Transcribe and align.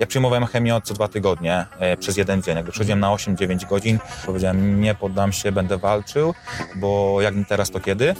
Ja 0.00 0.06
przyjmowałem 0.06 0.46
chemię 0.46 0.80
co 0.84 0.94
dwa 0.94 1.08
tygodnie 1.08 1.66
e, 1.78 1.96
przez 1.96 2.16
jeden 2.16 2.42
dzień. 2.42 2.56
Jakby 2.56 2.70
przychodziłem 2.72 3.00
na 3.00 3.08
8-9 3.08 3.68
godzin, 3.68 3.98
powiedziałem 4.26 4.80
nie 4.80 4.94
poddam 4.94 5.32
się, 5.32 5.52
będę 5.52 5.78
walczył, 5.78 6.34
bo 6.76 7.20
jak 7.20 7.36
nie 7.36 7.44
teraz, 7.44 7.70
to 7.70 7.80
kiedy? 7.80 8.14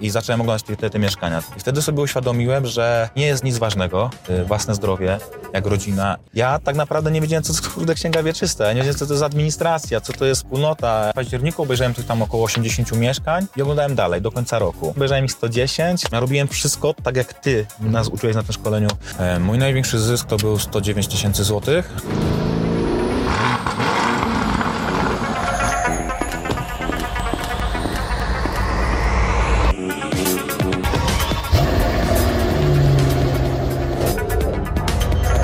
I 0.00 0.10
zacząłem 0.10 0.40
oglądać 0.40 0.62
te, 0.62 0.76
te, 0.76 0.90
te 0.90 0.98
mieszkania. 0.98 1.42
I 1.56 1.60
wtedy 1.60 1.82
sobie 1.82 2.02
uświadomiłem, 2.02 2.66
że 2.66 3.08
nie 3.16 3.26
jest 3.26 3.44
nic 3.44 3.58
ważnego, 3.58 4.10
e, 4.28 4.44
własne 4.44 4.74
zdrowie, 4.74 5.18
jak 5.52 5.66
rodzina. 5.66 6.16
Ja 6.34 6.58
tak 6.58 6.76
naprawdę 6.76 7.10
nie 7.10 7.20
wiedziałem, 7.20 7.42
co 7.42 7.62
to 7.62 7.70
kurde 7.70 7.94
księga 7.94 8.22
wieczysta. 8.22 8.68
Nie 8.68 8.74
wiedziałem, 8.74 8.98
co 8.98 9.06
to 9.06 9.12
jest 9.12 9.24
administracja, 9.24 10.00
co 10.00 10.12
to 10.12 10.24
jest 10.24 10.42
wspólnota. 10.42 11.10
W 11.12 11.14
październiku 11.14 11.62
obejrzałem 11.62 11.94
tych 11.94 12.06
tam 12.06 12.22
około 12.22 12.44
80 12.44 12.92
mieszkań 12.92 13.46
i 13.56 13.62
oglądałem 13.62 13.94
dalej, 13.94 14.22
do 14.22 14.32
końca 14.32 14.58
roku. 14.58 14.88
Obejrzałem 14.90 15.24
ich 15.24 15.32
110. 15.32 16.04
Ja 16.12 16.20
robiłem 16.20 16.48
wszystko 16.48 16.94
tak, 17.02 17.16
jak 17.16 17.34
ty 17.34 17.66
nas 17.80 18.08
uczyłeś 18.08 18.36
na 18.36 18.42
tym 18.42 18.52
szkoleniu. 18.52 18.88
E, 19.18 19.38
mój 19.38 19.58
największy 19.58 19.98
zysk 19.98 20.26
to 20.26 20.36
był 20.36 20.58
109 20.58 21.08
tysięcy 21.18 21.44
złotych. 21.44 21.92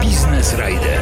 Business 0.03 0.53
Rider. 0.53 1.01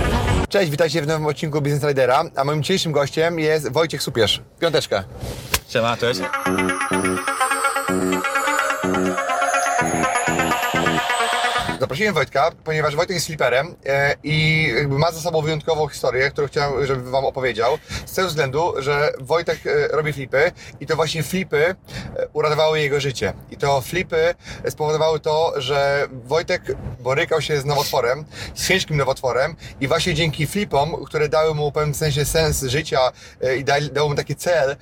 Cześć, 0.48 0.70
witajcie 0.70 1.02
w 1.02 1.06
nowym 1.06 1.26
odcinku 1.26 1.60
Business 1.60 1.84
Ridera, 1.84 2.24
a 2.36 2.44
moim 2.44 2.62
dzisiejszym 2.62 2.92
gościem 2.92 3.38
jest 3.38 3.72
Wojciech 3.72 4.02
Supierz. 4.02 4.42
Piąteczka. 4.60 5.04
Siema, 5.68 5.96
cześć. 5.96 6.20
Zaprosiłem 11.82 12.14
Wojtka, 12.14 12.50
ponieważ 12.64 12.96
Wojtek 12.96 13.14
jest 13.14 13.26
fliperem 13.26 13.74
e, 13.86 14.14
i 14.22 14.68
ma 14.88 15.12
za 15.12 15.20
sobą 15.20 15.42
wyjątkową 15.42 15.88
historię, 15.88 16.30
którą 16.30 16.48
chciałem, 16.48 16.86
żeby 16.86 17.10
Wam 17.10 17.24
opowiedział. 17.24 17.78
Z 18.06 18.14
tego 18.14 18.28
względu, 18.28 18.74
że 18.78 19.12
Wojtek 19.20 19.66
e, 19.66 19.88
robi 19.88 20.12
flipy 20.12 20.52
i 20.80 20.86
to 20.86 20.96
właśnie 20.96 21.22
flipy 21.22 21.66
e, 21.66 21.74
uratowały 22.32 22.80
jego 22.80 23.00
życie. 23.00 23.32
I 23.50 23.56
to 23.56 23.80
flipy 23.80 24.34
spowodowały 24.68 25.20
to, 25.20 25.52
że 25.56 26.08
Wojtek 26.24 26.62
borykał 27.00 27.40
się 27.40 27.60
z 27.60 27.64
nowotworem, 27.64 28.24
z 28.54 28.68
ciężkim 28.68 28.96
nowotworem 28.96 29.56
i 29.80 29.88
właśnie 29.88 30.14
dzięki 30.14 30.46
flipom, 30.46 31.04
które 31.04 31.28
dały 31.28 31.54
mu 31.54 31.70
w 31.70 31.74
pewnym 31.74 31.94
sensie 31.94 32.24
sens 32.24 32.62
życia 32.62 33.12
i 33.58 33.64
dały 33.92 34.08
mu 34.08 34.14
taki 34.14 34.36
cel, 34.36 34.76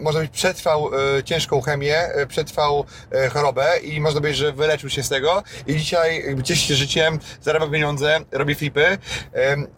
można 0.00 0.20
być 0.20 0.30
przetrwał 0.30 0.90
ciężką 1.24 1.60
chemię, 1.60 2.08
przetrwał 2.28 2.84
chorobę 3.32 3.78
i 3.78 4.00
można 4.00 4.20
powiedzieć, 4.20 4.40
że 4.40 4.52
wyleczył 4.52 4.90
się 4.90 5.02
z 5.02 5.08
tego 5.08 5.42
i 5.66 5.76
dzisiaj 5.76 6.19
jakby 6.26 6.42
cieszy 6.42 6.62
się 6.66 6.74
życiem, 6.74 7.18
zarabia 7.40 7.66
pieniądze, 7.66 8.20
robi 8.32 8.54
flipy. 8.54 8.98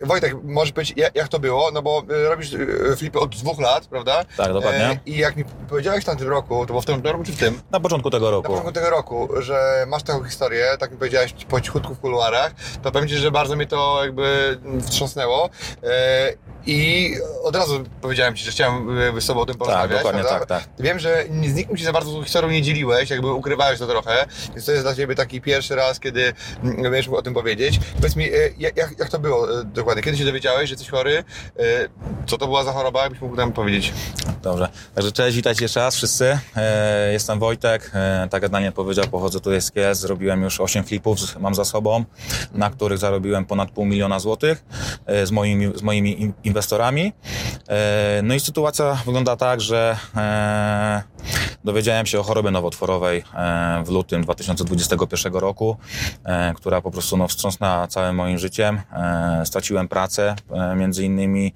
Wojtek, 0.01 0.37
możesz 0.45 0.73
powiedzieć, 0.73 0.97
jak, 1.15 1.29
to 1.29 1.39
było? 1.39 1.71
No 1.71 1.83
bo 1.83 2.03
e, 2.11 2.29
robisz 2.29 2.55
e, 2.55 2.97
flipy 2.97 3.19
od 3.21 3.37
dwóch 3.37 3.61
lat, 3.61 3.87
prawda? 3.87 4.25
Tak, 4.37 4.53
dokładnie. 4.53 4.85
E, 4.85 4.99
I 5.07 5.17
jak 5.17 5.37
mi 5.37 5.45
powiedziałeś 5.69 6.03
w 6.03 6.07
tamtym 6.07 6.29
roku, 6.29 6.61
to 6.61 6.67
było 6.67 6.81
w 6.81 6.85
tym 6.85 7.03
roku 7.03 7.25
czy 7.25 7.33
w 7.33 7.39
tym? 7.39 7.61
Na 7.71 7.81
początku 7.81 8.11
tego 8.11 8.27
Na 8.27 8.31
roku. 8.31 8.49
początku 8.49 8.73
tego 8.73 8.91
roku, 8.91 9.29
że 9.39 9.85
masz 9.89 10.03
taką 10.03 10.25
historię, 10.25 10.67
tak 10.79 10.91
mi 10.91 10.97
powiedziałeś 10.97 11.35
po 11.49 11.61
cichutku 11.61 11.95
w 11.95 12.01
kuluarach, 12.01 12.53
to 12.83 12.93
powiem 12.93 13.09
Ci, 13.09 13.17
że 13.17 13.31
bardzo 13.31 13.57
mnie 13.57 13.67
to 13.67 14.05
jakby 14.05 14.59
wstrząsnęło 14.81 15.51
i 16.67 17.11
od 17.43 17.57
razu 17.57 17.85
powiedziałem 18.01 18.37
Ci, 18.37 18.45
że 18.45 18.51
chciałem 18.51 18.89
z 19.21 19.27
Tobą 19.27 19.41
o 19.41 19.47
tym 19.47 19.57
porozmawiać. 19.57 19.99
dokładnie 19.99 20.23
prawda? 20.23 20.47
tak, 20.47 20.65
tak. 20.65 20.85
Wiem, 20.85 20.99
że 20.99 21.25
z 21.49 21.55
nikim 21.55 21.77
Ci 21.77 21.85
za 21.85 21.93
bardzo 21.93 22.13
tą 22.13 22.23
historią 22.23 22.51
nie 22.51 22.63
dzieliłeś, 22.63 23.11
jakby 23.11 23.33
ukrywałeś 23.33 23.79
to 23.79 23.87
trochę, 23.87 24.27
więc 24.55 24.67
to 24.67 24.73
jest 24.73 24.85
dla 24.85 24.95
Ciebie 24.95 25.15
taki 25.15 25.41
pierwszy 25.41 25.75
raz, 25.77 26.01
kiedy 26.01 26.33
mm, 26.63 26.83
będziesz 26.83 27.07
mógł 27.07 27.19
o 27.19 27.23
tym 27.23 27.35
powiedzieć. 27.35 27.81
Powiedz 27.97 28.17
mi, 28.17 28.25
e, 28.25 28.31
jak, 28.59 28.77
jak 28.77 29.09
to 29.09 29.19
było 29.19 29.61
e, 29.61 29.65
dokładnie? 29.65 30.03
Kiedy 30.03 30.17
się 30.19 30.25
dowiedziałeś, 30.25 30.69
że 30.69 30.73
jesteś 30.73 30.91
chory? 30.91 31.25
E, 31.59 31.63
Co 32.27 32.39
to 32.39 32.47
była 32.47 32.65
za 32.65 32.73
choroba, 32.73 33.03
jakbyś 33.03 33.21
mógł 33.21 33.37
nam 33.37 33.53
powiedzieć? 33.53 33.93
Dobrze. 34.43 34.69
Także 34.95 35.13
cześć, 35.13 35.37
witajcie 35.37 35.65
jeszcze 35.65 35.81
raz 35.81 35.97
wszyscy. 35.97 36.39
Jestem 37.13 37.39
Wojtek. 37.39 37.91
Tak 38.31 38.43
jak 38.43 38.53
Daniel 38.53 38.73
powiedział, 38.73 39.05
pochodzę 39.11 39.41
tutaj 39.41 39.61
z 39.61 39.71
Kielc. 39.71 39.99
Zrobiłem 39.99 40.43
już 40.43 40.61
8 40.61 40.85
flipów, 40.85 41.19
mam 41.41 41.55
za 41.55 41.65
sobą, 41.65 42.05
na 42.53 42.71
których 42.71 42.99
zarobiłem 42.99 43.45
ponad 43.45 43.71
pół 43.71 43.85
miliona 43.85 44.19
złotych 44.19 44.65
z 45.25 45.31
moimi, 45.31 45.73
z 45.75 45.83
moimi 45.83 46.33
inwestorami. 46.53 47.13
E, 47.69 48.21
no 48.23 48.35
i 48.35 48.41
sytuacja 48.41 48.95
wygląda 49.07 49.37
tak, 49.37 49.61
że 49.61 49.97
e, 50.17 51.03
dowiedziałem 51.65 52.07
się 52.07 52.21
o 52.21 52.23
chorobie 52.23 52.51
nowotworowej 52.51 53.25
e, 53.35 53.83
w 53.85 53.91
lutym 53.91 54.23
2021 54.23 55.35
roku, 55.35 55.77
która 56.57 56.81
po 56.81 56.91
prostu 56.91 57.17
no, 57.17 57.29
wstrząsnęła 57.29 57.87
całym 57.87 58.17
moim 58.17 58.39
życiem. 58.39 58.81
Straciłem 59.45 59.89
pracę, 59.89 60.35
między 60.77 61.05
innymi 61.05 61.55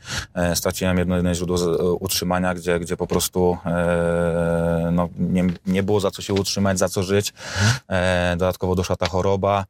straciłem 0.54 0.98
jedno, 0.98 1.16
jedno 1.16 1.34
źródło 1.34 1.58
utrzymania, 1.94 2.54
gdzie, 2.54 2.80
gdzie 2.80 2.96
po 2.96 3.06
prostu 3.06 3.58
no, 4.92 5.08
nie, 5.18 5.44
nie 5.66 5.82
było 5.82 6.00
za 6.00 6.10
co 6.10 6.22
się 6.22 6.34
utrzymać, 6.34 6.78
za 6.78 6.88
co 6.88 7.02
żyć. 7.02 7.32
Dodatkowo 8.30 8.74
doszła 8.74 8.96
ta 8.96 9.06
choroba. 9.06 9.64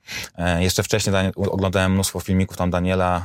Jeszcze 0.59 0.82
wcześniej 0.82 1.32
oglądałem 1.36 1.92
mnóstwo 1.92 2.20
filmików 2.20 2.56
tam 2.56 2.70
Daniela, 2.70 3.22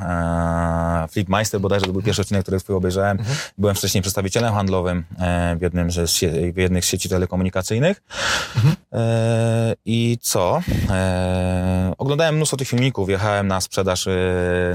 Flipmeister 1.12 1.62
bodajże, 1.62 1.91
to 1.92 1.94
był 1.94 2.02
pierwszy 2.02 2.22
odcinek, 2.22 2.44
który 2.44 2.60
twój 2.60 2.76
obejrzałem. 2.76 3.18
Byłem 3.58 3.76
wcześniej 3.76 4.02
przedstawicielem 4.02 4.54
handlowym 4.54 5.04
e, 5.20 5.56
w, 5.56 5.62
jednym 5.62 5.92
z, 5.92 6.20
w 6.54 6.58
jednych 6.58 6.86
z 6.86 6.88
sieci 6.88 7.10
telekomunikacyjnych. 7.10 8.02
E, 8.56 8.76
I 9.86 10.18
co? 10.22 10.62
E, 10.90 11.94
oglądałem 11.98 12.36
mnóstwo 12.36 12.58
tych 12.58 12.68
filmików, 12.68 13.10
jechałem 13.10 13.48
na 13.48 13.62
sprzedaż, 13.62 14.08
e, 14.08 14.12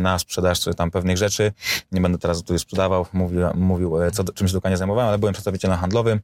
na 0.00 0.18
sprzedaż 0.18 0.60
tam 0.76 0.90
pewnych 0.90 1.16
rzeczy. 1.16 1.52
Nie 1.92 2.00
będę 2.00 2.18
teraz 2.18 2.38
tutaj 2.38 2.58
sprzedawał, 2.58 3.06
mówił, 3.12 3.40
mówił 3.54 4.02
e, 4.02 4.10
co, 4.10 4.24
czym 4.24 4.48
się 4.48 4.54
dokładnie 4.54 4.76
zajmowałem, 4.76 5.08
ale 5.08 5.18
byłem 5.18 5.32
przedstawicielem 5.32 5.78
handlowym. 5.78 6.20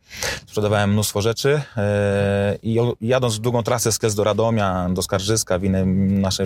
Sprzedawałem 0.46 0.92
mnóstwo 0.92 1.22
rzeczy 1.22 1.62
e, 1.76 2.58
i 2.62 2.78
jadąc 3.00 3.40
długą 3.40 3.62
trasę 3.62 3.92
z 3.92 3.98
Kielc 3.98 4.14
do 4.14 4.24
Radomia, 4.24 4.88
do 4.90 5.02
Skarżyska, 5.02 5.58
w 5.58 5.64
inne 5.64 5.86
nasze 6.20 6.44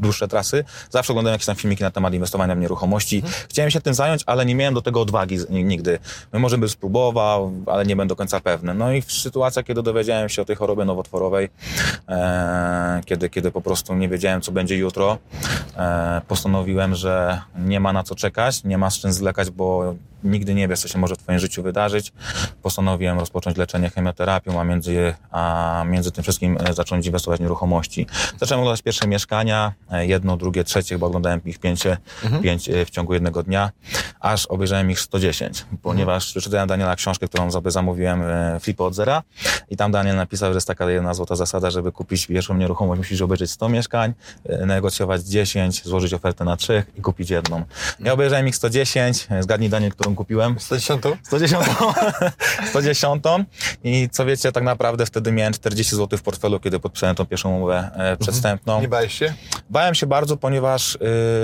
dłuższe 0.00 0.28
trasy, 0.28 0.64
zawsze 0.90 1.12
oglądałem 1.12 1.34
jakieś 1.34 1.46
tam 1.46 1.56
filmiki 1.56 1.82
na 1.82 1.90
temat 1.90 2.14
inwestowania 2.14 2.54
w 2.54 2.58
nieruchomości. 2.58 3.22
Chciałem 3.48 3.70
się 3.70 3.80
tym 3.80 3.94
zająć, 3.94 4.22
ale 4.26 4.46
nie 4.46 4.54
miałem 4.54 4.74
do 4.74 4.82
tego 4.82 5.00
odwagi 5.00 5.38
nigdy. 5.50 5.98
No, 6.32 6.38
może 6.38 6.58
bym 6.58 6.68
spróbował, 6.68 7.52
ale 7.66 7.86
nie 7.86 7.96
byłem 7.96 8.08
do 8.08 8.16
końca 8.16 8.40
pewny. 8.40 8.74
No 8.74 8.92
i 8.92 9.02
w 9.02 9.12
sytuacja, 9.12 9.62
kiedy 9.62 9.82
dowiedziałem 9.82 10.28
się 10.28 10.42
o 10.42 10.44
tej 10.44 10.56
nowotworowej, 10.76 11.48
e, 12.08 13.00
kiedy, 13.04 13.30
kiedy 13.30 13.50
po 13.50 13.60
prostu 13.60 13.94
nie 13.94 14.08
wiedziałem, 14.08 14.40
co 14.40 14.52
będzie 14.52 14.76
jutro, 14.76 15.18
e, 15.76 16.22
postanowiłem, 16.28 16.94
że 16.94 17.40
nie 17.58 17.80
ma 17.80 17.92
na 17.92 18.02
co 18.02 18.14
czekać, 18.14 18.64
nie 18.64 18.78
ma 18.78 18.90
z 18.90 18.98
czym 18.98 19.12
zwlekać, 19.12 19.50
bo 19.50 19.94
nigdy 20.24 20.54
nie 20.54 20.68
wiesz, 20.68 20.80
co 20.80 20.88
się 20.88 20.98
może 20.98 21.14
w 21.14 21.18
twoim 21.18 21.38
życiu 21.38 21.62
wydarzyć. 21.62 22.12
Postanowiłem 22.62 23.18
rozpocząć 23.18 23.56
leczenie 23.56 23.90
chemioterapią, 23.90 24.60
a 24.60 24.64
między, 24.64 25.14
a 25.30 25.84
między 25.86 26.12
tym 26.12 26.22
wszystkim 26.22 26.58
e, 26.60 26.74
zacząć 26.74 27.06
inwestować 27.06 27.40
w 27.40 27.42
nieruchomości. 27.42 28.06
Zacząłem 28.40 28.60
oglądać 28.60 28.82
pierwsze 28.82 29.06
mieszkania, 29.06 29.72
e, 29.90 30.06
jedno, 30.06 30.36
drugie, 30.36 30.64
trzecie, 30.64 30.98
bo 30.98 31.06
oglądałem 31.06 31.40
ich 31.44 31.58
pięć, 31.58 31.86
e, 31.86 31.96
pięć 32.42 32.68
e, 32.68 32.84
w 32.84 32.90
ciągu 32.90 33.14
jednego 33.14 33.42
dnia, 33.42 33.70
aż 34.20 34.46
obejrzałem 34.46 34.90
ich 34.90 35.00
110, 35.00 35.64
ponieważ 35.82 36.26
przeczytałem 36.30 36.68
Daniela 36.68 36.96
książkę, 36.96 37.28
którą 37.28 37.50
sobie 37.50 37.70
zamówiłem, 37.70 38.22
Flipy 38.60 38.84
od 38.84 38.94
zera 38.94 39.22
i 39.70 39.76
tam 39.76 39.92
Daniel 39.92 40.16
napisał, 40.16 40.52
że 40.52 40.56
jest 40.56 40.66
taka 40.66 40.90
jedna 40.90 41.14
złota 41.14 41.36
zasada, 41.36 41.70
żeby 41.70 41.92
kupić 41.92 42.26
pierwszą 42.26 42.56
nieruchomość, 42.56 42.98
musisz 42.98 43.20
obejrzeć 43.20 43.50
100 43.50 43.68
mieszkań, 43.68 44.14
negocjować 44.66 45.22
10, 45.22 45.84
złożyć 45.84 46.14
ofertę 46.14 46.44
na 46.44 46.56
trzech 46.56 46.86
i 46.96 47.02
kupić 47.02 47.30
jedną. 47.30 47.64
Ja 48.00 48.12
obejrzałem 48.12 48.48
ich 48.48 48.56
110, 48.56 49.26
e, 49.30 49.42
zgadnij 49.42 49.70
Daniel, 49.70 49.90
którą 49.90 50.11
kupiłem. 50.16 50.60
110? 50.60 51.02
110. 51.22 51.64
110. 52.70 53.22
I 53.84 54.08
co 54.12 54.24
wiecie, 54.26 54.52
tak 54.52 54.64
naprawdę 54.64 55.06
wtedy 55.06 55.32
miałem 55.32 55.52
40 55.52 55.96
zł 55.96 56.18
w 56.18 56.22
portfelu, 56.22 56.60
kiedy 56.60 56.78
podpisałem 56.80 57.16
tą 57.16 57.26
pierwszą 57.26 57.56
umowę 57.56 57.90
e, 57.94 58.16
przedstępną. 58.16 58.80
Nie 58.80 58.88
bałeś 58.88 59.18
się? 59.18 59.34
Bałem 59.70 59.94
się 59.94 60.06
bardzo, 60.06 60.36
ponieważ 60.36 60.94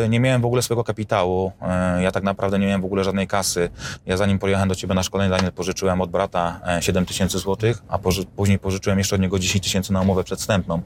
y, 0.04 0.08
nie 0.08 0.20
miałem 0.20 0.42
w 0.42 0.44
ogóle 0.44 0.62
swojego 0.62 0.84
kapitału. 0.84 1.52
Y, 1.98 2.02
ja 2.02 2.12
tak 2.12 2.22
naprawdę 2.22 2.58
nie 2.58 2.66
miałem 2.66 2.82
w 2.82 2.84
ogóle 2.84 3.04
żadnej 3.04 3.26
kasy. 3.26 3.70
Ja 4.06 4.16
zanim 4.16 4.38
pojechałem 4.38 4.68
do 4.68 4.74
ciebie 4.74 4.94
na 4.94 5.02
szkolenie, 5.02 5.30
Daniel, 5.30 5.52
pożyczyłem 5.52 6.00
od 6.00 6.10
brata 6.10 6.60
e, 6.66 6.82
7 6.82 7.06
tysięcy 7.06 7.38
złotych, 7.38 7.82
a 7.88 7.98
poży, 7.98 8.24
później 8.24 8.58
pożyczyłem 8.58 8.98
jeszcze 8.98 9.14
od 9.16 9.22
niego 9.22 9.38
10 9.38 9.64
tysięcy 9.64 9.92
na 9.92 10.00
umowę 10.00 10.24
przedwstępną, 10.24 10.82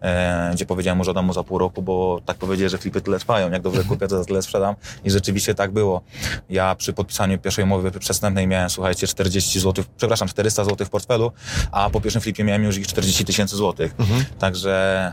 e, 0.00 0.50
gdzie 0.54 0.66
powiedziałem 0.66 0.98
mu, 0.98 1.04
że 1.04 1.14
dam 1.14 1.26
mu 1.26 1.32
za 1.32 1.42
pół 1.42 1.58
roku, 1.58 1.82
bo 1.82 2.20
tak 2.26 2.36
powiedzieli, 2.36 2.70
że 2.70 2.78
flipy 2.78 3.00
tyle 3.00 3.18
trwają. 3.18 3.50
Jak 3.50 3.62
dobrze 3.62 3.84
kupię, 3.88 4.08
to 4.08 4.18
za 4.18 4.24
tyle 4.24 4.42
sprzedam. 4.42 4.74
I 5.04 5.10
rzeczywiście 5.10 5.54
tak 5.54 5.72
było. 5.72 6.02
Ja 6.50 6.74
przy 6.74 6.92
podpisaniu 6.92 7.25
pierwszej 7.38 7.64
umowy 7.64 7.90
przedwstępnej 7.90 8.46
miałem, 8.46 8.70
słuchajcie, 8.70 9.06
40 9.06 9.60
zł, 9.60 9.84
przepraszam, 9.96 10.28
400 10.28 10.64
zł 10.64 10.86
w 10.86 10.90
portfelu, 10.90 11.32
a 11.72 11.90
po 11.90 12.00
pierwszym 12.00 12.22
flipie 12.22 12.44
miałem 12.44 12.64
już 12.64 12.76
ich 12.76 12.86
40 12.86 13.24
tysięcy 13.24 13.56
złotych. 13.56 13.94
Także... 14.38 15.12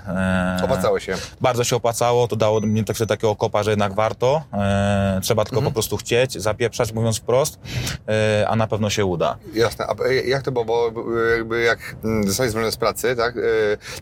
E, 0.59 0.63
Opłacało 0.63 0.99
się. 0.99 1.15
bardzo 1.41 1.63
się 1.63 1.75
opłacało, 1.75 2.27
to 2.27 2.35
dało 2.35 2.61
mi 2.61 2.85
tak 2.85 2.97
takiego 2.97 3.35
kopa, 3.35 3.63
że 3.63 3.69
jednak 3.71 3.93
warto. 3.93 4.43
E, 4.53 5.19
trzeba 5.23 5.45
tylko 5.45 5.61
po 5.61 5.71
prostu 5.71 5.97
chcieć, 5.97 6.33
zapieprzać, 6.41 6.91
mówiąc 6.93 7.17
wprost, 7.17 7.59
e, 8.07 8.47
a 8.47 8.55
na 8.55 8.67
pewno 8.67 8.89
się 8.89 9.05
uda. 9.05 9.37
Jasne. 9.53 9.85
A 9.85 10.03
e, 10.03 10.13
jak 10.15 10.41
to 10.43 10.51
było? 10.51 10.65
Bo 10.65 10.91
jakby 11.37 11.61
jak 11.61 11.95
mm, 12.03 12.27
zostałeś 12.27 12.49
zwolniony 12.51 12.71
z 12.71 12.77
pracy, 12.77 13.15
tak, 13.15 13.37
e, 13.37 13.41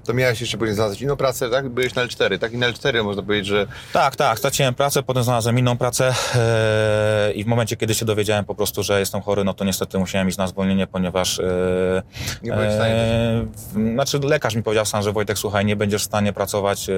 to 0.05 0.13
miałeś 0.13 0.41
jeszcze 0.41 0.57
później 0.57 0.75
znaleźć 0.75 1.01
inną 1.01 1.15
pracę, 1.15 1.49
tak? 1.49 1.69
Byłeś 1.69 1.95
na 1.95 2.05
L4, 2.05 2.39
tak? 2.39 2.53
I 2.53 2.57
na 2.57 2.71
L4 2.71 3.03
można 3.03 3.23
powiedzieć, 3.23 3.47
że 3.47 3.67
Tak, 3.93 4.15
tak, 4.15 4.37
straciłem 4.37 4.73
pracę, 4.73 5.03
potem 5.03 5.23
znalazłem 5.23 5.59
inną 5.59 5.77
pracę 5.77 6.13
e, 6.35 7.31
i 7.31 7.43
w 7.43 7.47
momencie, 7.47 7.75
kiedy 7.77 7.93
się 7.93 8.00
dowiedziałem 8.05 8.45
po 8.45 8.55
prostu, 8.55 8.83
że 8.83 8.99
jestem 8.99 9.21
chory, 9.21 9.43
no 9.43 9.53
to 9.53 9.65
niestety 9.65 9.97
musiałem 9.97 10.27
iść 10.29 10.37
na 10.37 10.47
zwolnienie, 10.47 10.87
ponieważ 10.87 11.39
e, 11.39 12.03
Nie 12.43 12.51
byłeś 12.53 12.69
w 12.71 12.73
stanie 12.75 12.95
w- 13.55 13.93
znaczy 13.93 14.19
lekarz 14.19 14.55
mi 14.55 14.63
powiedział 14.63 14.85
sam, 14.85 15.03
że 15.03 15.11
Wojtek, 15.11 15.37
słuchaj, 15.37 15.65
nie 15.65 15.75
będziesz 15.75 16.01
w 16.01 16.05
stanie 16.05 16.33
pracować 16.33 16.89
e, 16.89 16.93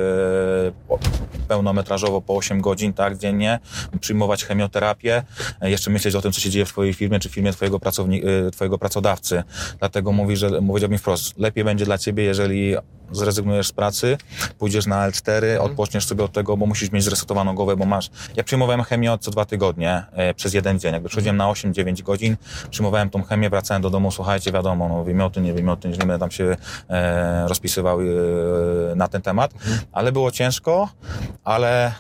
po- 0.88 1.00
pełnometrażowo 1.48 2.22
po 2.22 2.36
8 2.36 2.62
godzin, 2.62 2.94
tak, 2.94 3.18
dziennie, 3.18 3.60
przyjmować 4.00 4.46
chemioterapię, 4.46 5.24
e, 5.62 5.70
jeszcze 5.72 5.92
myśleć 5.92 6.16
o 6.16 6.22
tym, 6.22 6.32
co 6.32 6.42
się 6.42 6.50
dzieje 6.50 6.66
w 6.66 6.70
twojej 6.70 6.94
firmie, 6.94 7.20
czy 7.20 7.30
w 7.30 7.32
firmie 7.34 7.52
twojego, 7.54 7.80
pracowni- 7.80 8.22
e, 8.48 8.52
twojego 8.52 8.78
pracodawcy. 8.78 9.44
Dlatego 9.80 10.12
mówi, 10.12 10.38
że 10.38 10.50
powiedział 10.68 10.90
mi 10.90 10.98
wprost, 10.98 11.40
lepiej 11.40 11.64
będzie 11.64 11.86
dla 11.86 11.98
ciebie, 11.98 12.24
jeżeli 12.24 12.76
zrezygnujesz 13.12 13.68
z 13.68 13.72
pracy, 13.72 14.18
pójdziesz 14.60 14.86
na 14.86 15.10
L4, 15.10 15.58
odpoczniesz 15.60 16.06
sobie 16.06 16.24
od 16.24 16.32
tego, 16.32 16.58
bo 16.58 16.66
musisz 16.66 16.92
mieć 16.92 17.04
zresetowaną 17.04 17.56
głowę, 17.56 17.76
bo 17.76 17.86
masz... 17.86 18.10
Ja 18.36 18.44
przyjmowałem 18.44 18.84
chemię 18.84 19.18
co 19.22 19.32
dwa 19.32 19.46
tygodnie 19.46 20.04
e, 20.12 20.34
przez 20.34 20.54
jeden 20.54 20.80
dzień. 20.80 20.94
Jakby 20.94 21.10
przychodziłem 21.10 21.38
na 21.38 21.46
8-9 21.52 22.02
godzin, 22.02 22.38
przyjmowałem 22.70 23.10
tą 23.10 23.24
chemię, 23.24 23.50
wracałem 23.50 23.82
do 23.82 23.90
domu, 23.90 24.12
słuchajcie, 24.12 24.52
wiadomo, 24.52 24.90
no, 24.90 25.04
nie 25.42 25.54
wymioty, 25.54 25.90
nie 25.90 25.98
będę 25.98 26.20
tam 26.20 26.32
się 26.32 26.56
e, 26.90 27.48
rozpisywał 27.48 28.00
e, 28.02 28.06
na 28.96 29.08
ten 29.08 29.22
temat, 29.22 29.54
ale 29.92 30.12
było 30.12 30.32
ciężko, 30.32 30.90
ale 31.44 31.92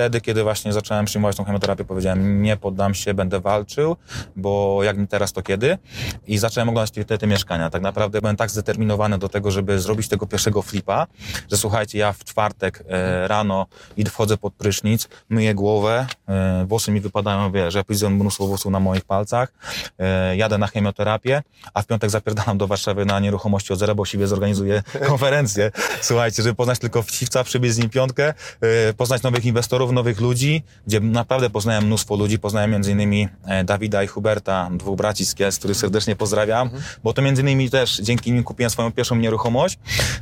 wtedy, 0.00 0.20
kiedy 0.20 0.42
właśnie 0.42 0.72
zacząłem 0.72 1.04
przyjmować 1.04 1.36
tą 1.36 1.44
chemioterapię, 1.44 1.84
powiedziałem, 1.84 2.42
nie 2.42 2.56
poddam 2.56 2.94
się, 2.94 3.14
będę 3.14 3.40
walczył, 3.40 3.96
bo 4.36 4.80
jak 4.82 4.98
nie 4.98 5.06
teraz, 5.06 5.32
to 5.32 5.42
kiedy? 5.42 5.78
I 6.26 6.38
zacząłem 6.38 6.68
oglądać 6.68 6.90
te, 6.90 7.04
te, 7.04 7.18
te 7.18 7.26
mieszkania. 7.26 7.70
Tak 7.70 7.82
naprawdę 7.82 8.20
byłem 8.20 8.36
tak 8.36 8.50
zdeterminowany 8.50 9.18
do 9.18 9.28
tego, 9.28 9.50
żeby 9.50 9.80
zrobić 9.80 10.08
tego 10.08 10.26
pierwszego 10.26 10.62
flipa, 10.62 11.06
że 11.50 11.56
słuchajcie, 11.56 11.98
ja 11.98 12.12
w 12.12 12.24
czwartek 12.24 12.84
e, 12.88 13.28
rano 13.28 13.66
i 13.96 14.04
wchodzę 14.04 14.36
pod 14.36 14.54
prysznic, 14.54 15.08
myję 15.28 15.54
głowę, 15.54 16.06
e, 16.28 16.64
włosy 16.68 16.92
mi 16.92 17.00
wypadają, 17.00 17.52
wiesz, 17.52 17.74
ja 17.74 17.82
widzę 17.88 18.10
mnóstwo 18.10 18.46
włosów 18.46 18.72
na 18.72 18.80
moich 18.80 19.04
palcach, 19.04 19.52
e, 19.98 20.36
jadę 20.36 20.58
na 20.58 20.66
chemioterapię, 20.66 21.42
a 21.74 21.82
w 21.82 21.86
piątek 21.86 22.10
zapierdalam 22.10 22.58
do 22.60 22.66
Warszawy 22.66 23.04
na 23.04 23.20
nieruchomości 23.20 23.72
od 23.72 23.78
zera, 23.78 23.94
bo 23.94 24.04
siebie 24.04 24.26
zorganizuję 24.26 24.82
konferencję. 25.08 25.70
Słuchajcie, 26.00 26.42
żeby 26.42 26.54
poznać 26.54 26.78
tylko 26.78 27.02
wciwca, 27.02 27.44
przybiec 27.44 27.74
z 27.74 27.78
nim 27.78 27.90
piątkę, 27.90 28.34
e, 28.60 28.94
poznać 28.94 29.22
nowych 29.22 29.44
inwestorów, 29.44 29.92
nowych 29.92 30.20
ludzi, 30.20 30.62
gdzie 30.86 31.00
naprawdę 31.00 31.50
poznałem 31.50 31.84
mnóstwo 31.84 32.16
ludzi, 32.16 32.38
poznałem 32.38 32.70
między 32.70 32.92
innymi 32.92 33.28
e, 33.46 33.64
Dawida 33.64 34.02
i 34.02 34.06
Huberta, 34.06 34.70
dwóch 34.72 34.96
braci 34.96 35.26
z 35.26 35.34
Kielc, 35.34 35.58
których 35.58 35.76
serdecznie 35.76 36.16
pozdrawiam, 36.16 36.70
bo 37.04 37.12
to 37.12 37.22
między 37.22 37.42
innymi 37.42 37.70
też 37.70 37.96
dzięki 37.96 38.32
nim 38.32 38.44
kupiłem 38.44 38.70
swoją 38.70 38.92
pierwszą 38.92 39.16
nieruchomość, 39.16 39.78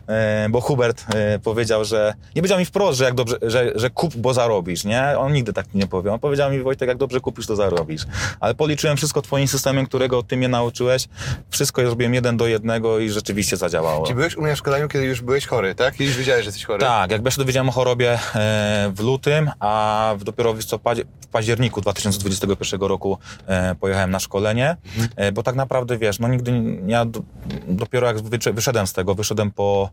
e, 0.09 0.49
bo 0.51 0.61
Hubert 0.61 1.05
powiedział, 1.43 1.85
że 1.85 2.15
nie 2.37 2.43
powiedział 2.43 2.59
mi 2.59 2.65
wprost, 2.65 2.99
że 2.99 3.05
jak 3.05 3.15
dobrze, 3.15 3.37
że, 3.43 3.73
że 3.75 3.91
kup, 3.91 4.17
bo 4.17 4.35
zarobisz, 4.35 4.85
nie? 4.85 5.19
On 5.19 5.33
nigdy 5.33 5.53
tak 5.53 5.75
nie 5.75 5.87
powie. 5.87 6.13
On 6.13 6.19
powiedział 6.19 6.51
mi, 6.51 6.61
Wojtek, 6.61 6.89
jak 6.89 6.99
dobrze 6.99 7.21
kupisz, 7.21 7.47
to 7.47 7.57
zarobisz. 7.57 8.03
Ale 8.41 8.55
policzyłem 8.55 8.97
wszystko 8.97 9.23
twoim 9.23 9.49
systemem, 9.49 9.87
którego 9.87 10.23
ty 10.23 10.37
mnie 10.37 10.49
nauczyłeś. 10.49 11.09
Wszystko 11.51 11.83
zrobiłem 11.83 12.15
jeden 12.15 12.28
do 12.37 12.47
jednego 12.47 12.99
i 12.99 13.11
rzeczywiście 13.11 13.57
zadziałało. 13.57 14.07
Czy 14.07 14.15
byłeś 14.15 14.37
u 14.37 14.41
mnie 14.41 14.51
na 14.51 14.57
szkoleniu, 14.57 14.89
kiedy 14.89 15.05
już 15.05 15.21
byłeś 15.21 15.47
chory, 15.47 15.75
tak? 15.75 15.95
Kiedy 15.95 16.05
już 16.05 16.17
wiedziałeś, 16.17 16.45
że 16.45 16.49
jesteś 16.49 16.65
chory? 16.65 16.81
Tak, 16.81 17.11
jakby 17.11 17.27
ja 17.27 17.31
się 17.31 17.39
dowiedziałem 17.39 17.69
o 17.69 17.73
chorobie 17.73 18.19
e, 18.35 18.93
w 18.95 19.01
lutym, 19.01 19.51
a 19.61 20.15
w, 20.19 20.25
dopiero 20.25 20.53
w, 20.55 20.57
listopadzie, 20.57 21.05
w 21.21 21.27
październiku 21.27 21.81
2021 21.81 22.81
roku 22.81 23.19
e, 23.47 23.75
pojechałem 23.75 24.11
na 24.11 24.19
szkolenie, 24.21 24.77
e, 25.17 25.33
bo 25.33 25.43
tak 25.43 25.55
naprawdę 25.55 25.99
wiesz, 25.99 26.19
no 26.19 26.29
nigdy, 26.29 26.53
ja 26.87 27.05
do, 27.05 27.21
dopiero 27.69 28.07
jak 28.07 28.21
wyszedłem 28.55 28.87
z 28.87 28.93
tego, 28.93 29.15
wyszedłem 29.15 29.51
po, 29.51 29.91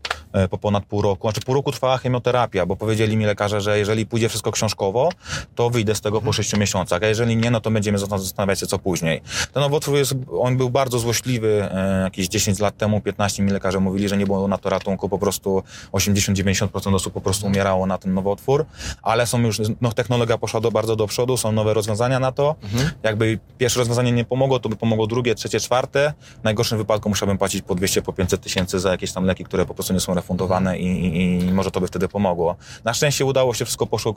po 0.50 0.58
ponad 0.58 0.84
pół 0.84 1.02
roku, 1.02 1.28
znaczy 1.28 1.40
pół 1.40 1.54
roku 1.54 1.72
trwała 1.72 1.98
chemioterapia, 1.98 2.66
bo 2.66 2.76
powiedzieli 2.76 3.16
mi 3.16 3.24
lekarze, 3.24 3.60
że 3.60 3.78
jeżeli 3.78 4.06
pójdzie 4.06 4.28
wszystko 4.28 4.52
książkowo, 4.52 5.08
to 5.54 5.70
wyjdę 5.70 5.94
z 5.94 6.00
tego 6.00 6.20
po 6.20 6.32
sześciu 6.32 6.58
miesiącach, 6.58 7.02
a 7.02 7.06
jeżeli 7.06 7.36
nie, 7.36 7.50
no 7.50 7.60
to 7.60 7.70
będziemy 7.70 7.98
zastan- 7.98 8.18
zastanawiać 8.18 8.60
się 8.60 8.66
co 8.66 8.78
później. 8.78 9.20
Ten 9.52 9.62
nowotwór 9.62 9.96
jest, 9.96 10.14
on 10.40 10.56
był 10.56 10.70
bardzo 10.70 10.98
złośliwy, 10.98 11.68
e, 11.70 12.10
jakieś 12.26 12.42
10 12.42 12.58
lat 12.58 12.76
temu, 12.76 13.00
15 13.00 13.42
mi 13.42 13.52
lekarze 13.52 13.80
mówili, 13.80 14.08
że 14.08 14.16
nie 14.16 14.26
było 14.26 14.48
na 14.48 14.58
to 14.58 14.70
ratunku, 14.70 15.08
po 15.08 15.18
prostu 15.18 15.62
80-90% 15.92 16.94
osób 16.94 17.12
po 17.12 17.20
prostu 17.20 17.46
umierało 17.46 17.86
na 17.86 17.98
ten 17.98 18.14
nowotwór, 18.14 18.66
ale 19.02 19.26
są 19.26 19.40
już, 19.40 19.60
no 19.80 19.92
technologia 19.92 20.38
poszła 20.38 20.60
do, 20.60 20.70
bardzo 20.70 20.96
do 20.96 21.06
przodu, 21.06 21.36
są 21.36 21.52
nowe 21.52 21.74
rozwiązania 21.74 22.18
na 22.18 22.32
to. 22.32 22.54
Jakby 23.02 23.38
pierwsze 23.58 23.78
rozwiązanie 23.78 24.12
nie 24.12 24.24
pomogło, 24.24 24.58
to 24.58 24.68
by 24.68 24.76
pomogło 24.76 25.06
drugie, 25.06 25.34
trzecie, 25.34 25.60
czwarte. 25.60 26.12
W 26.40 26.44
najgorszym 26.44 26.78
wypadku 26.78 27.08
musiałbym 27.08 27.38
płacić 27.38 27.62
po 27.62 27.74
200, 27.74 28.02
po 28.02 28.12
500 28.12 28.40
tysięcy 28.40 28.80
za 28.80 28.90
jakieś 28.90 29.12
tam 29.12 29.24
leki, 29.24 29.44
które 29.44 29.66
po 29.66 29.74
prostu 29.74 29.92
nie 29.92 30.00
są 30.00 30.14
refundowane 30.14 30.78
i, 30.78 30.86
i, 30.86 31.40
i 31.40 31.52
może 31.52 31.70
to 31.70 31.80
by 31.80 31.86
wtedy 31.86 32.08
pomogło. 32.08 32.56
Na 32.84 32.94
szczęście 32.94 33.24
udało 33.24 33.54
się, 33.54 33.64
wszystko 33.64 33.86
poszło, 33.86 34.14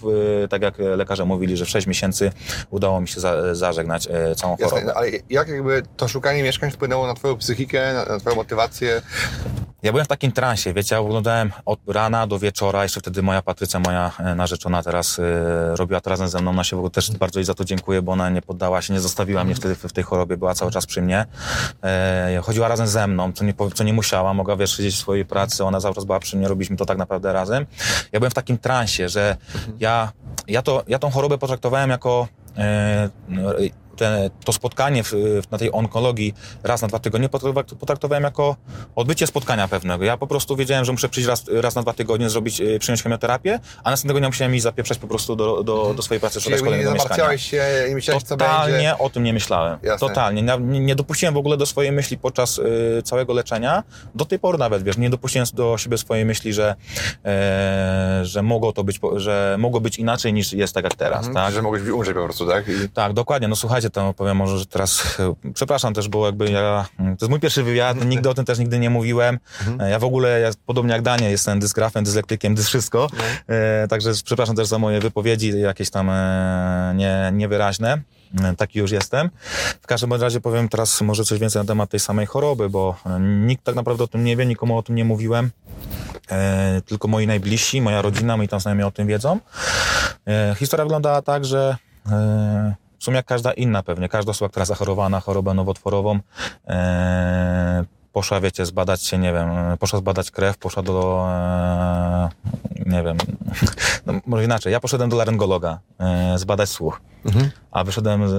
tak 0.49 0.61
jak 0.61 0.77
lekarze 0.79 1.25
mówili, 1.25 1.57
że 1.57 1.65
w 1.65 1.69
6 1.69 1.87
miesięcy 1.87 2.31
udało 2.69 3.01
mi 3.01 3.07
się 3.07 3.19
za, 3.19 3.55
zażegnać 3.55 4.07
e, 4.07 4.35
całą 4.35 4.57
chorobę. 4.57 4.75
Jasne, 4.75 4.93
ale 4.93 5.09
jak 5.29 5.47
jakby 5.47 5.83
to 5.97 6.07
szukanie 6.07 6.43
mieszkań 6.43 6.71
wpłynęło 6.71 7.07
na 7.07 7.13
twoją 7.13 7.37
psychikę, 7.37 7.98
twoją 8.19 8.35
motywację? 8.35 9.01
Ja 9.83 9.91
byłem 9.91 10.05
w 10.05 10.07
takim 10.07 10.31
transie, 10.31 10.73
wiecie, 10.73 10.95
ja 10.95 11.01
oglądałem 11.01 11.51
od 11.65 11.79
rana 11.87 12.27
do 12.27 12.39
wieczora, 12.39 12.83
jeszcze 12.83 12.99
wtedy 12.99 13.21
moja 13.21 13.41
Patrycja, 13.41 13.79
moja 13.79 14.11
e, 14.19 14.35
narzeczona 14.35 14.83
teraz 14.83 15.19
e, 15.19 15.75
robiła 15.75 16.01
to 16.01 16.09
razem 16.09 16.27
ze 16.27 16.41
mną 16.41 16.53
na 16.53 16.63
siebie, 16.63 16.89
też 16.89 17.11
bardzo 17.11 17.39
jej 17.39 17.45
za 17.45 17.53
to 17.53 17.65
dziękuję, 17.65 18.01
bo 18.01 18.11
ona 18.11 18.29
nie 18.29 18.41
poddała 18.41 18.81
się, 18.81 18.93
nie 18.93 18.99
zostawiła 18.99 19.43
mnie 19.43 19.55
wtedy 19.55 19.75
w, 19.75 19.83
w 19.83 19.93
tej 19.93 20.03
chorobie, 20.03 20.37
była 20.37 20.53
cały 20.53 20.71
czas 20.71 20.85
przy 20.85 21.01
mnie. 21.01 21.25
E, 21.83 22.41
chodziła 22.43 22.67
razem 22.67 22.87
ze 22.87 23.07
mną, 23.07 23.33
co 23.33 23.45
nie, 23.45 23.53
co 23.73 23.83
nie 23.83 23.93
musiała, 23.93 24.33
mogła 24.33 24.55
wiesz, 24.55 24.77
siedzieć 24.77 24.95
w 24.95 24.99
swojej 24.99 25.25
pracy, 25.25 25.63
ona 25.63 25.81
cały 25.81 25.95
czas 25.95 26.05
była 26.05 26.19
przy 26.19 26.37
mnie, 26.37 26.47
robiliśmy 26.47 26.77
to 26.77 26.85
tak 26.85 26.97
naprawdę 26.97 27.33
razem. 27.33 27.65
Ja 28.11 28.19
byłem 28.19 28.31
w 28.31 28.35
takim 28.35 28.57
transie, 28.57 29.09
że 29.09 29.37
ja, 29.79 30.11
ja, 30.47 30.61
to, 30.61 30.83
ja 30.87 30.99
tą 30.99 31.09
chorobę 31.09 31.37
potraktowałem 31.37 31.89
jako 31.89 32.27
no, 33.29 33.51
te, 33.99 34.29
to 34.45 34.53
spotkanie 34.53 35.03
w, 35.03 35.13
na 35.51 35.57
tej 35.57 35.71
onkologii 35.71 36.33
raz 36.63 36.81
na 36.81 36.87
dwa 36.87 36.99
tygodnie 36.99 37.29
potrak- 37.29 37.75
potraktowałem 37.75 38.23
jako 38.23 38.55
odbycie 38.95 39.27
spotkania 39.27 39.67
pewnego. 39.67 40.05
Ja 40.05 40.17
po 40.17 40.27
prostu 40.27 40.55
wiedziałem, 40.55 40.85
że 40.85 40.91
muszę 40.91 41.09
przyjść 41.09 41.29
raz, 41.29 41.45
raz 41.53 41.75
na 41.75 41.81
dwa 41.81 41.93
tygodnie, 41.93 42.29
zrobić, 42.29 42.61
e, 42.61 42.79
przyjąć 42.79 43.03
chemioterapię, 43.03 43.59
a 43.83 43.91
następnego 43.91 44.19
dnia 44.19 44.29
musiałem 44.29 44.55
iść 44.55 44.63
zapieprzać 44.63 44.97
po 44.97 45.07
prostu 45.07 45.35
do, 45.35 45.63
do, 45.63 45.93
do 45.93 46.01
swojej 46.01 46.19
pracy, 46.21 46.41
szukać 46.41 46.51
jakby 46.59 46.77
nie 46.77 46.83
kolejnego 46.83 46.93
mieszkania. 47.09 47.37
się, 47.37 47.85
nie 47.89 47.95
myślałeś, 47.95 48.23
co 48.23 48.37
będzie? 48.37 48.53
Totalnie 48.53 48.97
o 48.97 49.09
tym 49.09 49.23
nie 49.23 49.33
myślałem. 49.33 49.77
Jasne. 49.83 50.07
Totalnie. 50.07 50.41
Nie, 50.41 50.57
nie 50.59 50.79
nie 50.79 50.95
dopuściłem 50.95 51.33
w 51.33 51.37
ogóle 51.37 51.57
do 51.57 51.65
swojej 51.65 51.91
myśli 51.91 52.17
podczas 52.17 52.57
y, 52.57 53.01
całego 53.03 53.33
leczenia. 53.33 53.83
Do 54.15 54.25
tej 54.25 54.39
pory 54.39 54.57
nawet, 54.57 54.83
wiesz, 54.83 54.97
nie 54.97 55.09
dopuściłem 55.09 55.47
do 55.53 55.77
siebie 55.77 55.97
swojej 55.97 56.25
myśli, 56.25 56.53
że, 56.53 56.75
e, 57.25 58.19
że 58.25 58.41
mogło 58.41 58.71
to 58.73 58.83
być, 58.83 58.99
że 59.15 59.55
mogło 59.59 59.81
być 59.81 59.99
inaczej 59.99 60.33
niż 60.33 60.53
jest 60.53 60.73
tak 60.73 60.83
jak 60.83 60.95
teraz, 60.95 61.27
Mhm, 61.27 61.35
tak? 61.35 61.53
Że 61.53 61.61
mogłeś 61.61 61.87
umrzeć 61.87 62.15
po 62.15 62.23
prostu, 62.23 62.47
tak? 62.47 62.67
I... 62.67 62.89
Tak, 62.89 63.13
dokładnie. 63.13 63.47
No 63.47 63.55
słuchajcie, 63.55 63.88
to 63.89 64.13
powiem 64.13 64.37
może, 64.37 64.59
że 64.59 64.65
teraz, 64.65 65.17
przepraszam 65.53 65.93
też, 65.93 66.07
bo 66.07 66.25
jakby 66.25 66.51
ja, 66.51 66.85
to 66.97 67.03
jest 67.21 67.29
mój 67.29 67.39
pierwszy 67.39 67.63
wywiad, 67.63 68.05
nigdy 68.05 68.29
o 68.29 68.33
tym 68.33 68.45
też 68.45 68.59
nigdy 68.59 68.79
nie 68.79 68.89
mówiłem. 68.89 69.39
E, 69.79 69.89
Ja 69.89 69.99
w 69.99 70.03
ogóle, 70.03 70.39
ja, 70.39 70.49
podobnie 70.65 70.93
jak 70.93 71.01
Danie, 71.01 71.31
jestem 71.31 71.59
dysgrafem, 71.59 72.03
dyslektykiem, 72.03 72.55
dys 72.55 72.67
wszystko. 72.67 73.07
E, 73.47 73.87
także 73.87 74.11
przepraszam 74.25 74.55
też 74.55 74.67
za 74.67 74.79
moje 74.79 74.99
wypowiedzi, 74.99 75.59
jakieś 75.59 75.89
tam 75.89 76.09
e, 76.09 76.93
nie, 76.95 77.29
niewyraźne. 77.33 78.01
E, 78.43 78.55
Taki 78.55 78.79
już 78.79 78.91
jestem. 78.91 79.29
W 79.81 79.87
każdym 79.87 80.13
razie 80.13 80.41
powiem 80.41 80.69
teraz 80.69 81.01
może 81.01 81.23
coś 81.23 81.39
więcej 81.39 81.61
na 81.61 81.65
temat 81.67 81.89
tej 81.89 81.99
samej 81.99 82.25
choroby, 82.25 82.69
bo 82.69 82.95
e, 83.05 83.19
nikt 83.19 83.63
tak 83.63 83.75
naprawdę 83.75 84.03
o 84.03 84.07
tym 84.07 84.23
nie 84.23 84.35
wie, 84.37 84.45
nikomu 84.45 84.77
o 84.77 84.83
tym 84.83 84.95
nie 84.95 85.05
mówiłem. 85.05 85.51
E, 86.31 86.81
tylko 86.85 87.07
moi 87.07 87.27
najbliżsi, 87.27 87.81
moja 87.81 88.01
rodzina, 88.01 88.37
moi 88.37 88.47
tam 88.47 88.59
znajomi 88.59 88.83
o 88.83 88.91
tym 88.91 89.07
wiedzą. 89.07 89.39
E, 90.27 90.55
historia 90.59 90.85
wyglądała 90.85 91.21
tak, 91.21 91.45
że 91.45 91.77
e, 92.11 92.75
w 92.99 93.03
sumie 93.03 93.17
jak 93.17 93.25
każda 93.25 93.51
inna 93.51 93.83
pewnie, 93.83 94.09
każda 94.09 94.31
osoba, 94.31 94.49
która 94.49 94.65
zachorowała 94.65 95.09
na 95.09 95.19
chorobę 95.19 95.53
nowotworową, 95.53 96.19
e, 96.67 97.85
poszła, 98.19 98.39
wiecie, 98.39 98.65
zbadać 98.65 99.03
się, 99.03 99.17
nie 99.17 99.33
wiem, 99.33 99.49
poszła 99.79 99.99
zbadać 99.99 100.31
krew, 100.31 100.57
poszła 100.57 100.83
do, 100.83 101.25
e, 101.29 102.29
nie 102.85 103.03
wiem, 103.03 103.17
No, 104.05 104.13
może 104.25 104.43
inaczej, 104.43 104.73
ja 104.73 104.79
poszedłem 104.79 105.09
do 105.09 105.17
laryngologa 105.17 105.79
e, 105.99 106.37
zbadać 106.37 106.69
słuch, 106.69 107.01
a 107.71 107.83
wyszedłem 107.83 108.29
z, 108.29 108.31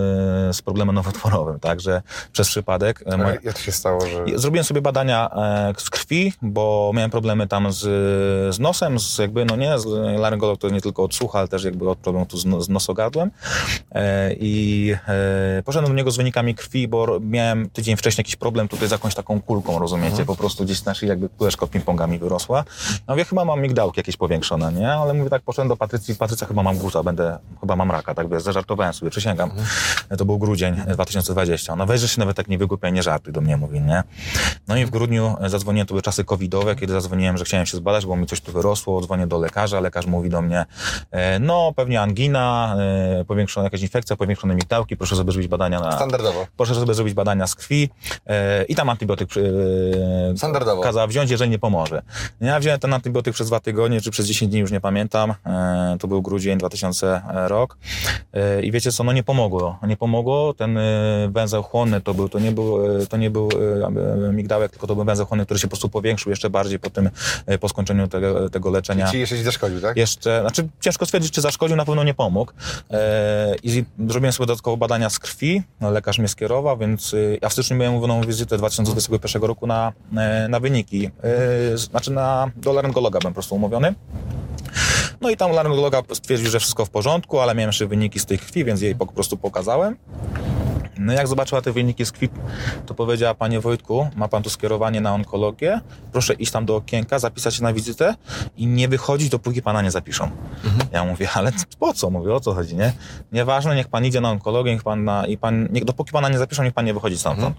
z 0.56 0.62
problemem 0.62 0.94
nowotworowym, 0.94 1.60
także 1.60 2.02
przez 2.32 2.48
przypadek... 2.48 3.02
E, 3.06 3.16
moja- 3.16 3.38
Jak 3.44 3.54
to 3.54 3.60
się 3.60 3.72
stało, 3.72 4.00
że... 4.06 4.24
Zrobiłem 4.38 4.64
sobie 4.64 4.82
badania 4.82 5.30
e, 5.30 5.72
z 5.78 5.90
krwi, 5.90 6.32
bo 6.42 6.90
miałem 6.94 7.10
problemy 7.10 7.46
tam 7.48 7.72
z, 7.72 7.78
z 8.54 8.58
nosem, 8.58 8.98
z 9.00 9.18
jakby, 9.18 9.44
no 9.44 9.56
nie, 9.56 9.78
z 9.78 9.86
laryngolog 10.20 10.60
to 10.60 10.68
nie 10.68 10.80
tylko 10.80 11.02
od 11.02 11.14
słucha, 11.14 11.38
ale 11.38 11.48
też 11.48 11.64
jakby 11.64 11.90
od 11.90 11.98
problemu 11.98 12.26
tu 12.26 12.36
z, 12.38 12.44
no- 12.46 12.60
z 12.62 12.68
nosogardłem. 12.68 13.30
E, 13.92 14.34
I 14.34 14.94
e, 15.08 15.62
poszedłem 15.64 15.92
do 15.92 15.96
niego 15.98 16.10
z 16.10 16.16
wynikami 16.16 16.54
krwi, 16.54 16.88
bo 16.88 17.06
miałem 17.20 17.70
tydzień 17.70 17.96
wcześniej 17.96 18.22
jakiś 18.22 18.36
problem 18.36 18.68
tutaj 18.68 18.88
z 18.88 18.90
jakąś 18.90 19.14
taką 19.14 19.40
kulką, 19.42 19.69
rozumiecie, 19.78 20.24
po 20.24 20.36
prostu 20.36 20.64
gdzieś 20.64 20.84
na 20.84 20.94
szyi 20.94 21.08
jakby 21.08 21.28
kuleczka 21.28 21.64
od 21.64 21.70
ping-ponga 21.70 22.08
mi 22.08 22.18
wyrosła. 22.18 22.64
No 23.08 23.14
mówię, 23.14 23.24
chyba 23.24 23.44
mam 23.44 23.60
migdałki 23.60 24.00
jakieś 24.00 24.16
powiększone, 24.16 24.72
nie? 24.72 24.92
Ale 24.92 25.14
mówię 25.14 25.30
tak, 25.30 25.42
poszedłem 25.42 25.68
do 25.68 25.76
Patrycji, 25.76 26.14
Patrycja, 26.14 26.46
chyba 26.46 26.62
mam 26.62 26.78
guza, 26.78 27.02
będę, 27.02 27.38
chyba 27.60 27.76
mam 27.76 27.90
raka, 27.90 28.14
tak 28.14 28.28
wiesz, 28.28 28.42
zażartowałem 28.42 28.92
sobie, 28.92 29.10
przysięgam. 29.10 29.50
To 30.18 30.24
był 30.24 30.38
grudzień 30.38 30.74
2020. 30.74 31.76
No 31.76 31.86
weź, 31.86 32.00
że 32.00 32.08
się 32.08 32.20
nawet 32.20 32.36
tak 32.36 32.48
nie 32.48 32.58
wygłupiaj, 32.58 32.92
nie 32.92 33.02
żartuj 33.02 33.32
do 33.32 33.40
mnie, 33.40 33.56
mówi, 33.56 33.80
nie? 33.80 34.02
No 34.68 34.76
i 34.76 34.84
w 34.84 34.90
grudniu 34.90 35.36
zadzwoniłem, 35.46 35.86
to 35.86 35.94
były 35.94 36.02
czasy 36.02 36.24
covidowe, 36.24 36.76
kiedy 36.76 36.92
zadzwoniłem, 36.92 37.38
że 37.38 37.44
chciałem 37.44 37.66
się 37.66 37.76
zbadać, 37.76 38.06
bo 38.06 38.16
mi 38.16 38.26
coś 38.26 38.40
tu 38.40 38.52
wyrosło, 38.52 39.00
dzwonię 39.00 39.26
do 39.26 39.38
lekarza, 39.38 39.80
lekarz 39.80 40.06
mówi 40.06 40.30
do 40.30 40.42
mnie, 40.42 40.64
e, 41.10 41.38
no 41.38 41.72
pewnie 41.76 42.00
angina, 42.00 42.76
e, 43.20 43.24
powiększona 43.24 43.64
jakaś 43.64 43.82
infekcja, 43.82 44.16
powiększone 44.16 44.54
migdałki, 44.54 44.96
proszę 44.96 45.16
sobie 45.16 45.32
zrobić 45.32 45.48
badania 45.48 45.80
na... 45.80 45.92
Standardowo. 45.92 46.46
Proszę 46.56 46.74
sobie 46.74 46.94
zrobić 46.94 47.14
badania 47.14 47.46
z 47.46 47.54
krwi 47.54 47.90
e, 48.26 48.64
i 48.64 48.74
tam 48.74 48.88
antybiotyk 48.88 49.28
e, 49.36 49.40
Standardowo. 50.36 50.82
kazała 50.82 51.06
wziąć, 51.06 51.30
jeżeli 51.30 51.50
nie 51.50 51.58
pomoże. 51.58 52.02
Ja 52.40 52.60
wziąłem 52.60 52.80
ten 52.80 52.94
antybiotyk 52.94 53.34
przez 53.34 53.46
dwa 53.46 53.60
tygodnie, 53.60 54.00
czy 54.00 54.10
przez 54.10 54.26
10 54.26 54.50
dni, 54.50 54.60
już 54.60 54.72
nie 54.72 54.80
pamiętam. 54.80 55.34
E, 55.46 55.96
to 56.00 56.08
był 56.08 56.22
grudzień 56.22 56.58
2000 56.58 57.22
rok. 57.32 57.76
E, 58.32 58.62
I 58.62 58.72
wiecie 58.72 58.92
co, 58.92 59.04
no 59.04 59.12
nie 59.12 59.22
pomogło. 59.22 59.78
Nie 59.88 59.96
pomogło. 59.96 60.54
Ten 60.54 60.78
e, 60.78 60.82
węzeł 61.32 61.62
chłonny 61.62 62.00
to 62.00 62.14
był, 62.14 62.28
to 62.28 62.38
nie 62.38 62.52
był, 62.52 62.78
to 63.08 63.16
nie 63.16 63.30
był 63.30 63.48
migdałek, 64.32 64.70
tylko 64.70 64.86
to 64.86 64.94
był 64.94 65.04
węzeł 65.04 65.26
chłonny, 65.26 65.44
który 65.44 65.60
się 65.60 65.66
po 65.66 65.70
prostu 65.70 65.88
powiększył 65.88 66.30
jeszcze 66.30 66.50
bardziej 66.50 66.78
po 66.78 66.90
tym, 66.90 67.10
po 67.60 67.68
skończeniu 67.68 68.08
tego, 68.08 68.50
tego 68.50 68.70
leczenia. 68.70 69.10
Ci 69.10 69.18
jeszcze 69.18 69.36
ci 69.36 69.42
zaszkodził, 69.42 69.80
tak? 69.80 69.96
Jeszcze, 69.96 70.40
znaczy 70.40 70.68
ciężko 70.80 71.06
stwierdzić, 71.06 71.32
czy 71.32 71.40
zaszkodził, 71.40 71.76
na 71.76 71.84
pewno 71.84 72.04
nie 72.04 72.14
pomógł. 72.14 72.52
I 73.62 73.84
zrobiłem 74.08 74.32
sobie 74.32 74.46
dodatkowo 74.46 74.76
badania 74.76 75.10
z 75.10 75.18
krwi, 75.18 75.62
no, 75.80 75.90
lekarz 75.90 76.18
mnie 76.18 76.28
skierował, 76.28 76.78
więc 76.78 77.14
ja 77.42 77.48
w 77.48 77.52
styczniu 77.52 77.76
miałem 77.76 77.94
umówioną 77.94 78.20
wizytę 78.22 78.58
2021 78.58 79.39
roku 79.46 79.66
na, 79.66 79.92
e, 80.16 80.48
na 80.48 80.60
wyniki. 80.60 81.10
E, 81.72 81.78
znaczy 81.78 82.10
na, 82.10 82.50
do 82.56 82.72
laryngologa 82.72 83.18
byłem 83.18 83.32
po 83.32 83.36
prostu 83.36 83.54
umówiony. 83.54 83.94
No 85.20 85.30
i 85.30 85.36
tam 85.36 85.52
laryngologa 85.52 86.02
stwierdził, 86.12 86.50
że 86.50 86.60
wszystko 86.60 86.84
w 86.84 86.90
porządku, 86.90 87.40
ale 87.40 87.54
miałem 87.54 87.68
jeszcze 87.68 87.86
wyniki 87.86 88.18
z 88.18 88.26
tej 88.26 88.38
krwi, 88.38 88.64
więc 88.64 88.80
jej 88.80 88.94
po 88.94 89.06
prostu 89.06 89.36
pokazałem. 89.36 89.96
No 91.00 91.12
jak 91.12 91.28
zobaczyła 91.28 91.62
te 91.62 91.72
wyniki 91.72 92.06
z 92.06 92.12
krwi, 92.12 92.28
to 92.86 92.94
powiedziała, 92.94 93.34
panie 93.34 93.60
Wojtku, 93.60 94.08
ma 94.16 94.28
pan 94.28 94.42
tu 94.42 94.50
skierowanie 94.50 95.00
na 95.00 95.14
onkologię, 95.14 95.80
proszę 96.12 96.34
iść 96.34 96.52
tam 96.52 96.66
do 96.66 96.76
okienka, 96.76 97.18
zapisać 97.18 97.54
się 97.54 97.62
na 97.62 97.72
wizytę 97.72 98.14
i 98.56 98.66
nie 98.66 98.88
wychodzić, 98.88 99.28
dopóki 99.28 99.62
pana 99.62 99.82
nie 99.82 99.90
zapiszą. 99.90 100.30
Ja 100.92 101.04
mówię, 101.04 101.28
ale 101.34 101.52
po 101.78 101.94
co? 101.94 102.10
Mówię, 102.10 102.34
o 102.34 102.40
co 102.40 102.54
chodzi, 102.54 102.76
nie? 102.76 102.92
Nieważne, 103.32 103.76
niech 103.76 103.88
pan 103.88 104.04
idzie 104.04 104.20
na 104.20 104.30
onkologię, 104.30 104.72
niech 104.72 104.82
pan 104.82 105.04
na, 105.04 105.26
i 105.26 105.38
pan, 105.38 105.68
niech, 105.70 105.84
dopóki 105.84 106.12
pana 106.12 106.28
nie 106.28 106.38
zapiszą, 106.38 106.62
niech 106.62 106.72
pan 106.72 106.84
nie 106.84 106.94
wychodzi 106.94 107.18
stamtąd. 107.18 107.56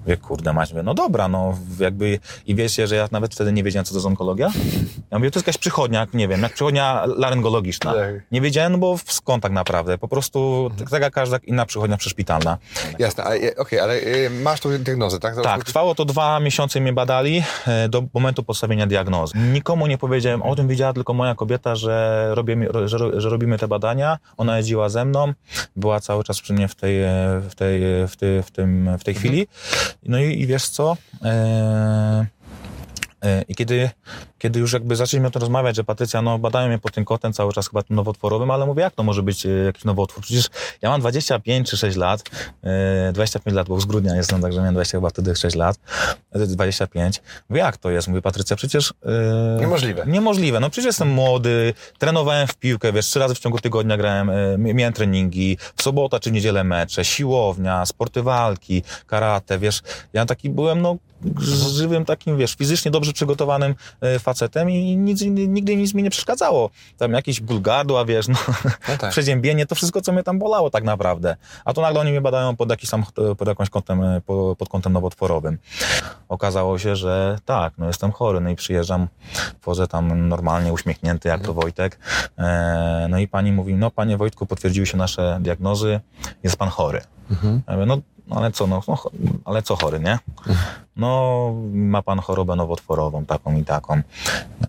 Mówię, 0.00 0.16
kurde 0.16 0.52
mać, 0.52 0.70
mówię, 0.70 0.82
no 0.82 0.94
dobra, 0.94 1.28
no 1.28 1.58
jakby, 1.80 2.18
i 2.46 2.54
wiecie, 2.54 2.86
że 2.86 2.94
ja 2.94 3.08
nawet 3.12 3.34
wtedy 3.34 3.52
nie 3.52 3.62
wiedziałem, 3.62 3.84
co 3.84 3.90
to 3.90 3.96
jest 3.96 4.06
onkologia? 4.06 4.50
Ja 5.10 5.18
mówię, 5.18 5.30
to 5.30 5.38
jest 5.38 5.46
jakaś 5.46 5.58
przychodnia, 5.58 6.00
jak 6.00 6.14
nie 6.14 6.28
wiem, 6.28 6.42
jak 6.42 6.52
przychodnia 6.52 7.04
laryngologiczna. 7.16 7.94
Tak. 7.94 8.14
Nie 8.32 8.40
wiedziałem, 8.40 8.72
no 8.72 8.78
bo 8.78 8.98
skąd 9.06 9.42
tak 9.42 9.52
naprawdę, 9.52 9.98
po 9.98 10.08
prostu 10.08 10.70
tak 10.90 11.02
jak 11.02 11.12
każda 11.12 11.36
inna 11.36 11.66
przychodnia 11.66 11.96
przyszpitalna. 11.96 12.58
Jasne, 12.98 13.24
e, 13.24 13.56
okej, 13.56 13.80
ale 13.80 13.94
e, 13.94 14.30
masz 14.30 14.60
tu 14.60 14.78
diagnozę, 14.78 15.18
tak? 15.18 15.42
Tak, 15.42 15.64
trwało 15.64 15.94
to 15.94 16.04
dwa 16.04 16.40
miesiące 16.40 16.80
mnie 16.80 16.92
badali 16.92 17.42
e, 17.66 17.88
do 17.88 18.02
momentu 18.14 18.42
postawienia 18.42 18.86
diagnozy. 18.86 19.38
Nikomu 19.38 19.86
nie 19.86 19.98
powiedziałem 19.98 20.42
o 20.42 20.56
tym, 20.56 20.68
wiedziała 20.68 20.92
tylko 20.92 21.14
moja 21.14 21.34
kobieta, 21.34 21.76
że, 21.76 22.28
robimy, 22.30 22.68
że, 22.84 23.20
że 23.20 23.30
robimy 23.30 23.58
te 23.58 23.68
badania. 23.68 24.18
Ona 24.36 24.56
jeździła 24.56 24.88
ze 24.88 25.04
mną, 25.04 25.32
była 25.76 26.00
cały 26.00 26.24
czas 26.24 26.40
przy 26.40 26.52
mnie 26.52 26.68
w 26.68 26.74
tej, 26.74 26.94
w 27.50 27.54
tej, 27.54 27.80
w 28.08 28.16
tej, 28.16 28.42
w 28.42 28.50
tym, 28.50 28.98
w 28.98 29.04
tej 29.04 29.14
chwili. 29.14 29.46
No 30.02 30.18
i, 30.18 30.40
i 30.40 30.46
wiesz 30.46 30.68
co? 30.68 30.96
E, 31.24 32.26
I 33.48 33.54
kiedy, 33.54 33.90
kiedy 34.38 34.60
już 34.60 34.72
jakby 34.72 34.96
zaczęliśmy 34.96 35.28
o 35.28 35.30
tym 35.30 35.40
rozmawiać, 35.40 35.76
że 35.76 35.84
Patrycja, 35.84 36.22
no 36.22 36.38
badają 36.38 36.68
mnie 36.68 36.78
pod 36.78 36.92
tym 36.92 37.04
kotem 37.04 37.32
cały 37.32 37.52
czas 37.52 37.68
chyba 37.68 37.82
tym 37.82 37.96
nowotworowym, 37.96 38.50
ale 38.50 38.66
mówię, 38.66 38.82
jak 38.82 38.94
to 38.94 39.02
może 39.02 39.22
być 39.22 39.46
e, 39.46 39.48
jakiś 39.48 39.84
nowotwór? 39.84 40.22
Przecież 40.22 40.46
ja 40.82 40.90
mam 40.90 41.00
25 41.00 41.70
czy 41.70 41.76
6 41.76 41.96
lat, 41.96 42.22
e, 42.62 43.12
25 43.12 43.56
lat, 43.56 43.68
bo 43.68 43.80
z 43.80 43.84
grudnia 43.84 44.16
jestem, 44.16 44.42
także 44.42 44.58
miałem 44.58 44.74
20 44.74 44.98
chyba 44.98 45.10
wtedy 45.10 45.36
6 45.36 45.56
lat, 45.56 45.76
e, 46.32 46.46
25. 46.46 47.22
Mówię, 47.48 47.60
jak 47.60 47.76
to 47.76 47.90
jest? 47.90 48.08
Mówię, 48.08 48.22
Patrycja, 48.22 48.56
przecież... 48.56 48.92
e, 49.56 49.60
Niemożliwe. 49.60 50.04
Niemożliwe, 50.06 50.60
no 50.60 50.70
przecież 50.70 50.86
jestem 50.86 51.08
młody, 51.08 51.74
trenowałem 51.98 52.46
w 52.48 52.56
piłkę, 52.56 52.92
wiesz, 52.92 53.06
trzy 53.06 53.18
razy 53.18 53.34
w 53.34 53.38
ciągu 53.38 53.58
tygodnia 53.58 53.96
grałem, 53.96 54.30
e, 54.30 54.58
miałem 54.58 54.92
treningi, 54.92 55.58
w 55.76 55.82
sobotę 55.82 56.20
czy 56.20 56.30
niedzielę 56.32 56.64
mecze, 56.64 57.04
siłownia, 57.04 57.86
sporty 57.86 58.22
walki, 58.22 58.82
karate, 59.06 59.58
wiesz, 59.58 59.80
ja 60.12 60.26
taki 60.26 60.50
byłem, 60.50 60.82
no, 60.82 60.96
żywym 61.40 62.04
takim, 62.04 62.36
wiesz, 62.38 62.54
fizycznie 62.54 62.90
dobrze 62.90 63.12
przygotowanym 63.12 63.74
e, 64.00 64.18
facetem 64.28 64.70
i 64.70 64.96
nic, 64.96 65.22
nigdy 65.48 65.76
nic 65.76 65.94
mi 65.94 66.02
nie 66.02 66.10
przeszkadzało. 66.10 66.70
Tam 66.96 67.12
jakieś 67.12 67.40
ból 67.40 67.60
gardła, 67.60 68.04
wiesz, 68.04 68.28
no, 68.28 68.34
No 68.88 68.96
tak. 68.98 69.10
przeziębienie, 69.16 69.66
to 69.66 69.74
wszystko, 69.74 70.00
co 70.00 70.12
mnie 70.12 70.22
tam 70.22 70.38
bolało 70.38 70.70
tak 70.70 70.84
naprawdę. 70.84 71.36
A 71.64 71.72
tu 71.72 71.80
nagle 71.80 72.00
oni 72.00 72.10
mnie 72.10 72.20
badają 72.20 72.56
pod, 72.56 72.70
jakiś 72.70 72.90
tam, 72.90 73.04
pod 73.38 73.48
jakimś 73.48 73.70
kątem, 73.70 74.02
e, 74.02 74.20
po- 74.20 74.56
pod 74.58 74.68
kątem 74.68 74.92
nowotworowym. 74.92 75.58
Okazało 76.28 76.78
się, 76.78 76.96
że 76.96 77.38
tak, 77.44 77.72
no 77.78 77.86
jestem 77.86 78.12
chory, 78.12 78.40
no 78.40 78.50
i 78.50 78.56
przyjeżdżam, 78.56 79.08
wchodzę 79.60 79.86
tam 79.88 80.28
normalnie 80.28 80.72
uśmiechnięty, 80.72 81.28
jak 81.28 81.40
to 81.42 81.54
Wojtek. 81.54 81.98
E, 82.38 83.06
no 83.10 83.18
i 83.18 83.28
pani 83.28 83.52
mówi, 83.52 83.74
no 83.74 83.90
panie 83.90 84.16
Wojtku, 84.16 84.46
potwierdziły 84.46 84.86
się 84.86 84.96
nasze 84.96 85.38
diagnozy, 85.40 86.00
jest 86.42 86.56
pan 86.56 86.68
chory. 86.68 87.00
No 87.66 87.86
no 87.86 87.98
ale 88.30 88.52
co, 88.52 88.66
no, 88.66 88.82
no, 88.88 88.96
ale 89.44 89.62
co 89.62 89.76
chory, 89.76 90.00
nie? 90.00 90.18
No, 90.96 91.52
ma 91.72 92.02
pan 92.02 92.20
chorobę 92.20 92.56
nowotworową, 92.56 93.24
taką 93.24 93.56
i 93.56 93.64
taką. 93.64 94.02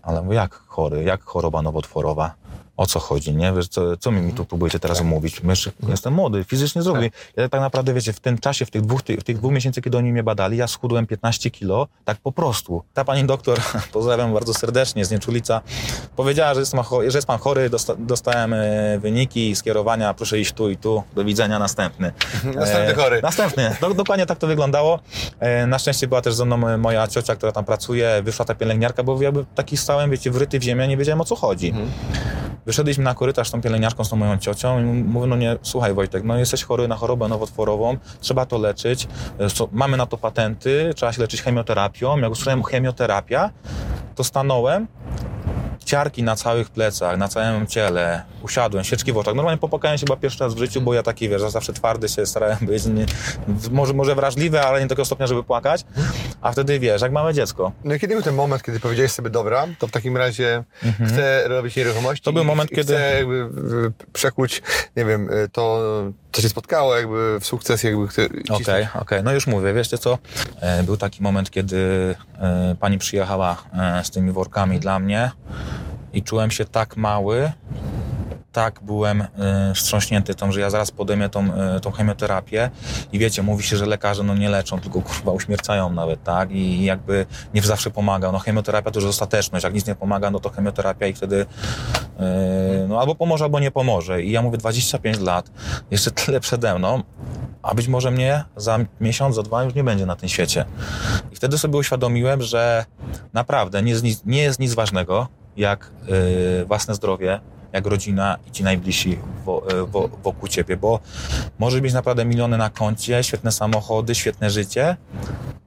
Ale 0.02 0.34
jak 0.34 0.54
chory, 0.54 1.04
jak 1.04 1.22
choroba 1.22 1.62
nowotworowa? 1.62 2.34
O 2.80 2.86
co 2.86 3.00
chodzi, 3.00 3.36
nie? 3.36 3.52
Wiesz, 3.52 3.68
co, 3.68 3.96
co 3.96 4.10
mi, 4.10 4.20
mi 4.20 4.32
tu 4.32 4.44
próbujecie 4.44 4.78
teraz 4.78 5.00
umówić? 5.00 5.40
Jeszcze, 5.48 5.70
jestem 5.88 6.14
młody, 6.14 6.44
fizycznie 6.44 6.82
zdrowy. 6.82 7.10
Ja 7.36 7.48
tak 7.48 7.60
naprawdę, 7.60 7.94
wiecie, 7.94 8.12
w 8.12 8.20
tym 8.20 8.38
czasie, 8.38 8.66
w 8.66 8.70
tych 8.70 8.82
dwóch, 8.82 9.00
w 9.20 9.24
tych 9.24 9.38
dwóch 9.38 9.52
miesięcy, 9.52 9.82
kiedy 9.82 9.98
oni 9.98 10.12
mnie 10.12 10.22
badali, 10.22 10.56
ja 10.56 10.66
schudłem 10.66 11.06
15 11.06 11.50
kilo, 11.50 11.88
tak 12.04 12.18
po 12.18 12.32
prostu. 12.32 12.82
Ta 12.94 13.04
pani 13.04 13.24
doktor, 13.24 13.58
pozdrawiam 13.92 14.34
bardzo 14.34 14.54
serdecznie, 14.54 15.04
z 15.04 15.10
Nieczulica, 15.10 15.60
powiedziała, 16.16 16.54
że 16.54 16.60
jest, 16.60 16.74
że 17.08 17.18
jest 17.18 17.26
pan 17.26 17.38
chory, 17.38 17.70
dosta, 17.70 17.94
dostałem 17.98 18.52
e, 18.52 18.98
wyniki, 18.98 19.56
skierowania, 19.56 20.14
proszę 20.14 20.40
iść 20.40 20.52
tu 20.52 20.70
i 20.70 20.76
tu, 20.76 21.02
do 21.14 21.24
widzenia, 21.24 21.58
następny. 21.58 22.12
Następny 22.54 22.94
chory. 22.94 23.20
Następny. 23.22 23.76
Do, 23.80 23.94
dokładnie 23.94 24.26
tak 24.26 24.38
to 24.38 24.46
wyglądało. 24.46 24.98
E, 25.40 25.66
na 25.66 25.78
szczęście 25.78 26.08
była 26.08 26.22
też 26.22 26.34
ze 26.34 26.44
mną 26.44 26.68
e, 26.68 26.76
moja 26.76 27.08
ciocia, 27.08 27.36
która 27.36 27.52
tam 27.52 27.64
pracuje, 27.64 28.22
wyszła 28.22 28.44
ta 28.44 28.54
pielęgniarka, 28.54 29.02
bo 29.02 29.22
ja 29.22 29.32
taki 29.54 29.76
stałem, 29.76 30.10
wiecie, 30.10 30.30
wryty 30.30 30.58
w 30.58 30.62
ziemię, 30.62 30.88
nie 30.88 30.96
wiedziałem 30.96 31.20
o 31.20 31.24
co 31.24 31.36
chodzi. 31.36 31.74
Wyszedliśmy 32.70 33.04
na 33.04 33.14
korytarz 33.14 33.48
z 33.48 33.50
tą 33.50 33.60
pielęgniarką, 33.60 34.04
z 34.04 34.08
tą 34.08 34.16
moją 34.16 34.38
ciocią 34.38 34.80
i 34.80 34.84
mówię, 34.84 35.26
no 35.26 35.36
nie, 35.36 35.56
słuchaj 35.62 35.94
Wojtek, 35.94 36.24
no 36.24 36.38
jesteś 36.38 36.64
chory 36.64 36.88
na 36.88 36.96
chorobę 36.96 37.28
nowotworową, 37.28 37.96
trzeba 38.20 38.46
to 38.46 38.58
leczyć, 38.58 39.08
e, 39.40 39.46
mamy 39.72 39.96
na 39.96 40.06
to 40.06 40.16
patenty, 40.16 40.92
trzeba 40.96 41.12
się 41.12 41.22
leczyć 41.22 41.42
chemioterapią. 41.42 42.18
Jak 42.18 42.32
usłyszałem 42.32 42.62
chemioterapia, 42.62 43.50
to 44.14 44.24
stanąłem, 44.24 44.86
ciarki 45.90 46.22
na 46.22 46.36
całych 46.36 46.70
plecach, 46.70 47.18
na 47.18 47.28
całym 47.28 47.66
ciele, 47.66 48.22
usiadłem, 48.42 48.84
świeczki 48.84 49.12
w 49.12 49.18
oczach. 49.18 49.34
Normalnie 49.34 49.58
popłakałem 49.58 49.98
się 49.98 50.06
chyba 50.06 50.16
pierwszy 50.16 50.44
raz 50.44 50.54
w 50.54 50.58
życiu, 50.58 50.80
bo 50.80 50.94
ja 50.94 51.02
taki, 51.02 51.28
wiesz, 51.28 51.42
zawsze 51.42 51.72
twardy 51.72 52.08
się 52.08 52.26
starałem 52.26 52.58
być, 52.62 52.86
nie, 52.86 53.06
może, 53.70 53.92
może 53.92 54.14
wrażliwy, 54.14 54.60
ale 54.60 54.80
nie 54.80 54.86
do 54.86 54.88
takiego 54.88 55.04
stopnia, 55.04 55.26
żeby 55.26 55.44
płakać. 55.44 55.84
A 56.40 56.52
wtedy, 56.52 56.78
wiesz, 56.78 57.02
jak 57.02 57.12
małe 57.12 57.34
dziecko. 57.34 57.72
No 57.84 57.94
i 57.94 58.00
kiedy 58.00 58.14
był 58.14 58.22
ten 58.22 58.34
moment, 58.34 58.62
kiedy 58.62 58.80
powiedziałeś 58.80 59.12
sobie, 59.12 59.30
dobra, 59.30 59.66
to 59.78 59.86
w 59.86 59.90
takim 59.90 60.16
razie 60.16 60.64
chcę 61.06 61.48
robić 61.48 61.76
nieruchomości. 61.76 62.20
Mhm. 62.20 62.24
To 62.24 62.32
był 62.32 62.44
moment, 62.44 62.72
i 62.72 62.74
kiedy- 62.76 62.94
Chcę 62.94 63.16
jakby 63.18 63.50
przekuć, 64.12 64.62
nie 64.96 65.04
wiem, 65.04 65.28
to, 65.52 65.82
co 66.32 66.42
się 66.42 66.48
spotkało 66.48 66.96
jakby 66.96 67.38
w 67.40 67.46
sukces, 67.46 67.82
jakby. 67.82 68.08
Okej, 68.50 68.88
okej, 69.00 69.22
no 69.22 69.32
już 69.32 69.46
mówię, 69.46 69.74
wiecie 69.74 69.98
co, 69.98 70.18
e, 70.60 70.82
był 70.82 70.96
taki 70.96 71.22
moment, 71.22 71.50
kiedy 71.50 72.14
e, 72.38 72.76
pani 72.80 72.98
przyjechała 72.98 73.56
e, 73.72 74.04
z 74.04 74.10
tymi 74.10 74.32
workami 74.32 74.80
dla 74.80 74.98
mnie 74.98 75.30
i 76.12 76.22
czułem 76.22 76.50
się 76.50 76.64
tak 76.64 76.96
mały, 76.96 77.52
tak 78.52 78.80
byłem 78.82 79.20
y, 79.20 79.26
wstrząśnięty 79.74 80.34
tą, 80.34 80.52
że 80.52 80.60
ja 80.60 80.70
zaraz 80.70 80.90
podejmę 80.90 81.28
tą, 81.28 81.46
y, 81.76 81.80
tą 81.80 81.90
chemioterapię 81.90 82.70
i 83.12 83.18
wiecie, 83.18 83.42
mówi 83.42 83.62
się, 83.64 83.76
że 83.76 83.86
lekarze 83.86 84.22
no 84.22 84.34
nie 84.34 84.48
leczą, 84.48 84.80
tylko 84.80 85.02
kurwa 85.02 85.32
uśmiercają 85.32 85.92
nawet, 85.92 86.22
tak? 86.24 86.50
I 86.50 86.84
jakby 86.84 87.26
nie 87.54 87.62
zawsze 87.62 87.90
pomaga. 87.90 88.32
No 88.32 88.38
chemioterapia 88.38 88.90
to 88.90 89.00
już 89.00 89.08
ostateczność, 89.08 89.64
jak 89.64 89.74
nic 89.74 89.86
nie 89.86 89.94
pomaga, 89.94 90.30
no 90.30 90.40
to 90.40 90.50
chemioterapia 90.50 91.06
i 91.06 91.12
wtedy 91.12 91.36
y, 91.40 91.46
no 92.88 93.00
albo 93.00 93.14
pomoże, 93.14 93.44
albo 93.44 93.60
nie 93.60 93.70
pomoże. 93.70 94.22
I 94.22 94.30
ja 94.30 94.42
mówię 94.42 94.58
25 94.58 95.20
lat, 95.20 95.50
jeszcze 95.90 96.10
tyle 96.10 96.40
przede 96.40 96.78
mną, 96.78 97.02
a 97.62 97.74
być 97.74 97.88
może 97.88 98.10
mnie 98.10 98.44
za 98.56 98.78
miesiąc, 99.00 99.34
za 99.34 99.42
dwa 99.42 99.64
już 99.64 99.74
nie 99.74 99.84
będzie 99.84 100.06
na 100.06 100.16
tym 100.16 100.28
świecie. 100.28 100.64
I 101.32 101.36
wtedy 101.36 101.58
sobie 101.58 101.78
uświadomiłem, 101.78 102.42
że 102.42 102.84
naprawdę 103.32 103.82
nie 103.82 103.90
jest 103.90 104.02
nic, 104.02 104.22
nie 104.24 104.42
jest 104.42 104.60
nic 104.60 104.74
ważnego, 104.74 105.28
jak 105.56 105.90
własne 106.66 106.94
zdrowie, 106.94 107.40
jak 107.72 107.86
rodzina 107.86 108.36
i 108.46 108.50
ci 108.50 108.64
najbliżsi 108.64 109.18
wo, 109.44 109.72
y, 109.72 109.86
wo, 109.86 110.08
wokół 110.08 110.48
ciebie, 110.48 110.76
bo 110.76 111.00
może 111.58 111.80
mieć 111.80 111.92
naprawdę 111.92 112.24
miliony 112.24 112.58
na 112.58 112.70
koncie, 112.70 113.24
świetne 113.24 113.52
samochody, 113.52 114.14
świetne 114.14 114.50
życie, 114.50 114.96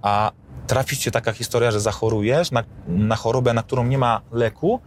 a 0.02 0.32
trafi 0.68 0.98
cię 0.98 1.12
taka 1.12 1.32
historia, 1.32 1.72
że 1.72 1.80
zachorujesz 1.80 2.52
na, 2.52 2.64
na 2.88 3.16
chorobę, 3.16 3.54
na 3.54 3.64
którą 3.64 3.86
nie 3.86 3.98
ma 3.98 4.22
leku 4.32 4.80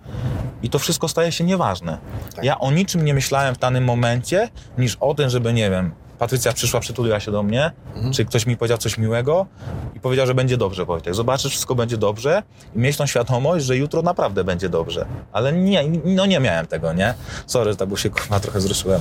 i 0.63 0.71
to 0.71 0.79
wszystko 0.79 1.09
staje 1.09 1.33
się 1.33 1.45
nieważne. 1.45 1.99
Tak. 2.35 2.45
Ja 2.45 2.59
o 2.59 2.71
niczym 2.71 3.05
nie 3.05 3.15
myślałem 3.15 3.55
w 3.55 3.59
danym 3.59 3.85
momencie, 3.85 4.49
niż 4.79 4.97
o 5.01 5.15
tym, 5.15 5.31
żeby, 5.31 5.53
nie 5.53 5.71
wiem, 5.71 5.93
Patrycja 6.19 6.53
przyszła, 6.53 6.81
przytuliła 6.81 7.21
się 7.21 7.33
do 7.33 7.43
mnie, 7.43 7.71
czy 8.13 8.25
ktoś 8.25 8.47
mi 8.47 8.57
powiedział 8.57 8.79
coś 8.79 8.99
miłego 8.99 9.47
i 9.95 10.01
powiedział, 10.01 10.27
że 10.27 10.35
będzie 10.35 10.57
dobrze, 10.57 10.85
Wojtek. 10.85 11.15
Zobaczysz, 11.15 11.51
wszystko 11.53 11.75
będzie 11.75 11.97
dobrze 11.97 12.43
i 12.77 12.79
mieć 12.79 12.97
tą 12.97 13.07
świadomość, 13.07 13.65
że 13.65 13.77
jutro 13.77 14.03
naprawdę 14.03 14.45
będzie 14.45 14.69
dobrze. 14.69 15.07
Ale 15.33 15.53
nie, 15.53 15.85
no 16.05 16.27
nie 16.27 16.41
miałem 16.41 16.67
tego, 16.67 16.93
nie? 16.93 17.15
Sorry, 17.47 17.71
że 17.71 17.77
tak 17.77 17.89
bo 17.89 17.97
się 17.97 18.11
kurwa 18.11 18.41
trochę 18.41 18.59
wzruszyłem. 18.59 19.01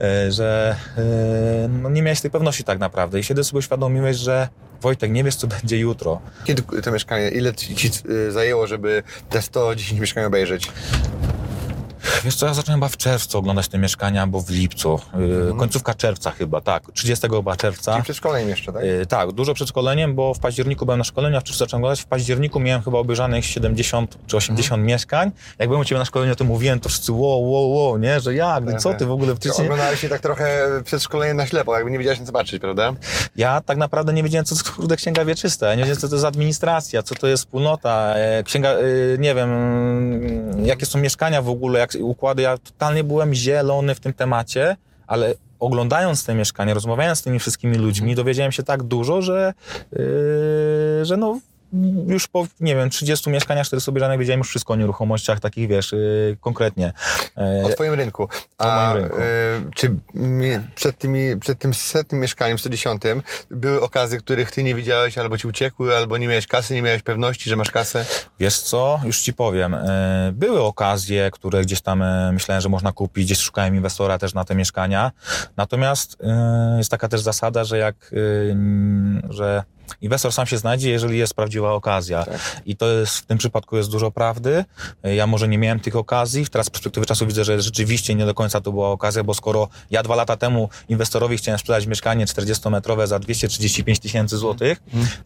E, 0.00 0.32
że 0.32 0.76
e, 0.98 1.68
no 1.68 1.90
nie 1.90 2.02
miałeś 2.02 2.20
tej 2.20 2.30
pewności 2.30 2.64
tak 2.64 2.78
naprawdę 2.78 3.20
i 3.20 3.22
wtedy 3.22 3.44
sobie 3.44 3.58
uświadomiłeś, 3.58 4.16
że 4.16 4.48
Wojtek, 4.80 5.10
nie 5.10 5.24
wiesz, 5.24 5.34
co 5.34 5.46
będzie 5.46 5.78
jutro. 5.78 6.20
Kiedy 6.44 6.62
to 6.82 6.90
mieszkanie, 6.90 7.28
ile 7.28 7.54
ci, 7.54 7.74
ci 7.76 7.90
y, 8.10 8.32
zajęło, 8.32 8.66
żeby 8.66 9.02
te 9.30 9.42
110 9.42 10.00
mieszkań 10.00 10.24
obejrzeć? 10.24 10.68
Wiesz 12.24 12.36
co, 12.36 12.46
ja 12.46 12.54
zacząłem 12.54 12.80
chyba 12.80 12.88
w 12.88 12.96
czerwcu 12.96 13.38
oglądać 13.38 13.68
te 13.68 13.78
mieszkania, 13.78 14.22
albo 14.22 14.40
w 14.40 14.50
lipcu. 14.50 15.00
Yy, 15.48 15.54
końcówka 15.58 15.94
czerwca 15.94 16.30
chyba, 16.30 16.60
tak. 16.60 16.82
30 16.92 17.28
chyba 17.28 17.56
czerwca. 17.56 17.92
Czyli 17.92 18.02
przed 18.02 18.16
szkoleniem 18.16 18.48
jeszcze, 18.48 18.72
tak? 18.72 18.84
Yy, 18.84 19.06
tak, 19.06 19.32
dużo 19.32 19.54
przed 19.54 19.68
szkoleniem, 19.68 20.14
bo 20.14 20.34
w 20.34 20.38
październiku 20.38 20.86
byłem 20.86 20.98
na 20.98 21.04
szkoleniu, 21.04 21.36
a 21.36 21.40
w 21.40 21.44
czerwcu 21.44 21.58
zacząłem 21.58 21.82
oglądać. 21.84 22.00
W 22.00 22.06
październiku 22.06 22.60
miałem 22.60 22.82
chyba 22.82 22.98
obejrzanych 22.98 23.44
70 23.44 24.18
czy 24.26 24.36
80 24.36 24.84
mieszkań. 24.84 25.30
Jak 25.58 25.68
byłem 25.68 25.80
u 25.80 25.84
Ciebie 25.84 25.98
na 25.98 26.04
szkoleniu, 26.04 26.36
to 26.36 26.44
mówiłem, 26.44 26.80
to 26.80 26.88
wszyscy 26.88 27.12
wow, 27.12 27.50
wow, 27.50 27.72
wow, 27.72 27.98
nie? 27.98 28.20
Że 28.20 28.34
jak, 28.34 28.80
co 28.80 28.94
Ty 28.94 29.06
w 29.06 29.10
ogóle 29.10 29.34
tydzień... 29.34 29.64
Oglądałeś 29.64 30.00
się 30.00 30.08
tak 30.08 30.20
trochę 30.20 30.68
przed 30.84 31.02
szkoleniem 31.02 31.36
na 31.36 31.46
ślepo, 31.46 31.74
jakby 31.74 31.90
nie 31.90 31.98
wiedziałeś 31.98 32.18
nic 32.18 32.26
zobaczyć, 32.26 32.60
prawda? 32.60 32.92
Ja 33.36 33.60
tak 33.60 33.78
naprawdę 33.78 34.12
nie 34.12 34.22
wiedziałem, 34.22 34.44
co 34.44 34.54
to 34.54 34.60
jest 34.60 34.70
kurde 34.70 34.96
księga 34.96 35.24
wieczysta. 35.24 35.66
Ja 35.66 35.74
nie 35.74 35.82
wiedziałem, 35.82 36.00
co 36.00 36.08
to 36.08 36.14
jest 36.14 36.26
administracja, 36.26 37.02
co 37.02 37.14
to 37.14 37.26
jest 37.26 37.42
wspólnota, 37.42 38.14
e, 38.14 38.42
księga, 38.42 38.70
e, 38.70 38.82
nie 39.18 39.34
wiem, 39.34 39.50
jakie 40.64 40.86
są 40.86 40.98
mieszkania 40.98 41.42
w 41.42 41.48
ogóle, 41.48 41.78
jak 41.80 41.92
układy. 42.02 42.42
Ja 42.42 42.58
totalnie 42.58 43.04
byłem 43.04 43.34
zielony 43.34 43.94
w 43.94 44.00
tym 44.00 44.12
temacie, 44.12 44.76
ale 45.06 45.34
oglądając 45.60 46.24
te 46.24 46.34
mieszkania, 46.34 46.74
rozmawiając 46.74 47.18
z 47.18 47.22
tymi 47.22 47.38
wszystkimi 47.38 47.76
ludźmi, 47.76 48.14
dowiedziałem 48.14 48.52
się 48.52 48.62
tak 48.62 48.82
dużo, 48.82 49.22
że, 49.22 49.52
yy, 49.92 51.04
że 51.04 51.16
no 51.16 51.40
już 52.06 52.28
po, 52.28 52.46
nie 52.60 52.76
wiem, 52.76 52.90
30 52.90 53.30
mieszkaniach, 53.30 53.66
400 53.66 53.90
obejrzanych 53.90 54.18
wiedziałem 54.18 54.38
już 54.38 54.48
wszystko 54.48 54.72
o 54.72 54.76
nieruchomościach 54.76 55.40
takich, 55.40 55.68
wiesz, 55.68 55.92
yy, 55.92 56.36
konkretnie. 56.40 56.92
E, 57.38 57.62
O 57.64 57.68
twoim 57.68 57.94
rynku. 57.94 58.28
O 58.58 58.66
moim 58.66 58.96
rynku. 59.02 59.16
y, 59.16 59.20
czy 59.74 59.94
przed, 60.74 60.98
tymi, 60.98 61.36
przed 61.40 61.58
tym 61.58 61.74
setnym 61.74 62.20
mieszkaniem, 62.20 62.58
110, 62.58 63.02
były 63.50 63.80
okazje, 63.80 64.18
których 64.18 64.50
ty 64.50 64.62
nie 64.62 64.74
widziałeś, 64.74 65.18
albo 65.18 65.38
ci 65.38 65.46
uciekły, 65.48 65.96
albo 65.96 66.18
nie 66.18 66.28
miałeś 66.28 66.46
kasy, 66.46 66.74
nie 66.74 66.82
miałeś 66.82 67.02
pewności, 67.02 67.50
że 67.50 67.56
masz 67.56 67.70
kasę? 67.70 68.04
Wiesz 68.40 68.58
co, 68.58 69.00
już 69.04 69.20
ci 69.20 69.32
powiem. 69.32 69.74
e, 69.74 70.30
Były 70.34 70.62
okazje, 70.62 71.30
które 71.30 71.62
gdzieś 71.62 71.80
tam 71.80 72.02
e, 72.02 72.32
myślałem, 72.32 72.60
że 72.62 72.68
można 72.68 72.92
kupić, 72.92 73.24
gdzieś 73.24 73.38
szukałem 73.38 73.74
inwestora 73.74 74.18
też 74.18 74.34
na 74.34 74.44
te 74.44 74.54
mieszkania. 74.54 75.12
Natomiast 75.56 76.16
e, 76.22 76.74
jest 76.78 76.90
taka 76.90 77.08
też 77.08 77.20
zasada, 77.20 77.64
że 77.64 77.78
jak, 77.78 77.94
e, 78.12 79.32
że 79.32 79.62
inwestor 80.00 80.32
sam 80.32 80.46
się 80.46 80.58
znajdzie, 80.58 80.90
jeżeli 80.90 81.18
jest 81.18 81.34
prawdziwa 81.34 81.72
okazja. 81.72 82.24
I 82.66 82.76
to 82.76 82.88
jest, 82.88 83.16
w 83.18 83.26
tym 83.26 83.38
przypadku 83.38 83.76
jest 83.76 83.90
dużo 83.90 84.10
prawdy. 84.10 84.64
Ja 85.02 85.26
może 85.26 85.48
nie 85.48 85.58
miałem 85.58 85.80
tych 85.80 85.96
okazji. 85.96 86.46
Teraz 86.46 86.66
z 86.66 86.70
perspektywy 86.70 87.06
czasu 87.06 87.26
widzę, 87.26 87.44
że 87.44 87.62
rzeczywiście 87.62 88.14
nie 88.14 88.26
do 88.26 88.34
końca 88.34 88.60
to 88.60 88.72
była 88.72 88.88
okazja, 88.90 89.24
bo 89.24 89.34
skoro 89.34 89.68
ja 89.90 90.02
dwa 90.02 90.14
lata 90.16 90.36
temu 90.36 90.68
inwestorowi 90.88 91.36
chciałem 91.36 91.58
sprzedać 91.58 91.86
mieszkanie 91.86 92.26
40-metrowe 92.26 93.06
za 93.06 93.18
235 93.18 93.98
tysięcy 93.98 94.36
złotych, 94.36 94.82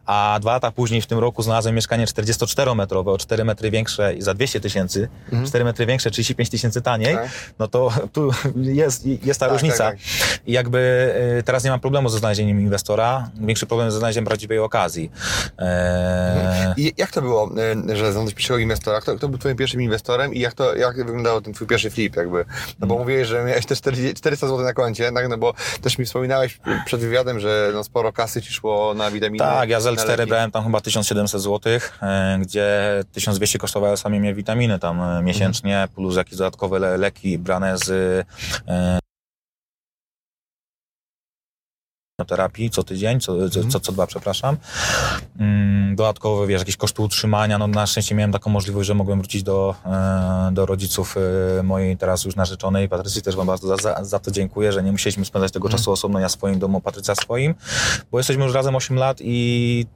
a 0.07 0.39
dwa 0.41 0.53
lata 0.53 0.71
później 0.71 1.01
w 1.01 1.07
tym 1.07 1.19
roku 1.19 1.43
znalazłem 1.43 1.75
mieszkanie 1.75 2.07
44-metrowe 2.07 3.09
o 3.13 3.19
4 3.19 3.45
metry 3.45 3.71
większe 3.71 4.15
i 4.15 4.23
za 4.23 4.35
200 4.35 4.61
tysięcy, 4.61 5.09
4 5.47 5.65
metry 5.65 5.87
większe, 5.87 6.11
35 6.11 6.51
tysięcy 6.51 6.83
taniej, 6.83 7.15
Tak. 7.15 7.29
no 7.59 7.69
to 7.69 7.93
tu 8.13 8.31
jest, 8.57 9.07
jest 9.07 9.41
ta 9.41 9.47
Tak, 9.47 9.53
różnica. 9.53 9.85
tak, 9.85 9.97
I 10.47 10.53
jakby 10.53 10.79
y, 11.39 11.43
teraz 11.43 11.65
nie 11.65 11.71
mam 11.71 11.81
problemu 11.81 12.09
ze 12.09 12.19
znalezieniem 12.19 12.61
inwestora, 12.61 13.31
większy 13.41 13.67
problem 13.67 13.91
ze 13.91 13.99
znalezieniem 13.99 14.25
okazji. 14.59 15.11
Eee, 15.59 16.75
I 16.77 16.93
jak 16.97 17.11
to 17.11 17.23
było, 17.23 17.51
y, 17.91 17.97
że 17.97 18.13
znalazłeś 18.13 18.35
pierwszego 18.35 18.59
inwestora? 18.59 19.01
Kto, 19.01 19.17
kto 19.17 19.29
był 19.29 19.39
twoim 19.39 19.57
pierwszym 19.57 19.81
inwestorem 19.83 20.35
i 20.35 20.41
jak 20.41 20.55
to, 20.55 20.75
jak 20.77 20.97
wyglądał 20.97 21.41
ten 21.41 21.55
twój 21.55 21.67
pierwszy 21.67 21.91
flip 21.91 22.17
jakby? 22.17 22.45
No 22.81 22.87
bo 22.87 22.99
mówiłeś, 22.99 23.29
że 23.29 23.45
miałeś 23.45 23.67
te 23.67 23.77
40 23.77 24.15
400 24.15 24.49
zł 24.49 24.65
na 24.65 24.73
koncie, 24.73 25.13
tak? 25.13 25.29
No 25.29 25.39
bo 25.39 25.55
też 25.83 25.99
mi 25.99 26.05
wspominałeś 26.05 26.61
przed 26.85 27.01
wywiadem, 27.01 27.41
że 27.41 27.71
no 27.75 27.85
sporo 27.85 28.13
kasy 28.13 28.43
ci 28.43 28.53
szło 28.53 28.95
na 28.95 29.11
witaminy. 29.11 29.45
Tak, 29.45 29.69
ja 29.69 29.81
z 29.81 29.85
na 29.85 29.93
L4 29.93 30.09
leki. 30.09 30.29
brałem 30.29 30.51
tam 30.51 30.65
chyba 30.65 30.81
1700 30.81 31.43
zł, 31.43 31.73
e, 32.03 32.39
gdzie 32.41 32.65
1200 33.13 33.59
kosztowały 33.59 33.97
sami 33.97 34.21
mnie 34.21 34.35
witaminy 34.35 34.79
tam 34.79 35.03
e, 35.03 35.23
miesięcznie, 35.23 35.89
plus 35.95 36.17
jakieś 36.17 36.39
dodatkowe 36.39 36.79
le 36.79 36.97
leki 36.97 37.39
brane 37.39 37.79
z 37.79 38.27
terapii 42.25 42.71
co 42.71 42.83
tydzień, 42.83 43.21
co, 43.21 43.51
co, 43.51 43.65
co, 43.69 43.81
co 43.81 43.93
dwa, 43.93 44.07
przepraszam. 44.07 44.57
Mm, 45.39 45.97
Dodatkowo, 45.97 46.47
wiesz, 46.47 46.61
jakieś 46.61 46.77
koszty 46.77 47.03
utrzymania, 47.03 47.59
no 47.59 47.67
na 47.67 47.87
szczęście 47.87 48.15
miałem 48.15 48.33
taką 48.33 48.51
możliwość, 48.51 48.87
że 48.87 48.95
mogłem 48.95 49.19
wrócić 49.19 49.43
do, 49.43 49.75
e, 49.87 50.51
do 50.53 50.67
rodziców 50.67 51.17
e, 51.59 51.63
mojej 51.63 51.97
teraz 51.97 52.25
już 52.25 52.37
narzeczonej, 52.37 52.89
Patrycji, 52.89 53.23
też 53.23 53.37
wam 53.37 53.47
bardzo 53.47 53.69
za, 53.69 53.77
za, 53.77 54.05
za 54.05 54.19
to 54.19 54.31
dziękuję, 54.31 54.73
że 54.73 54.83
nie 54.83 54.93
musieliśmy 54.93 55.25
spędzać 55.25 55.53
tego 55.53 55.69
czasu 55.69 55.93
osobno, 55.93 56.21
ja 56.21 56.29
swoim 56.29 56.59
domu, 56.59 56.81
Patrycja 56.81 57.15
swoim, 57.15 57.55
bo 58.11 58.19
jesteśmy 58.19 58.45
już 58.45 58.55
razem 58.55 58.77
8 58.77 58.97
lat 58.97 59.19
i 59.21 59.87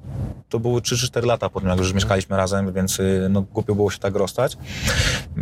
to 0.48 0.61
były 0.61 0.83
3 0.83 0.96
czy 0.96 1.07
4 1.07 1.26
lata 1.26 1.48
po 1.48 1.61
tym, 1.61 1.68
jak 1.68 1.78
już 1.78 1.92
mieszkaliśmy 1.92 2.37
razem, 2.37 2.72
więc 2.72 3.00
y, 3.00 3.26
no, 3.31 3.42
głupio 3.42 3.74
było 3.74 3.90
się 3.90 3.98
tak 3.98 4.14
rozstać. 4.14 4.57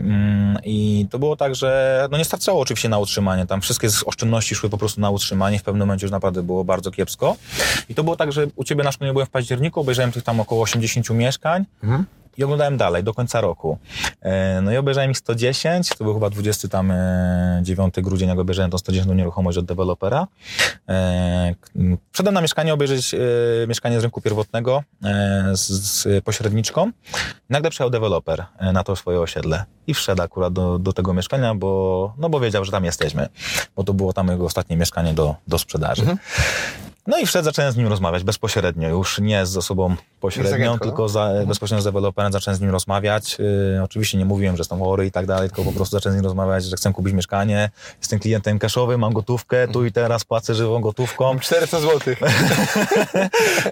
Mm, 0.05 0.59
I 0.65 1.07
to 1.11 1.19
było 1.19 1.37
tak, 1.37 1.55
że 1.55 2.09
no 2.11 2.19
nie 2.19 2.25
starczało 2.25 2.61
oczywiście 2.61 2.89
na 2.89 2.99
utrzymanie. 2.99 3.47
Tam 3.47 3.61
wszystkie 3.61 3.89
oszczędności 4.07 4.55
szły 4.55 4.71
po 4.71 4.79
prostu 4.79 5.01
na 5.01 5.11
utrzymanie. 5.11 5.59
W 5.59 5.63
pewnym 5.63 5.81
momencie 5.81 6.05
już 6.05 6.13
naprawdę 6.13 6.43
było 6.43 6.65
bardzo 6.65 6.91
kiepsko. 6.91 7.37
I 7.89 7.95
to 7.95 8.05
było 8.05 8.17
tak, 8.17 8.33
że 8.33 8.47
u 8.57 8.65
ciebie 8.65 8.85
na 8.85 8.93
szkoleniu 8.93 9.13
byłem 9.13 9.27
w 9.27 9.31
październiku, 9.31 9.81
obejrzałem 9.81 10.13
tych 10.13 10.23
tam 10.23 10.41
około 10.41 10.63
80 10.63 11.11
mieszkań. 11.11 11.65
I 12.39 12.45
oglądałem 12.45 12.77
dalej, 12.77 13.05
do 13.05 13.15
końca 13.15 13.41
roku. 13.41 13.79
E, 14.23 14.61
No 14.63 14.73
i 14.73 14.77
obejrzałem 14.77 15.11
ich 15.11 15.19
110, 15.19 15.89
to 15.89 16.05
był 16.05 16.15
chyba 16.15 16.31
20 16.31 16.69
tam 16.69 16.91
e, 16.91 17.61
9 17.63 17.95
grudzień, 18.03 18.29
jak 18.29 18.39
obejrzałem 18.39 18.71
tą 18.71 18.79
110 18.79 19.09
nieruchomość 19.17 19.59
od 19.59 19.65
dewelopera. 19.65 20.27
E, 20.89 21.55
k- 21.61 21.71
m, 21.77 21.99
Wszedłem 22.13 22.35
na 22.35 22.41
mieszkanie 22.41 22.75
obejrzeć 22.75 23.15
mieszkanie 23.69 24.01
z 24.01 24.03
rynku 24.03 24.21
pierwotnego 24.21 24.83
z, 25.53 26.25
pośredniczką. 26.25 26.91
Nagle 27.51 27.71
przyjechał 27.71 27.91
deweloper 27.91 28.45
na 28.73 28.85
to 28.85 28.97
swoje 28.97 29.21
osiedle 29.21 29.65
i 29.87 29.95
wszedł 29.95 30.23
akurat 30.23 30.53
do, 30.53 30.79
do 30.79 30.93
tego 30.93 31.15
mieszkania, 31.15 31.55
bo, 31.55 32.15
no 32.19 32.29
bo 32.29 32.41
wiedział, 32.41 32.65
że 32.65 32.73
tam 32.73 32.85
jesteśmy, 32.85 33.29
bo 33.77 33.85
to 33.85 33.95
było 33.95 34.13
tam 34.13 34.29
jego 34.29 34.45
ostatnie 34.45 34.77
mieszkanie 34.77 35.15
do, 35.15 35.35
do 35.49 35.59
sprzedaży. 35.59 36.03
No 37.07 37.19
i 37.19 37.27
wszedł, 37.27 37.45
zacząłem 37.45 37.73
z 37.73 37.77
nim 37.77 37.87
rozmawiać 37.89 38.25
bezpośrednio, 38.25 38.89
już 38.89 39.19
nie 39.19 39.47
z 39.47 39.57
osobą 39.57 39.97
pośrednią, 40.21 40.73
no? 40.73 40.79
tylko 40.79 41.09
za, 41.09 41.31
bezpośrednio 41.47 41.83
z 41.83 41.85
deweloperem 41.85 42.33
zacząłem 42.33 42.57
z 42.57 42.61
nim 42.61 42.71
rozmawiać. 42.71 43.37
Yy, 43.75 43.83
oczywiście 43.83 44.19
nie 44.19 44.25
mówiłem, 44.25 44.57
że 44.57 44.61
jestem 44.61 44.79
chory 44.79 45.07
i 45.07 45.11
tak 45.11 45.27
dalej, 45.27 45.49
tylko 45.49 45.65
po 45.65 45.73
prostu 45.73 45.97
zacząłem 45.97 46.13
z 46.15 46.17
nim 46.17 46.25
rozmawiać, 46.25 46.65
że 46.65 46.77
chcę 46.77 46.93
kupić 46.93 47.15
mieszkanie, 47.15 47.71
jestem 47.99 48.19
klientem 48.19 48.59
cashowym, 48.59 49.01
mam 49.01 49.13
gotówkę, 49.13 49.69
tu 49.69 49.85
i 49.85 49.93
teraz 49.93 50.25
płacę 50.25 50.55
żywą 50.55 50.81
gotówką. 50.81 51.39
400 51.39 51.81
zł. 51.81 52.15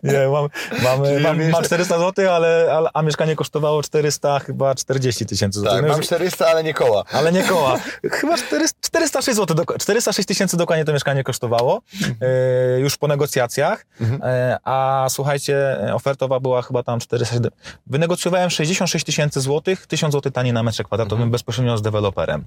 Nie, 0.03 0.29
mam, 0.29 0.49
mam, 0.83 1.23
mam, 1.23 1.51
mam 1.51 1.65
400 1.65 1.99
zł, 1.99 2.31
ale, 2.33 2.69
ale, 2.73 2.91
a 2.95 3.03
mieszkanie 3.03 3.37
kosztowało 3.37 3.83
400 3.83 4.39
chyba 4.39 4.75
40 4.75 5.27
tysięcy 5.27 5.61
złotych. 5.61 5.77
Tak, 5.77 5.83
No 5.83 5.89
mam 5.89 5.97
już- 5.97 6.07
400, 6.07 6.47
ale 6.47 6.65
nie 6.65 6.75
koła. 6.75 7.05
ale 7.13 7.33
nie 7.33 7.43
koła. 7.43 7.79
Chyba 8.21 8.37
400 8.37 8.79
406 8.81 9.37
zł, 9.37 9.65
406 9.79 10.29
tysięcy 10.29 10.57
dokładnie 10.57 10.85
to 10.85 10.93
mieszkanie 10.93 11.25
kosztowało. 11.25 11.83
E, 12.21 12.81
już 12.81 12.97
po 12.97 13.09
negocjacji 13.09 13.24
negocjacjach, 13.25 13.87
e, 14.23 14.59
a 14.65 15.07
słuchajcie, 15.11 15.79
ofertowa 15.93 16.41
była 16.41 16.63
chyba 16.63 16.83
tam 16.83 17.01
400. 17.01 17.37
Wynegocjowałem 17.87 18.51
66 18.51 19.07
tysięcy 19.07 19.41
złotych, 19.41 19.87
1000 19.87 20.13
złotych 20.13 20.33
taniej 20.33 20.53
na 20.53 20.63
metr 20.63 20.85
kwadratowy 20.85 21.27
bezpośrednio 21.27 21.79
z 21.79 21.83
deweloperem. 21.83 22.45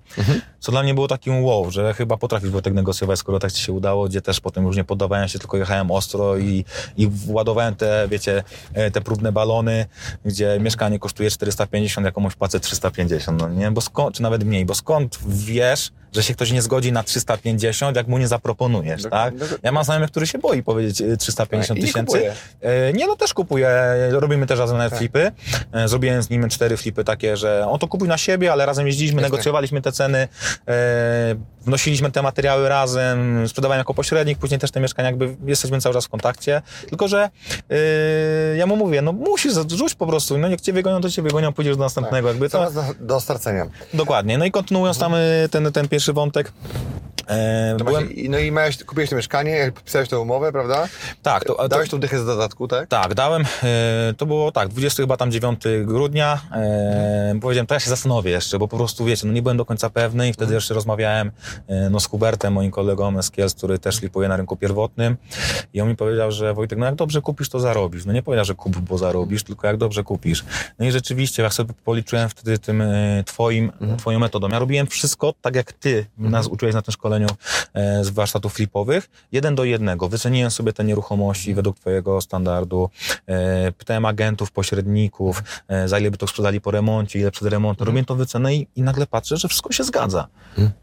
Co 0.60 0.72
dla 0.72 0.84
mnie 0.84 0.94
było 0.94 1.08
takim 1.08 1.44
wow, 1.44 1.72
że 1.72 1.94
chyba 1.94 2.18
potrafisz 2.18 2.50
Wojtek 2.50 2.74
negocjować, 2.74 3.20
skoro 3.20 3.40
tak 3.40 3.52
ci 3.52 3.63
się 3.63 3.74
udało, 3.74 4.08
gdzie 4.08 4.22
też 4.22 4.40
potem 4.40 4.66
już 4.66 4.76
nie 4.76 4.84
poddawałem 4.84 5.28
się, 5.28 5.40
tylko 5.40 5.58
jechałem 5.58 5.92
ostro 5.92 6.38
i, 6.38 6.66
i 6.98 7.08
władowałem 7.08 7.76
te, 7.76 8.08
wiecie, 8.10 8.44
e, 8.74 8.92
te 8.92 9.02
próbne 9.02 9.32
balony, 9.32 9.86
gdzie 10.26 10.60
mieszkanie 10.60 11.00
kosztuje 11.00 11.32
450, 11.32 12.06
ja 12.06 12.12
komuś 12.12 12.36
płacę 12.36 12.60
350, 12.60 13.42
no 13.42 13.50
nie? 13.50 13.72
Bo 13.72 13.82
skąd, 13.82 14.16
czy 14.16 14.22
nawet 14.22 14.44
mniej, 14.44 14.66
bo 14.66 14.76
skąd 14.76 15.20
wiesz, 15.28 15.92
że 16.13 16.24
się 16.24 16.34
ktoś 16.34 16.52
nie 16.52 16.62
zgodzi 16.62 16.91
na 16.91 17.04
350, 17.04 17.98
jak 17.98 18.08
mu 18.08 18.17
nie 18.17 18.28
zaproponujesz, 18.28 19.02
Dok- 19.04 19.10
tak? 19.10 19.36
dok- 19.36 19.58
Ja 19.63 19.72
mam 19.72 19.84
znajomych, 19.84 20.12
który 20.12 20.28
się 20.28 20.38
boi 20.39 20.63
powiedzieć 20.63 21.02
e, 21.02 21.17
350 21.17 21.67
Tak, 21.67 21.78
i 21.78 21.82
nie 21.82 21.88
tysięcy. 21.88 22.06
kupuje. 22.17 22.34
E, 22.62 22.93
Nie, 22.93 23.08
no 23.08 23.15
też 23.15 23.34
kupuję. 23.34 23.70
Robimy 24.12 24.48
też 24.48 24.60
razem 24.60 24.78
nawet 24.78 24.93
flipy. 24.98 25.32
E, 25.72 25.88
Zrobiłem 25.88 26.24
z 26.24 26.30
nim 26.30 26.50
cztery 26.50 26.78
flipy 26.78 27.04
takie, 27.04 27.38
że 27.38 27.67
on 27.70 27.80
to 27.80 27.88
kupuj 27.88 28.08
na 28.08 28.17
siebie, 28.17 28.52
ale 28.52 28.65
razem 28.65 28.88
jeździliśmy, 28.88 29.22
Jasne. 29.22 29.32
negocjowaliśmy 29.32 29.82
te 29.82 29.91
ceny, 29.91 30.28
wnosiliśmy 31.65 32.12
te 32.12 32.22
materiały 32.22 32.70
razem, 32.70 33.48
sprzedawałem 33.48 33.80
jako 33.80 33.93
pośrednik, 33.93 34.38
później 34.39 34.60
też 34.60 34.72
te 34.72 34.80
mieszkania 34.80 35.10
jakby 35.10 35.36
jesteśmy 35.46 35.82
cały 35.82 35.96
czas 35.96 36.06
w 36.06 36.10
kontakcie. 36.10 36.62
Tylko, 36.89 37.08
że 37.08 37.30
ja 38.58 38.65
mu 38.67 38.76
mówię, 38.76 39.02
no 39.02 39.12
musisz, 39.12 39.54
rzuć 39.72 39.96
po 39.96 40.08
prostu, 40.08 40.38
no 40.38 40.48
jak 40.48 40.62
cię 40.62 40.74
wygonią, 40.74 41.02
to 41.02 41.10
cię 41.10 41.22
wygonią, 41.22 41.54
pójdziesz 41.54 41.78
do 41.78 41.84
następnego. 41.84 42.28
Jakby 42.28 42.50
to, 42.50 42.72
do, 42.72 42.84
do 43.00 43.20
stracenia. 43.20 43.65
dokładnie. 43.93 44.38
No 44.38 44.46
i 44.46 44.52
kontynuując 44.52 45.00
tam 45.00 45.13
ten, 45.52 45.72
ten 45.72 45.88
pierwszy 45.88 46.07
wątek, 46.13 46.52
e, 47.28 47.76
No, 47.80 47.86
byłem... 47.86 48.06
właśnie, 48.06 48.30
no 48.30 48.38
i 48.39 48.52
miałeś, 48.52 48.84
kupiłeś 48.84 49.10
to 49.10 49.15
mieszkanie, 49.15 49.72
pisałeś 49.86 50.10
tę 50.10 50.20
umowę, 50.20 50.52
prawda? 50.52 50.88
Tak, 51.24 51.46
to, 51.46 51.56
to, 51.56 51.67
Dałeś 51.67 51.89
tą 51.89 52.00
dychę 52.00 52.20
z 52.20 52.26
dodatku, 52.26 52.67
tak? 52.67 52.89
Tak, 52.89 53.13
dałem. 53.13 53.43
E, 53.63 54.13
to 54.17 54.26
było 54.26 54.52
tak, 54.52 54.67
20 54.70 55.04
chyba 55.04 55.17
tam 55.17 55.32
9 55.32 55.63
grudnia. 55.86 56.41
E, 56.52 57.39
Powiedziałem, 57.41 57.67
to 57.67 57.74
ja 57.74 57.80
się 57.80 57.89
zastanowię 57.89 58.32
jeszcze, 58.32 58.60
bo 58.60 58.67
po 58.67 58.78
prostu 58.78 59.06
wiecie, 59.06 59.28
no 59.28 59.34
nie 59.34 59.41
byłem 59.41 59.58
do 59.58 59.65
końca 59.65 59.89
pewny 59.89 60.30
i 60.30 60.34
wtedy 60.34 60.54
jeszcze 60.54 60.74
rozmawiałem 60.74 61.32
no, 61.91 62.00
z 62.00 62.06
Hubertem, 62.08 62.54
moim 62.54 62.72
kolegą 62.72 63.22
z 63.22 63.32
Kielc, 63.32 63.54
który 63.54 63.80
też 63.80 63.98
flipuje 64.00 64.28
na 64.28 64.38
rynku 64.38 64.56
pierwotnym. 64.58 65.17
I 65.74 65.82
on 65.82 65.89
mi 65.89 65.96
powiedział, 65.96 66.32
że 66.32 66.54
Wojtek, 66.54 66.80
no 66.80 66.86
jak 66.86 66.96
dobrze 66.96 67.22
kupisz, 67.22 67.50
to 67.50 67.60
zarobisz. 67.60 68.06
No 68.06 68.13
nie 68.13 68.24
powiedział, 68.24 68.46
że 68.46 68.56
kup, 68.56 68.78
bo 68.78 68.98
zarobisz, 68.98 69.43
tylko 69.43 69.67
jak 69.67 69.78
dobrze 69.78 70.04
kupisz. 70.04 70.46
No 70.80 70.86
i 70.86 70.91
rzeczywiście, 70.91 71.43
jak 71.43 71.54
sobie 71.54 71.74
policzyłem 71.86 72.30
wtedy 72.30 72.60
tym 72.60 72.84
twoim, 73.26 73.72
twoją 73.98 74.20
metodą. 74.20 74.50
Ja 74.50 74.60
robiłem 74.60 74.88
wszystko 74.88 75.34
tak, 75.41 75.56
jak 75.56 75.74
ty 75.74 75.87
nas 76.17 76.47
uczyłeś 76.47 76.76
na 76.76 76.82
tym 76.82 76.91
szkoleniu 76.91 77.28
e, 77.73 78.04
z 78.04 78.10
warsztatów 78.10 78.54
flipowych. 78.54 79.10
Jeden 79.32 79.56
do 79.56 79.63
jednego. 79.63 80.10
Wyceniłem 80.10 80.52
sobie 80.52 80.73
te 80.73 80.84
nieruchomości 80.84 81.54
według 81.54 81.80
twojego 81.80 82.21
standardu. 82.21 82.89
E, 83.28 83.71
pytałem 83.71 84.06
agentów, 84.06 84.52
pośredników, 84.52 85.43
e, 85.67 85.88
za 85.88 86.00
ile 86.00 86.12
by 86.12 86.17
to 86.17 86.28
sprzedali 86.28 86.62
po 86.62 86.71
remoncie, 86.71 87.19
ile 87.19 87.32
przed 87.32 87.47
remontem. 87.47 87.88
Robiłem 87.88 88.06
tą 88.06 88.15
wycenę 88.15 88.56
i, 88.56 88.67
i 88.76 88.82
nagle 88.82 89.08
patrzę, 89.08 89.38
że 89.38 89.47
wszystko 89.47 89.71
się 89.71 89.84
zgadza. 89.84 90.28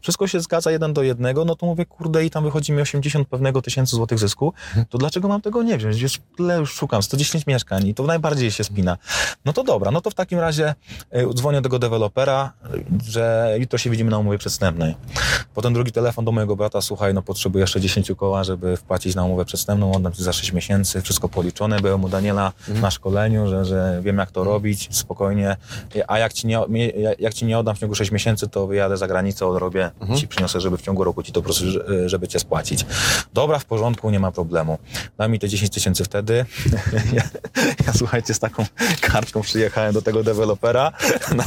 Wszystko 0.01 0.27
się 0.27 0.39
zgadza 0.39 0.71
jeden 0.71 0.93
do 0.93 1.03
jednego, 1.03 1.45
no 1.45 1.55
to 1.55 1.65
mówię, 1.65 1.85
kurde, 1.85 2.25
i 2.25 2.29
tam 2.29 2.43
wychodzi 2.43 2.71
mi 2.71 2.81
80 2.81 3.27
pewnego 3.27 3.61
tysięcy 3.61 3.95
złotych 3.95 4.19
zysku, 4.19 4.53
to 4.89 4.97
dlaczego 4.97 5.27
mam 5.27 5.41
tego 5.41 5.63
nie 5.63 5.77
wziąć? 5.77 6.01
Już 6.01 6.19
tyle 6.37 6.57
już 6.57 6.73
szukam, 6.73 7.03
110 7.03 7.47
mieszkań 7.47 7.87
i 7.87 7.93
to 7.93 8.03
najbardziej 8.03 8.51
się 8.51 8.63
spina. 8.63 8.97
No 9.45 9.53
to 9.53 9.63
dobra, 9.63 9.91
no 9.91 10.01
to 10.01 10.09
w 10.09 10.13
takim 10.13 10.39
razie 10.39 10.75
e, 11.11 11.33
dzwonię 11.33 11.57
do 11.57 11.63
tego 11.63 11.79
dewelopera, 11.79 12.53
e, 12.63 12.67
że 13.11 13.55
jutro 13.59 13.77
się 13.77 13.89
widzimy 13.89 14.11
na 14.11 14.17
umowie 14.17 14.37
przedstępnej. 14.37 14.94
Potem 15.53 15.73
drugi 15.73 15.91
telefon 15.91 16.25
do 16.25 16.31
mojego 16.31 16.55
brata, 16.55 16.81
słuchaj, 16.81 17.13
no 17.13 17.21
potrzebuję 17.21 17.63
jeszcze 17.63 17.81
10 17.81 18.11
koła, 18.17 18.43
żeby 18.43 18.77
wpłacić 18.77 19.15
na 19.15 19.23
umowę 19.23 19.45
przedstępną, 19.45 19.91
oddam 19.93 20.13
ci 20.13 20.23
za 20.23 20.33
6 20.33 20.53
miesięcy, 20.53 21.01
wszystko 21.01 21.29
policzone, 21.29 21.79
byłem 21.79 22.03
u 22.03 22.09
Daniela 22.09 22.51
na 22.67 22.91
szkoleniu, 22.91 23.47
że, 23.49 23.65
że 23.65 23.99
wiem 24.03 24.17
jak 24.17 24.31
to 24.31 24.43
robić, 24.43 24.87
spokojnie, 24.91 25.57
a 26.07 26.17
jak 26.19 26.33
ci, 26.33 26.47
nie, 26.47 26.59
jak 27.19 27.33
ci 27.33 27.45
nie 27.45 27.59
oddam 27.59 27.75
w 27.75 27.79
ciągu 27.79 27.95
6 27.95 28.11
miesięcy, 28.11 28.47
to 28.47 28.67
wyjadę 28.67 28.97
za 28.97 29.07
granicę, 29.07 29.45
odrobię, 29.47 29.91
ci 30.17 30.27
przyniosę, 30.27 30.61
żeby 30.61 30.77
w 30.77 30.81
ciągu 30.81 31.03
roku 31.03 31.23
ci 31.23 31.31
to 31.31 31.41
po 31.41 31.45
prostu, 31.45 31.71
że- 31.71 32.09
żeby 32.09 32.27
cię 32.27 32.39
spłacić. 32.39 32.85
Dobra, 33.33 33.59
w 33.59 33.65
porządku, 33.65 34.09
nie 34.09 34.19
ma 34.19 34.31
problemu. 34.31 34.77
Daj 35.17 35.29
mi 35.29 35.39
te 35.39 35.49
10 35.49 35.71
tysięcy 35.73 36.03
wtedy. 36.03 36.45
ja, 37.13 37.23
ja, 37.87 37.93
słuchajcie, 37.97 38.33
z 38.33 38.39
taką 38.39 38.65
kartką 39.01 39.41
przyjechałem 39.41 39.93
do 39.93 40.01
tego 40.01 40.23
dewelopera, 40.23 40.91
na, 41.35 41.43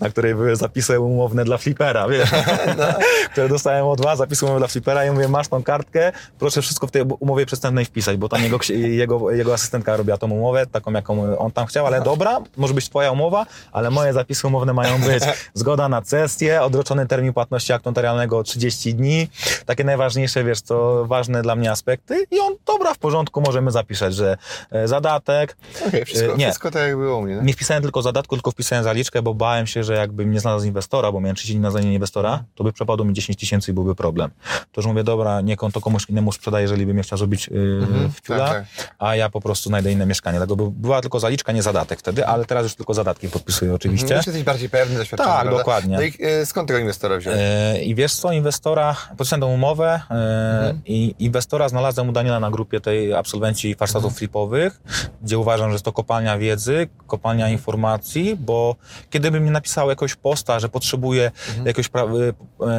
na 0.00 0.10
której 0.10 0.34
były 0.34 0.56
zapisy 0.56 1.00
umowne 1.00 1.44
dla 1.44 1.58
flipera, 1.58 2.08
wiesz, 2.08 2.30
które 3.32 3.48
dostałem 3.48 3.86
od 3.86 4.00
was, 4.00 4.18
zapisy 4.18 4.44
umowne 4.44 4.60
dla 4.60 4.68
flipera 4.68 5.06
i 5.06 5.10
mówię, 5.10 5.28
masz 5.28 5.48
tą 5.48 5.62
kartkę, 5.62 6.12
proszę 6.38 6.62
wszystko 6.62 6.86
w 6.86 6.90
tej 6.90 7.02
umowie 7.20 7.46
przedstępnej 7.46 7.84
wpisać, 7.84 8.16
bo 8.16 8.28
tam 8.28 8.42
jego, 8.42 8.58
jego, 9.02 9.30
jego 9.30 9.54
asystentka 9.54 9.96
robiła 9.96 10.18
tą 10.18 10.30
umowę, 10.30 10.66
taką 10.66 10.92
jaką 10.92 11.38
on 11.38 11.52
tam 11.52 11.66
chciał, 11.66 11.86
ale 11.86 12.00
dobra, 12.02 12.40
może 12.56 12.74
być 12.74 12.88
twoja 12.88 13.12
umowa, 13.12 13.46
ale 13.72 13.90
moje 13.90 14.12
zapisy 14.12 14.46
umowne 14.46 14.72
mają 14.72 15.00
być 15.00 15.24
zgoda 15.54 15.88
na 15.88 16.02
cesję, 16.02 16.62
odroczony 16.62 17.06
termin 17.06 17.32
płatności 17.32 17.72
aktu 17.72 17.90
notarialnego 17.90 18.38
o 18.38 18.42
30 18.42 18.94
dni, 18.94 19.28
takie 19.66 19.84
najważniejsze, 19.84 20.44
wiesz 20.44 20.60
co, 20.60 21.04
ważne 21.06 21.42
dla 21.42 21.56
mnie 21.56 21.70
aspekty 21.70 22.24
i 22.30 22.40
on, 22.40 22.54
dobra, 22.66 22.94
w 22.94 22.98
porządku, 22.98 23.40
możemy 23.40 23.70
zapisać, 23.70 24.14
że 24.14 24.36
e, 24.70 24.88
zadatek, 24.88 25.56
Okej, 25.88 26.04
wszystko, 26.04 26.32
E, 26.32 26.36
nie. 26.36 26.44
wszystko 26.46 26.70
tak 26.70 26.82
jak 26.82 26.96
było 26.96 27.18
u 27.18 27.22
mnie. 27.22 27.38
Nie 27.42 27.52
wpisałem 27.52 27.82
tylko 27.82 28.02
zadatku, 28.02 28.36
tylko 28.36 28.50
wpisałem 28.50 28.84
zaliczkę, 28.84 29.22
bo 29.22 29.34
bałem 29.34 29.66
się, 29.66 29.84
że 29.84 29.94
jakbym 29.94 30.32
nie 30.32 30.40
znalazł 30.40 30.66
inwestora, 30.66 31.12
bo 31.12 31.20
miałem 31.20 31.36
30 31.36 31.54
dni 31.54 31.62
na 31.62 31.70
znalezienie 31.70 31.94
inwestora, 31.94 32.44
to 32.54 32.64
by 32.66 32.72
przepadło 32.72 33.06
mi 33.06 33.14
10 33.14 33.38
tysięcy 33.38 33.70
i 33.70 33.74
byłby 33.74 33.94
problem. 33.94 34.30
To 34.72 34.80
już 34.80 34.86
mówię, 34.86 35.04
dobra, 35.04 35.40
niech 35.40 35.64
on 35.64 35.72
to 35.72 35.80
komuś 35.80 36.08
innemu 36.08 36.32
sprzedaje, 36.32 36.62
jeżeli 36.62 36.86
by 36.86 36.94
mnie 36.94 37.02
chciał 37.02 37.18
zrobić 37.18 37.48
yy, 37.48 37.86
w 38.14 38.20
ciula, 38.26 38.48
tak, 38.48 38.64
a 38.98 39.16
ja 39.16 39.28
po 39.30 39.40
prostu 39.40 39.68
znajdę 39.68 39.92
inne 39.92 40.06
mieszkanie. 40.06 40.38
Dlatego 40.38 40.56
by- 40.56 40.70
była 40.70 41.00
tylko 41.00 41.20
zaliczka, 41.20 41.52
nie 41.52 41.62
zadatek 41.62 41.98
wtedy, 41.98 42.26
ale 42.26 42.44
teraz 42.44 42.64
już 42.64 42.74
tylko 42.74 42.94
zadatki 42.94 43.28
podpisuję 43.28 43.74
oczywiście. 43.74 44.14
Już 44.16 44.26
jesteś 44.26 44.42
bardziej 44.44 44.68
pewny, 44.70 44.98
doświadczony, 44.98 45.30
Tak, 45.30 45.40
prawda? 45.42 45.58
dokładnie. 45.58 45.96
No 45.96 46.02
i 46.02 46.12
e, 46.20 46.46
skąd 46.46 46.68
tego 46.68 46.78
inwestora 46.80 47.16
wziąłeś? 47.18 47.38
E, 47.42 47.82
I 47.82 47.94
wiesz 47.94 48.14
co, 48.14 48.32
inwestora, 48.32 48.96
podpisałem 49.08 49.40
tą 49.40 49.46
umowę 49.54 50.00
e, 50.10 50.74
i 50.86 51.14
inwestora 51.18 51.68
znalazłem 51.68 52.08
u 52.08 52.12
Daniela 52.12 52.40
na 52.40 52.50
grupie 52.50 52.80
tej 52.80 53.14
absolwenci 53.14 53.74
warsztatów 53.76 54.16
flipowych, 54.18 54.80
gdzie 55.22 55.38
uważam, 55.38 55.70
że 55.70 55.72
jest 55.74 55.84
to 55.84 55.92
kopalnia 55.92 56.38
wiedzy, 56.38 56.88
kopalnia 57.06 57.48
informacji, 57.48 58.36
bo 58.36 58.76
kiedy 59.10 59.30
by 59.30 59.40
mi 59.40 59.50
napisał 59.50 59.88
jakoś 59.88 60.14
posta, 60.14 60.60
że 60.60 60.68
potrzebuje 60.68 61.30
jakiegoś, 61.64 61.90
pra- 61.90 62.28
e, 62.28 62.32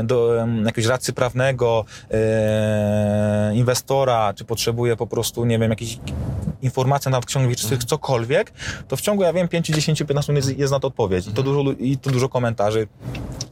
do, 0.04 0.42
em, 0.42 0.66
jakiegoś 0.66 0.90
radcy 0.90 1.13
prawnego, 1.13 1.86
e, 2.12 3.52
inwestora, 3.56 4.34
czy 4.34 4.46
potrzebuje 4.46 4.96
po 4.96 5.08
prostu, 5.08 5.46
nie 5.46 5.60
wiem, 5.60 5.70
jakiejś 5.70 6.00
informacji 6.62 7.12
na 7.12 7.22
ksiąg 7.22 7.50
wieczystych, 7.50 7.84
cokolwiek, 7.84 8.52
to 8.88 8.96
w 8.98 9.02
ciągu, 9.02 9.24
ja 9.24 9.34
wiem, 9.34 9.48
5, 9.48 9.67
10, 9.67 10.00
15 10.04 10.34
minut 10.34 10.46
jest, 10.48 10.60
jest 10.60 10.72
na 10.74 10.80
to 10.80 10.88
odpowiedź. 10.88 11.28
I 11.28 11.32
to 11.34 11.43
dużo, 11.43 11.63
lu- 11.63 11.72
i 11.72 11.98
to 11.98 12.10
dużo 12.10 12.30
komentarzy. 12.30 12.88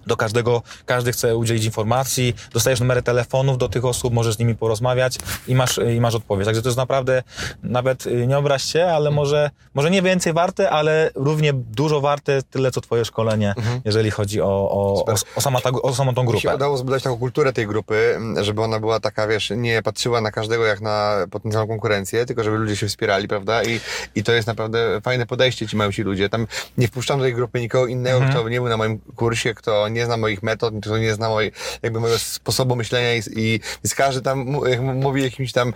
Do 0.08 0.18
każdego, 0.18 0.62
każdy 0.86 1.12
chce 1.12 1.36
udzielić 1.38 1.66
informacji, 1.66 2.34
dostajesz 2.54 2.80
numery 2.80 3.02
telefonów 3.02 3.58
do 3.58 3.70
tych 3.70 3.86
osób, 3.86 4.14
możesz 4.14 4.36
z 4.36 4.40
nimi 4.40 4.56
porozmawiać 4.56 5.18
i 5.48 5.56
masz, 5.56 5.80
i 5.96 6.02
masz 6.02 6.16
odpowiedź. 6.16 6.46
Także 6.46 6.62
to 6.62 6.68
jest 6.68 6.78
naprawdę, 6.78 7.24
nawet 7.64 8.08
y, 8.08 8.28
nie 8.28 8.38
obraź 8.38 8.64
się, 8.64 8.86
ale 8.86 9.12
może, 9.12 9.50
może 9.74 9.92
nie 9.92 10.02
więcej 10.02 10.34
warte, 10.34 10.70
ale 10.70 11.12
równie 11.16 11.54
dużo 11.54 12.02
warte 12.02 12.42
tyle, 12.44 12.72
co 12.72 12.82
twoje 12.82 13.06
szkolenie, 13.06 13.54
jeżeli 13.86 14.12
chodzi 14.12 14.42
o, 14.42 14.46
o, 14.48 15.06
o, 15.06 15.16
o, 15.36 15.42
sama 15.42 15.62
ta, 15.62 15.70
o 15.70 15.94
samą 15.96 16.14
tą 16.16 16.24
Mi 16.24 16.28
się 16.28 16.32
grupę. 16.32 16.56
udało 16.56 16.78
zbudować 16.78 17.04
taką 17.04 17.18
kulturę 17.18 17.54
tej 17.54 17.68
grupy, 17.68 18.20
żeby 18.42 18.62
ona 18.62 18.80
była 18.80 19.00
taka, 19.00 19.28
wiesz, 19.28 19.54
nie 19.58 19.82
patrzyła 19.84 20.22
na 20.22 20.32
każdego 20.32 20.66
jak 20.66 20.82
na 20.82 21.16
potencjalną 21.32 21.68
konkurencję, 21.68 22.26
tylko 22.26 22.44
żeby 22.44 22.58
ludzie 22.58 22.76
się 22.76 22.90
wspierali, 22.96 23.28
prawda? 23.28 23.64
I, 23.64 23.80
i 24.16 24.24
to 24.24 24.32
jest 24.32 24.48
naprawdę 24.48 25.02
fajne 25.02 25.26
podejście 25.26 25.68
ci 25.68 25.76
mają 25.76 25.92
ci 25.92 26.02
ludzie. 26.04 26.30
Tam 26.30 26.48
nie 26.78 26.88
wpuszczam 26.88 27.20
do 27.20 27.24
tej 27.26 27.34
grupy 27.34 27.62
nikogo 27.62 27.88
innego, 27.88 28.16
Mhm. 28.18 28.34
kto 28.34 28.50
nie 28.50 28.60
był 28.60 28.70
na 28.70 28.78
moim 28.78 29.00
kursie, 29.16 29.54
kto 29.54 29.88
nie 29.90 30.06
zna 30.06 30.18
moich 30.18 30.44
metod, 30.44 30.74
kto 30.82 30.98
nie 30.98 31.14
zna 31.14 31.30
mojej, 31.30 31.52
jakby 31.84 32.00
mojego 32.00 32.20
sposobu 32.20 32.76
myślenia 32.76 33.16
i, 33.16 33.22
i 33.36 33.60
więc 33.84 33.96
każdy 33.96 34.22
tam 34.22 34.40
mówi 34.80 35.24
jakimiś 35.24 35.52
tam 35.52 35.74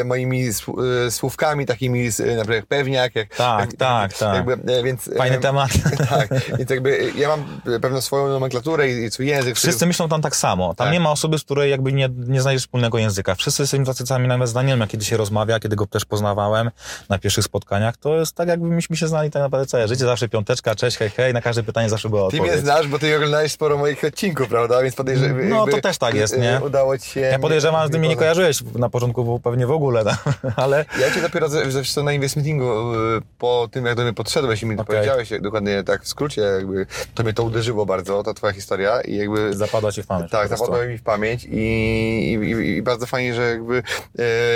e, 0.00 0.04
moimi 0.04 0.48
e, 1.06 1.10
słówkami 1.10 1.66
takimi, 1.66 2.10
z, 2.10 2.18
na 2.18 2.26
przykład 2.26 2.48
jak 2.56 2.66
pewniak, 2.66 3.14
jak, 3.16 3.34
Tak, 3.36 3.60
jak, 3.60 3.72
tak, 3.78 4.12
tak. 4.18 4.34
Jakby, 4.34 4.72
e, 4.72 4.82
więc, 4.82 5.10
Fajny 5.16 5.36
e, 5.36 5.40
temat. 5.40 5.70
Tak, 6.10 6.28
więc 6.58 6.70
jakby 6.70 7.12
ja 7.16 7.28
mam 7.28 7.60
pewną 7.80 8.00
swoją 8.00 8.28
nomenklaturę 8.28 8.90
i, 8.90 9.04
i 9.04 9.10
swój 9.10 9.26
język. 9.26 9.56
Wszyscy 9.56 9.86
myślą 9.86 10.08
tam 10.08 10.22
tak 10.22 10.36
samo. 10.36 10.74
Tam 10.74 10.86
Tak. 10.86 10.92
nie 10.92 11.00
ma 11.00 11.10
osoby, 11.10 11.38
z 11.38 11.44
której 11.44 11.70
jakby 11.70 11.92
nie, 11.92 12.08
nie 12.16 12.40
znajdziesz 12.42 12.62
wspólnego 12.62 12.98
języka. 12.98 13.34
Wszyscy 13.34 13.62
jesteśmy 13.62 13.86
tacy 13.86 14.06
sami, 14.06 14.28
nawet 14.28 14.48
z 14.48 14.52
Danielem, 14.52 14.80
jak 14.80 14.90
kiedy 14.90 15.04
się 15.04 15.16
rozmawia, 15.16 15.60
kiedy 15.60 15.76
go 15.76 15.86
też 15.86 16.04
poznawałem, 16.04 16.47
poznałem 16.48 16.70
na 17.08 17.18
pierwszych 17.18 17.44
spotkaniach, 17.44 17.96
to 17.96 18.16
jest 18.16 18.34
tak 18.34 18.48
jakby 18.48 18.68
myśmy 18.68 18.96
się 18.96 19.08
znali 19.08 19.30
tak 19.30 19.42
naprawdę 19.42 19.66
całe 19.66 19.88
życie, 19.88 20.04
zawsze 20.04 20.28
piąteczka, 20.28 20.74
cześć, 20.74 20.96
hej, 20.96 21.10
hej, 21.10 21.34
na 21.34 21.40
każde 21.40 21.62
pytanie 21.62 21.88
zawsze 21.88 22.08
była 22.08 22.20
Ty 22.20 22.26
odpowiedź. 22.26 22.52
mnie 22.52 22.60
znasz, 22.60 22.88
bo 22.88 22.98
ty 22.98 23.16
oglądałeś 23.16 23.52
sporo 23.52 23.78
moich 23.78 24.04
odcinków, 24.04 24.48
prawda? 24.48 24.82
Więc 24.82 24.94
podejrzewam. 24.94 25.48
No, 25.48 25.66
to 25.66 25.80
też 25.80 25.98
tak 25.98 26.14
jest, 26.14 26.38
nie? 26.38 26.60
Udało 26.64 26.98
ci 26.98 27.10
się. 27.10 27.20
Ja 27.20 27.38
podejrzewam, 27.38 27.82
że 27.82 27.90
ty 27.90 27.98
mnie 27.98 28.08
nie 28.08 28.16
kojarzyłeś 28.16 28.62
na 28.74 28.88
początku 28.88 29.24
bo 29.24 29.40
pewnie 29.40 29.66
w 29.66 29.70
ogóle, 29.70 30.04
no, 30.04 30.32
ale 30.64 30.84
Ja 31.00 31.14
cię 31.14 31.20
dopiero 31.20 31.48
ze- 31.48 31.70
zresztą 31.70 32.02
na 32.02 32.12
invest 32.12 32.36
meetingu 32.36 32.94
y, 32.94 32.96
po 33.38 33.68
tym, 33.70 33.86
jak 33.86 33.96
do 33.96 34.02
mnie 34.02 34.12
podszedłeś 34.12 34.62
i 34.62 34.66
mi 34.66 34.74
Okej. 34.74 34.86
powiedziałeś, 34.86 35.30
dokładnie 35.40 35.84
tak 35.84 36.02
w 36.02 36.08
skrócie, 36.08 36.40
jakby 36.40 36.86
to 37.14 37.22
mnie 37.22 37.32
to 37.32 37.42
uderzyło 37.42 37.86
bardzo, 37.86 38.22
ta 38.22 38.34
twoja 38.34 38.52
historia 38.52 39.00
i 39.00 39.16
jakby... 39.16 39.54
zapadła 39.54 39.92
ci 39.92 40.02
w 40.02 40.06
pamięć. 40.06 40.30
Tak, 40.30 40.48
zapadło 40.48 40.84
mi 40.84 40.98
w 40.98 41.02
pamięć 41.02 41.44
i, 41.44 41.58
i, 42.32 42.50
i, 42.76 42.82
bardzo 42.82 43.06
fajnie, 43.06 43.34
że 43.34 43.42
jakby 43.50 43.82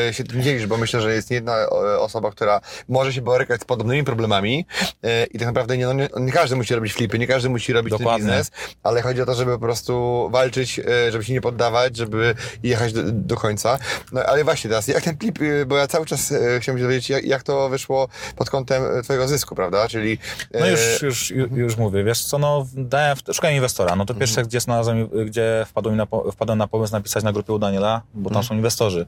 e, 0.09 0.13
się 0.15 0.25
tym 0.25 0.43
dzielisz, 0.43 0.67
bo 0.67 0.77
myślę, 0.77 1.01
że 1.01 1.15
jest 1.15 1.31
nie 1.31 1.35
jedna 1.35 1.57
e, 1.57 1.69
osoba, 1.99 2.31
która 2.31 2.61
może 2.89 3.13
się 3.13 3.23
borykać 3.23 3.61
z 3.61 3.65
podobnymi 3.65 4.05
problemami 4.05 4.67
e, 5.03 5.25
i 5.25 5.39
tak 5.39 5.47
naprawdę 5.47 5.77
nie, 5.77 5.87
no, 5.87 5.93
nie, 5.93 6.09
nie 6.21 6.33
każdy 6.33 6.57
musi 6.57 6.75
robić 6.75 6.93
flipy, 6.93 7.19
nie 7.19 7.27
każdy 7.27 7.49
musi 7.49 7.73
robić 7.73 7.91
ten 7.91 7.99
Dokładnie. 7.99 8.27
biznes, 8.27 8.51
ale 8.83 9.03
chodzi 9.03 9.23
o 9.23 9.27
to, 9.27 9.35
żeby 9.35 9.53
po 9.53 9.59
prostu 9.59 10.29
walczyć, 10.33 10.79
e, 10.79 11.13
żeby 11.13 11.25
się 11.25 11.33
nie 11.33 11.41
poddawać, 11.41 11.97
żeby 11.97 12.35
jechać 12.63 12.93
do, 12.93 13.03
do 13.13 13.37
końca. 13.37 13.79
No 14.13 14.23
ale 14.23 14.45
właśnie 14.45 14.71
teraz, 14.71 14.89
jak 14.89 15.05
ten 15.05 15.17
flip, 15.19 15.39
e, 15.43 15.67
bo 15.67 15.77
ja 15.77 15.87
cały 15.87 16.07
czas 16.07 16.33
e, 16.33 16.61
chciałem 16.61 16.79
się 16.79 16.85
dowiedzieć, 16.85 17.11
jak, 17.11 17.25
jak 17.25 17.43
to 17.43 17.69
wyszło 17.69 18.09
pod 18.37 18.51
kątem 18.51 18.83
e, 18.99 19.03
twojego 19.03 19.29
zysku, 19.29 19.55
prawda? 19.55 19.89
Czyli... 19.89 20.19
e, 20.53 20.61
No 20.61 20.67
już, 20.67 21.03
już, 21.03 21.31
już, 21.31 21.51
już 21.51 21.77
mówię, 21.77 22.05
wiesz 22.05 22.25
co, 22.25 22.39
no 22.39 22.67
dałem, 22.75 23.17
szukałem 23.33 23.57
inwestora, 23.57 23.97
no 23.97 24.07
to 24.07 24.15
pierwsze, 24.15 24.43
gdzie 24.43 24.61
znalazłem, 24.61 25.09
gdzie 25.27 25.67
wpadłem 25.69 25.97
na, 25.97 26.07
wpadłem 26.33 26.59
na 26.59 26.67
pomysł 26.69 26.93
napisać 26.93 27.25
na 27.25 27.33
grupie 27.33 27.53
u 27.53 27.59
Daniela, 27.59 28.03
bo 28.15 28.31
tam 28.31 28.43
są 28.43 28.55
inwestorzy. 28.55 29.07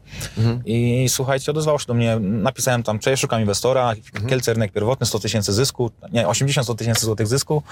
I 0.64 1.06
słuchajcie, 1.08 1.50
odezwał 1.52 1.78
się 1.78 1.86
do 1.86 1.94
mnie, 1.94 2.18
napisałem 2.64 2.82
tam, 2.82 2.98
cześć, 2.98 3.20
szukam 3.20 3.40
inwestora, 3.40 3.92
Kielce 4.28 4.52
rynek 4.52 4.72
pierwotny, 4.72 5.06
100 5.06 5.18
tysięcy 5.18 5.52
zysku, 5.52 5.90
nie, 6.12 6.26
80-100 6.26 6.74
tysięcy 6.76 7.06
złotych 7.06 7.26
zysku 7.26 7.62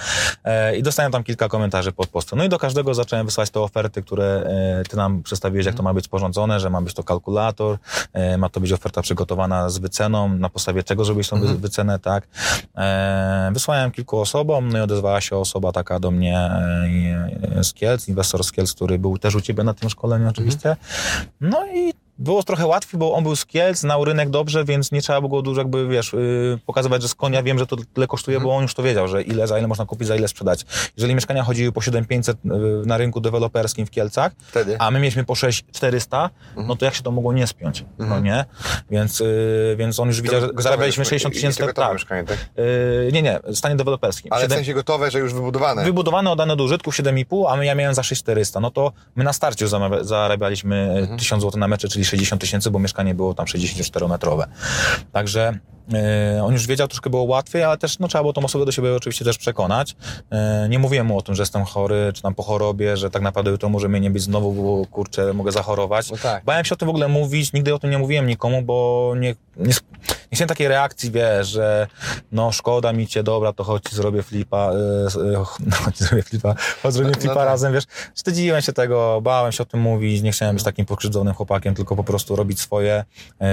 e, 0.44 0.76
i 0.76 0.82
dostałem 0.82 1.12
tam 1.12 1.24
kilka 1.24 1.48
komentarzy 1.48 1.92
pod 1.92 2.08
postem. 2.08 2.38
No 2.38 2.44
i 2.44 2.48
do 2.48 2.58
każdego 2.58 2.94
zacząłem 2.94 3.26
wysłać 3.26 3.50
te 3.50 3.60
oferty, 3.60 4.02
które 4.02 4.24
e, 4.80 4.84
ty 4.88 4.96
nam 4.96 5.22
przedstawiłeś, 5.22 5.66
jak 5.66 5.74
to 5.74 5.82
ma 5.82 5.94
być 5.94 6.04
sporządzone, 6.04 6.60
że 6.60 6.70
ma 6.70 6.82
być 6.82 6.94
to 6.94 7.02
kalkulator, 7.04 7.78
e, 8.12 8.38
ma 8.38 8.48
to 8.48 8.60
być 8.60 8.72
oferta 8.72 9.02
przygotowana 9.02 9.68
z 9.70 9.78
wyceną, 9.78 10.28
na 10.28 10.48
podstawie 10.48 10.82
czego 10.82 11.04
zrobić 11.04 11.28
tą 11.28 11.40
wy- 11.40 11.58
wycenę, 11.58 11.98
tak. 11.98 12.28
E, 12.76 13.50
wysłałem 13.52 13.90
kilku 13.90 14.20
osobom, 14.20 14.68
no 14.68 14.78
i 14.78 14.80
odezwała 14.80 15.20
się 15.20 15.36
osoba 15.36 15.72
taka 15.72 16.00
do 16.00 16.10
mnie 16.10 16.38
e, 16.38 17.64
z 17.64 17.72
Kielc, 17.72 18.08
inwestor 18.08 18.44
z 18.44 18.52
Kielc, 18.52 18.72
który 18.72 18.98
był 18.98 19.18
też 19.18 19.34
u 19.34 19.40
ciebie 19.40 19.64
na 19.64 19.74
tym 19.74 19.90
szkoleniu 19.90 20.28
oczywiście. 20.28 20.76
No 21.40 21.66
i 21.74 22.01
było 22.18 22.42
trochę 22.42 22.66
łatwiej, 22.66 22.98
bo 23.00 23.14
on 23.14 23.22
był 23.22 23.36
z 23.36 23.46
Kielc, 23.46 23.78
znał 23.78 24.04
rynek 24.04 24.30
dobrze, 24.30 24.64
więc 24.64 24.92
nie 24.92 25.02
trzeba 25.02 25.20
było 25.20 25.42
dużo 25.42 25.60
jakby, 25.60 25.88
wiesz, 25.88 26.12
yy, 26.12 26.58
pokazywać, 26.66 27.02
że 27.02 27.08
z 27.08 27.14
konia 27.14 27.42
wiem, 27.42 27.58
że 27.58 27.66
to 27.66 27.76
tyle 27.94 28.06
kosztuje, 28.06 28.40
bo 28.40 28.56
on 28.56 28.62
już 28.62 28.74
to 28.74 28.82
wiedział, 28.82 29.08
że 29.08 29.22
ile, 29.22 29.46
za 29.46 29.58
ile 29.58 29.68
można 29.68 29.86
kupić, 29.86 30.08
za 30.08 30.16
ile 30.16 30.28
sprzedać. 30.28 30.64
Jeżeli 30.96 31.14
mieszkania 31.14 31.42
chodziły 31.42 31.72
po 31.72 31.80
7500 31.80 32.36
yy, 32.44 32.82
na 32.86 32.96
rynku 32.96 33.20
deweloperskim 33.20 33.86
w 33.86 33.90
Kielcach, 33.90 34.32
Wtedy. 34.48 34.76
a 34.78 34.90
my 34.90 34.98
mieliśmy 35.00 35.24
po 35.24 35.34
6400, 35.34 36.30
no 36.56 36.76
to 36.76 36.84
jak 36.84 36.94
się 36.94 37.02
to 37.02 37.10
mogło 37.10 37.32
nie 37.32 37.46
spiąć, 37.46 37.84
no 37.98 38.20
nie? 38.20 38.44
Więc, 38.90 39.20
yy, 39.20 39.74
więc 39.78 40.00
on 40.00 40.08
już 40.08 40.20
widział, 40.22 40.40
że 40.40 40.48
zarabialiśmy 40.58 41.00
mieszkanie. 41.02 41.20
60 41.20 41.34
I- 41.34 41.36
i 41.36 41.40
tysięcy, 41.40 41.66
to 41.66 41.72
tak. 41.82 41.92
mieszkanie, 41.92 42.24
tak? 42.24 42.38
Yy, 42.56 43.10
nie, 43.12 43.22
nie, 43.22 43.40
w 43.44 43.56
stanie 43.58 43.76
deweloperskim. 43.76 44.32
Ale 44.32 44.40
w 44.42 44.44
Siedem- 44.44 44.56
sensie 44.58 44.74
gotowe, 44.74 45.10
że 45.10 45.18
już 45.18 45.34
wybudowane. 45.34 45.84
wybudowane, 45.84 46.30
oddane 46.30 46.56
do 46.56 46.64
użytku 46.64 46.90
7,5, 46.90 47.46
a 47.52 47.56
my 47.56 47.66
ja 47.66 47.74
miałem 47.74 47.94
za 47.94 48.02
6400. 48.02 48.60
No 48.60 48.70
to 48.70 48.92
my 49.16 49.24
na 49.24 49.32
starcie 49.32 49.64
już 49.64 49.72
zarabialiśmy 50.00 50.90
Mhm. 50.98 51.18
1000 51.18 51.42
zł 51.42 51.60
na 51.60 51.68
mecze, 51.68 51.88
czyli 51.88 52.01
60 52.04 52.40
tysięcy, 52.40 52.70
bo 52.70 52.78
mieszkanie 52.78 53.14
było 53.14 53.34
tam 53.34 53.46
64-metrowe. 53.46 54.44
Także 55.12 55.58
on 56.42 56.52
już 56.52 56.66
wiedział, 56.66 56.88
troszkę 56.88 57.10
było 57.10 57.22
łatwiej, 57.22 57.62
ale 57.62 57.78
też 57.78 57.98
no, 57.98 58.08
trzeba 58.08 58.22
było 58.22 58.32
tą 58.32 58.44
osobę 58.44 58.66
do 58.66 58.72
siebie 58.72 58.96
oczywiście 58.96 59.24
też 59.24 59.38
przekonać. 59.38 59.96
E, 60.30 60.66
nie 60.68 60.78
mówiłem 60.78 61.06
mu 61.06 61.18
o 61.18 61.22
tym, 61.22 61.34
że 61.34 61.42
jestem 61.42 61.64
chory, 61.64 62.12
czy 62.14 62.22
tam 62.22 62.34
po 62.34 62.42
chorobie, 62.42 62.96
że 62.96 63.10
tak 63.10 63.22
naprawdę 63.22 63.50
jutro 63.50 63.68
może 63.68 63.88
mnie 63.88 64.00
nie 64.00 64.10
być 64.10 64.22
znowu, 64.22 64.52
bo 64.52 64.86
kurczę, 64.86 65.32
mogę 65.32 65.52
zachorować. 65.52 66.10
No 66.10 66.16
tak. 66.22 66.44
Bałem 66.44 66.64
się 66.64 66.74
o 66.74 66.76
tym 66.76 66.86
w 66.86 66.88
ogóle 66.88 67.08
mówić, 67.08 67.52
nigdy 67.52 67.74
o 67.74 67.78
tym 67.78 67.90
nie 67.90 67.98
mówiłem 67.98 68.26
nikomu, 68.26 68.62
bo 68.62 69.12
nie, 69.16 69.34
nie, 69.56 69.66
nie 70.32 70.36
chciałem 70.36 70.48
takiej 70.48 70.68
reakcji, 70.68 71.10
wiesz, 71.10 71.48
że 71.48 71.86
no 72.32 72.52
szkoda 72.52 72.92
mi 72.92 73.06
cię, 73.06 73.22
dobra, 73.22 73.52
to 73.52 73.64
chodź 73.64 73.92
zrobię 73.92 74.22
flipa, 74.22 74.70
no 75.60 75.76
chodź 75.84 75.98
zrobię 75.98 76.22
flipa, 76.22 76.54
chodź 76.82 76.92
zrobimy 76.94 77.14
No 77.14 77.20
flipa 77.20 77.34
tak. 77.34 77.44
razem, 77.44 77.72
wiesz. 77.72 77.84
Wstydziłem 78.14 78.62
się 78.62 78.72
tego, 78.72 79.20
bałem 79.20 79.52
się 79.52 79.62
o 79.62 79.66
tym 79.66 79.80
mówić, 79.80 80.22
nie 80.22 80.32
chciałem 80.32 80.56
być 80.56 80.64
takim 80.64 80.86
pokrzywdzonym 80.86 81.34
chłopakiem, 81.34 81.74
tylko 81.74 81.96
po 81.96 82.04
prostu 82.04 82.36
robić 82.36 82.60
swoje, 82.60 83.04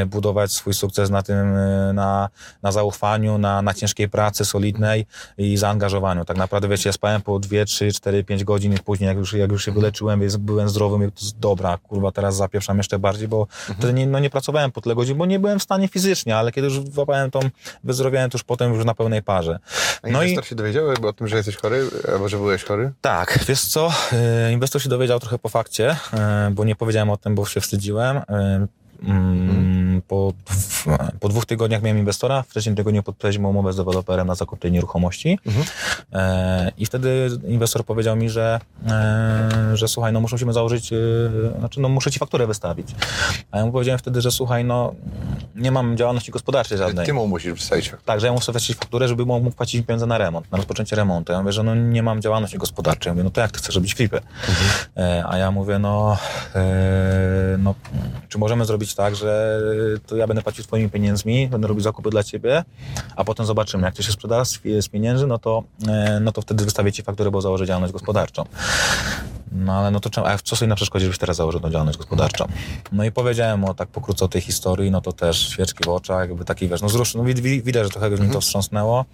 budować 0.07 0.51
swój 0.51 0.73
sukces 0.73 1.09
na 1.09 1.23
tym, 1.23 1.55
yy, 1.55 1.93
na, 2.19 2.29
na 2.63 2.71
zaufaniu, 2.71 3.37
na, 3.37 3.61
na 3.61 3.73
ciężkiej 3.73 4.09
pracy 4.09 4.45
solidnej 4.45 5.05
i 5.37 5.57
zaangażowaniu. 5.57 6.25
Tak 6.25 6.37
naprawdę, 6.37 6.67
wiecie, 6.67 6.89
ja 6.89 6.93
spałem 6.93 7.21
po 7.21 7.39
2, 7.39 7.65
3, 7.65 7.91
4, 7.93 8.23
5 8.23 8.43
godzin 8.43 8.73
i 8.73 8.77
później, 8.77 9.07
jak 9.07 9.17
już, 9.17 9.33
jak 9.33 9.51
już 9.51 9.65
się 9.65 9.71
wyleczyłem, 9.71 10.19
więc 10.19 10.37
byłem 10.37 10.69
zdrowy, 10.69 10.97
mówię, 10.97 11.11
to 11.11 11.21
jest 11.21 11.39
dobra, 11.39 11.77
kurwa, 11.77 12.11
teraz 12.11 12.35
zapieprzam 12.35 12.77
jeszcze 12.77 12.99
bardziej, 12.99 13.27
bo 13.27 13.47
wtedy 13.77 13.93
nie, 13.93 14.07
no, 14.07 14.19
nie 14.19 14.29
pracowałem 14.29 14.71
po 14.71 14.81
tyle 14.81 14.95
godzin, 14.95 15.17
bo 15.17 15.25
nie 15.25 15.39
byłem 15.39 15.59
w 15.59 15.63
stanie 15.63 15.87
fizycznie, 15.87 16.37
ale 16.37 16.51
kiedy 16.51 16.67
już 16.67 16.79
złapałem 16.91 17.31
tą, 17.31 17.39
wyzdrowiałem, 17.83 18.29
to 18.29 18.35
już 18.35 18.43
potem 18.43 18.73
już 18.73 18.85
na 18.85 18.93
pełnej 18.93 19.23
parze. 19.23 19.59
A 20.03 20.09
No 20.09 20.23
i 20.23 20.29
inwestor 20.29 20.45
się 20.49 20.55
dowiedział 20.55 20.85
o 21.07 21.13
tym, 21.13 21.27
że 21.27 21.37
jesteś 21.37 21.55
chory, 21.55 21.87
albo 22.13 22.29
że 22.29 22.37
byłeś 22.37 22.63
chory? 22.63 22.91
tak, 23.01 23.39
wiesz 23.47 23.61
co, 23.61 23.91
e, 24.13 24.51
inwestor 24.51 24.81
się 24.81 24.89
dowiedział 24.89 25.19
trochę 25.19 25.39
po 25.39 25.49
fakcie, 25.49 25.95
e, 26.13 26.51
bo 26.53 26.65
nie 26.65 26.75
powiedziałem 26.75 27.09
o 27.09 27.17
tym, 27.17 27.35
bo 27.35 27.45
się 27.45 27.61
wstydziłem. 27.61 28.17
E, 28.17 28.67
mm, 29.03 29.78
Po, 30.07 30.33
po 31.19 31.29
dwóch 31.29 31.45
tygodniach 31.45 31.81
miałem 31.81 31.97
inwestora, 31.97 32.43
w 32.43 32.47
trzecim 32.47 32.75
tygodniu 32.75 33.03
podpisaliśmy 33.03 33.47
umowę 33.47 33.73
z 33.73 33.75
deweloperem 33.75 34.27
na 34.27 34.35
zakup 34.35 34.59
tej 34.59 34.71
nieruchomości 34.71 35.39
e, 36.13 36.71
i 36.77 36.85
wtedy 36.85 37.29
inwestor 37.47 37.85
powiedział 37.85 38.15
mi, 38.15 38.29
że, 38.29 38.59
e, 38.87 39.77
że 39.77 39.87
słuchaj, 39.87 40.13
no 40.13 40.21
musimy 40.21 40.53
założyć, 40.53 40.93
e, 40.93 40.97
znaczy 41.59 41.79
no 41.79 41.89
muszę 41.89 42.11
ci 42.11 42.19
fakturę 42.19 42.47
wystawić. 42.47 42.87
A 43.51 43.57
ja 43.57 43.65
mu 43.65 43.71
powiedziałem 43.71 43.99
wtedy, 43.99 44.21
że 44.21 44.31
słuchaj, 44.31 44.65
no 44.65 44.93
nie 45.55 45.71
mam 45.71 45.97
działalności 45.97 46.31
gospodarczej 46.31 46.77
żadnej. 46.77 47.05
Ty 47.05 47.13
mu 47.13 47.27
musisz 47.27 47.53
przedstawić 47.53 47.89
fakturę. 47.89 48.05
Tak, 48.05 48.19
że 48.19 48.27
ja 48.27 48.33
muszę 48.33 48.51
wrzucić 48.51 48.77
fakturę, 48.77 49.07
żeby 49.07 49.25
mógł 49.25 49.51
płacić 49.51 49.85
pieniądze 49.85 50.05
na 50.05 50.17
remont, 50.17 50.51
na 50.51 50.57
rozpoczęcie 50.57 50.95
remontu. 50.95 51.33
Ja 51.33 51.39
mówię, 51.39 51.51
że 51.51 51.63
no 51.63 51.75
nie 51.75 52.03
mam 52.03 52.21
działalności 52.21 52.57
gospodarczej. 52.57 53.09
Ja 53.09 53.13
mówię, 53.13 53.23
no 53.23 53.29
to 53.29 53.41
jak 53.41 53.51
ty 53.51 53.59
chcesz 53.59 53.75
robić 53.75 53.95
flipy? 53.95 54.21
E, 54.97 55.23
a 55.27 55.37
ja 55.37 55.51
mówię, 55.51 55.79
no, 55.79 56.17
e, 56.55 57.55
no, 57.57 57.75
czy 58.29 58.37
możemy 58.37 58.65
zrobić 58.65 58.95
tak, 58.95 59.15
że 59.15 59.59
to 60.07 60.15
ja 60.15 60.27
będę 60.27 60.41
płacił 60.41 60.63
twoimi 60.63 60.89
pieniędzmi, 60.89 61.47
będę 61.47 61.67
robić 61.67 61.83
zakupy 61.83 62.09
dla 62.09 62.23
ciebie, 62.23 62.63
a 63.15 63.23
potem 63.23 63.45
zobaczymy, 63.45 63.83
jak 63.83 63.95
to 63.95 64.03
się 64.03 64.11
sprzeda 64.11 64.45
z, 64.45 64.59
z 64.81 64.87
pieniędzy, 64.87 65.27
no 65.27 65.39
to, 65.39 65.63
e, 65.87 66.19
no 66.21 66.31
to 66.31 66.41
wtedy 66.41 66.65
wystawię 66.65 66.91
ci 66.91 67.03
fakturę, 67.03 67.31
bo 67.31 67.41
założę 67.41 67.65
działalność 67.65 67.93
gospodarczą. 67.93 68.45
No 69.51 69.73
ale 69.73 69.91
no 69.91 69.99
to 69.99 70.09
czemu, 70.09 70.27
a 70.27 70.37
co 70.37 70.55
sobie 70.55 70.69
na 70.69 70.75
przeszkodzie, 70.75 71.05
żebyś 71.05 71.17
teraz 71.17 71.37
założył 71.37 71.59
tą 71.59 71.69
działalność 71.69 71.97
gospodarczą? 71.97 72.45
No 72.91 73.03
i 73.03 73.11
powiedziałem 73.11 73.65
o 73.65 73.73
tak 73.73 73.89
pokrótce 73.89 74.25
o 74.25 74.27
tej 74.27 74.41
historii, 74.41 74.91
no 74.91 75.01
to 75.01 75.11
też 75.13 75.49
świeczki 75.49 75.83
w 75.85 75.89
oczach, 75.89 76.19
jakby 76.29 76.45
taki 76.45 76.67
wiesz, 76.67 76.81
no 76.81 76.87
wzrusz, 76.87 77.15
no 77.15 77.23
wid- 77.23 77.39
wi- 77.39 77.61
widać, 77.63 77.83
że 77.83 77.89
trochę 77.89 78.09
mnie 78.09 78.33
to 78.33 78.41
wstrząsnęło, 78.41 79.05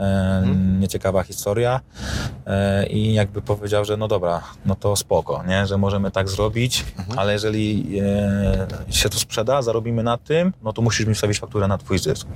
e, 0.00 0.42
nieciekawa 0.80 1.22
historia. 1.22 1.80
E, 2.46 2.86
i 2.86 3.14
jakby 3.14 3.42
powiedział, 3.42 3.84
że 3.84 3.96
no 3.96 4.08
dobra, 4.08 4.42
no 4.66 4.74
to 4.74 4.96
spoko, 4.96 5.42
nie, 5.48 5.66
że 5.66 5.78
możemy 5.78 6.10
tak 6.10 6.28
zrobić, 6.28 6.84
ale 7.16 7.32
jeżeli 7.32 7.98
e, 8.88 8.92
się 8.92 9.08
to 9.08 9.18
sprzeda, 9.18 9.62
zarobimy 9.62 10.02
na 10.02 10.16
tym, 10.18 10.52
no 10.62 10.72
to 10.72 10.82
musisz 10.82 11.06
mi 11.06 11.14
wstawić 11.14 11.38
fakturę 11.40 11.68
na 11.68 11.78
twój 11.78 11.98
zysk. 11.98 12.26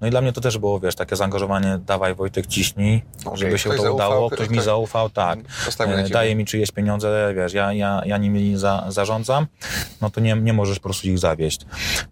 No 0.00 0.06
i 0.06 0.10
dla 0.10 0.20
mnie 0.20 0.32
to 0.32 0.40
też 0.40 0.58
było, 0.58 0.80
wiesz, 0.80 0.94
takie 0.94 1.16
zaangażowanie, 1.16 1.78
dawaj 1.86 2.14
Wojtek, 2.14 2.46
ciśnij, 2.46 3.02
Okej, 3.24 3.38
żeby 3.38 3.58
się 3.58 3.68
ktoś 3.70 3.76
to 3.76 3.82
zaufał, 3.82 3.94
udało, 4.08 4.26
ktoś- 4.26 4.36
ktoś 4.38 4.48
mi 4.48 4.54
ktoś- 4.56 4.64
zaufał, 4.64 5.10
tak, 5.10 5.38
e, 5.98 6.02
daje 6.12 6.34
mi 6.34 6.44
czyjeś 6.60 6.72
pieniądze, 6.72 7.34
wiesz, 7.36 7.52
ja, 7.52 7.72
ja, 7.72 8.02
ja 8.06 8.18
nimi 8.18 8.56
za, 8.56 8.86
zarządzam, 8.88 9.46
no 10.00 10.10
to 10.10 10.20
nie, 10.20 10.34
nie 10.34 10.52
możesz 10.52 10.78
po 10.78 10.82
prostu 10.82 11.08
ich 11.08 11.18
zawieść. 11.18 11.60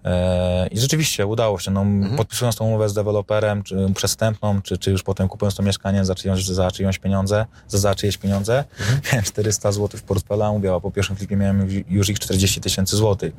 E, 0.05 0.67
I 0.67 0.79
rzeczywiście 0.79 1.27
udało 1.27 1.59
się, 1.59 1.71
no, 1.71 1.85
podpisując 2.17 2.57
tą 2.57 2.65
umowę 2.65 2.89
z 2.89 2.95
deweloperem, 2.95 3.63
czy 3.63 3.77
przestępną, 3.95 4.63
czy, 4.63 4.79
czy 4.79 4.91
już 4.91 5.03
potem 5.03 5.29
kupując 5.29 5.55
to 5.55 5.63
mieszkanie 5.63 6.05
za 6.05 6.15
czyjąś, 6.15 6.47
za 6.47 6.71
czyjąś 6.71 6.99
pieniądze, 6.99 7.47
za, 7.69 7.79
za 7.79 7.95
czyjeś 7.95 8.19
pieniądze, 8.19 8.65
miałem 9.13 9.25
400 9.25 9.73
zł 9.73 10.01
w 10.01 10.03
portfela, 10.03 10.53
mówię, 10.53 10.75
a 10.75 10.81
po 10.81 10.91
pierwszym 10.91 11.17
flipie 11.17 11.37
miałem 11.37 11.85
już 11.89 12.09
ich 12.09 12.19
40 12.19 12.61
tysięcy 12.61 12.97
złotych. 12.97 13.33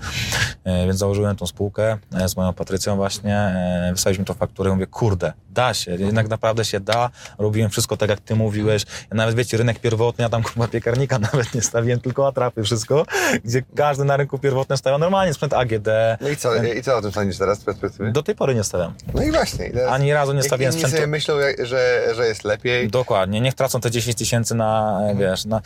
E, 0.64 0.86
więc 0.86 1.00
założyłem 1.00 1.36
tą 1.36 1.48
spółkę 1.48 1.98
e, 2.14 2.30
z 2.30 2.38
moją 2.38 2.54
Patrycją 2.54 2.96
właśnie, 2.96 3.36
e, 3.36 3.90
wysłaliśmy 3.94 4.26
tą 4.26 4.34
fakturę, 4.34 4.72
mówię, 4.72 4.88
kurde, 4.88 5.34
da 5.60 5.74
się, 5.74 5.92
jednak 5.92 6.28
naprawdę 6.30 6.66
się 6.66 6.80
da, 6.80 7.10
robiłem 7.38 7.70
wszystko 7.70 7.98
tak, 7.98 8.10
jak 8.10 8.20
ty 8.20 8.36
mówiłeś, 8.36 8.84
ja 9.12 9.18
nawet, 9.18 9.36
wiecie, 9.36 9.58
rynek 9.58 9.80
pierwotny, 9.80 10.22
ja 10.24 10.30
tam 10.30 10.44
kurwa 10.44 10.68
piekarnika 10.68 11.20
nawet 11.34 11.54
nie 11.56 11.62
stawiłem, 11.62 12.00
tylko 12.00 12.28
atrapy, 12.28 12.64
wszystko, 12.64 13.06
gdzie 13.46 13.64
każdy 13.76 14.04
na 14.06 14.18
rynku 14.18 14.40
pierwotnym 14.40 14.78
stawiał 14.78 15.00
normalnie 15.00 15.34
sprzęt 15.34 15.54
AGD, 15.54 15.88
No 16.22 16.30
i 16.30 16.36
co, 16.36 16.64
i 16.64 16.82
co 16.82 16.98
o 16.98 17.02
tym 17.02 17.12
sądzisz 17.12 17.38
teraz 17.38 17.60
z 17.60 17.64
perspektywy? 17.64 18.12
do 18.12 18.24
tej 18.24 18.36
pory 18.36 18.56
nie 18.56 18.64
stawiam. 18.64 18.94
No 19.14 19.24
i 19.24 19.32
właśnie. 19.32 19.70
teraz- 19.70 19.92
Ani 19.94 20.14
razu 20.14 20.34
nie 20.34 20.44
stawiałem 20.44 20.74
sprzętu. 20.74 20.96
sobie 20.96 21.08
myślą, 21.08 21.36
że, 21.64 22.02
że 22.16 22.28
jest 22.28 22.44
lepiej. 22.44 22.88
Dokładnie, 22.90 23.42
niech 23.42 23.54
tracą 23.54 23.82
te 23.82 23.92
10 23.92 24.18
tysięcy 24.18 24.56
na, 24.56 25.00
e, 25.10 25.16
wiesz, 25.16 25.46
na... 25.46 25.62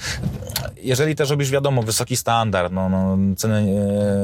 jeżeli 0.77 1.15
też 1.15 1.29
robisz, 1.29 1.51
wiadomo, 1.51 1.83
wysoki 1.83 2.17
standard, 2.17 2.73
no, 2.73 2.89
no 2.89 3.17
ceny 3.37 3.55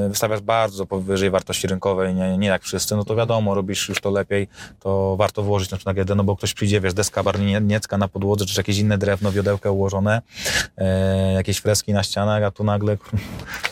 e, 0.06 0.10
wystawiasz 0.10 0.42
bardzo 0.42 0.86
powyżej 0.86 1.30
wartości 1.30 1.68
rynkowej, 1.68 2.14
nie, 2.16 2.38
nie 2.38 2.48
jak 2.48 2.64
wszyscy, 2.64 2.96
no 2.96 3.04
to 3.06 3.16
wiadomo, 3.16 3.56
robisz 3.56 3.90
już 3.90 4.02
to 4.02 4.10
lepiej, 4.12 4.48
to 4.80 5.16
warto 5.18 5.44
włożyć 5.44 5.59
na 5.72 5.78
przykład 5.78 5.96
na 5.96 6.02
GD, 6.02 6.16
no 6.16 6.24
bo 6.24 6.36
ktoś 6.36 6.54
przyjdzie, 6.54 6.82
wiesz, 6.82 6.94
deska 6.94 7.24
barniecka 7.24 7.98
na 7.98 8.08
podłodze, 8.08 8.46
czy 8.46 8.60
jakieś 8.60 8.78
inne 8.78 8.98
drewno, 8.98 9.32
wiodełka 9.32 9.72
ułożone, 9.72 10.22
e, 10.78 11.34
jakieś 11.34 11.58
freski 11.58 11.94
na 11.94 12.04
ścianach, 12.04 12.44
a 12.44 12.52
tu 12.52 12.64
nagle 12.64 12.98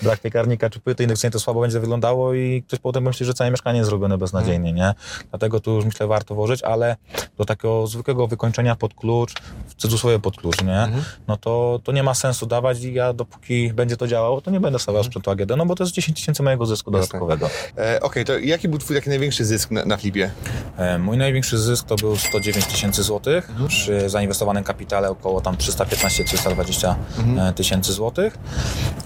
brak 0.02 0.20
piekarnika 0.20 0.70
czy 0.70 0.80
płyty 0.80 1.04
indukcyjnej, 1.04 1.32
to 1.32 1.40
słabo 1.40 1.62
będzie 1.62 1.80
wyglądało 1.80 2.34
i 2.34 2.64
ktoś 2.68 2.80
potem 2.80 3.04
myśli, 3.04 3.26
że 3.26 3.34
całe 3.34 3.52
mieszkanie 3.52 3.78
jest 3.78 3.90
zrobione 3.90 4.18
beznadziejnie, 4.18 4.74
nie? 4.74 4.94
Dlatego 5.30 5.60
tu 5.60 5.72
już 5.72 5.86
myślę 5.86 6.08
warto 6.08 6.36
włożyć, 6.36 6.64
ale 6.64 6.96
do 7.38 7.46
takiego 7.46 7.88
zwykłego 7.88 8.28
wykończenia 8.28 8.76
pod 8.76 8.94
klucz, 8.94 9.34
w 9.68 9.76
cudzysłowie 9.76 10.20
pod 10.20 10.38
klucz, 10.38 10.62
nie? 10.64 10.88
No 11.28 11.38
to, 11.38 11.80
to 11.84 11.92
nie 11.92 12.04
ma 12.04 12.14
sensu 12.14 12.46
dawać 12.46 12.84
i 12.84 12.94
ja 12.94 13.14
dopóki 13.14 13.74
będzie 13.74 13.98
to 13.98 14.08
działało, 14.08 14.42
to 14.42 14.52
nie 14.52 14.60
będę 14.60 14.80
stawiał 14.80 15.04
sprzętu 15.04 15.32
AGD, 15.32 15.52
no 15.58 15.66
bo 15.66 15.76
to 15.76 15.84
jest 15.84 15.94
10 15.94 16.20
tysięcy 16.20 16.44
mojego 16.44 16.66
zysku 16.66 16.92
dodatkowego. 16.92 17.50
E, 17.78 18.00
Okej, 18.02 18.26
to 18.26 18.38
jaki 18.40 18.68
był 18.70 18.80
twój 18.80 18.96
taki 18.96 19.10
największy 19.10 19.46
zysk 19.46 19.72
na, 19.72 19.86
na 19.86 19.98
flipie? 19.98 20.32
E, 20.78 20.98
Mój 21.00 21.18
największy 21.18 21.58
zysk 21.58 21.67
to 21.88 21.96
był 21.96 22.18
109 22.18 22.66
tysięcy 22.66 23.04
złotych 23.04 23.52
przy 23.68 24.10
zainwestowanym 24.10 24.64
kapitale 24.64 25.10
około 25.10 25.42
tam 25.42 25.56
315-320 25.56 26.96
e, 27.38 27.54
tysięcy 27.54 27.94
złotych 27.94 28.38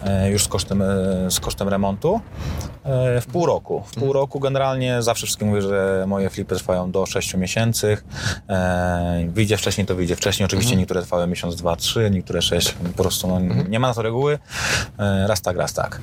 e, 0.03 0.29
już 0.29 0.43
z 0.43 0.47
kosztem, 0.47 0.81
e, 0.81 0.85
z 1.31 1.39
kosztem 1.39 1.69
remontu 1.69 2.21
w 3.21 3.25
pół 3.31 3.45
roku. 3.45 3.83
W 3.87 3.95
pół 3.95 4.13
roku 4.13 4.39
generalnie 4.39 5.01
zawsze 5.01 5.25
wszystkim 5.25 5.47
mówię, 5.47 5.61
że 5.61 6.05
moje 6.07 6.29
flipy 6.29 6.55
trwają 6.55 6.91
do 6.91 7.05
6 7.05 7.33
miesięcy. 7.33 7.97
Wyjdzie 9.27 9.57
wcześniej, 9.57 9.87
to 9.87 9.95
wyjdzie 9.95 10.15
wcześniej. 10.15 10.45
Oczywiście 10.45 10.75
niektóre 10.75 11.01
trwały 11.01 11.27
miesiąc, 11.27 11.55
dwa, 11.55 11.75
trzy, 11.75 12.09
niektóre 12.11 12.41
sześć. 12.41 12.71
Po 12.71 13.03
prostu 13.03 13.27
no, 13.27 13.39
nie 13.69 13.79
ma 13.79 13.87
na 13.87 13.93
to 13.93 14.01
reguły. 14.01 14.39
Raz 15.27 15.41
tak, 15.41 15.57
raz 15.57 15.73
tak. 15.73 16.01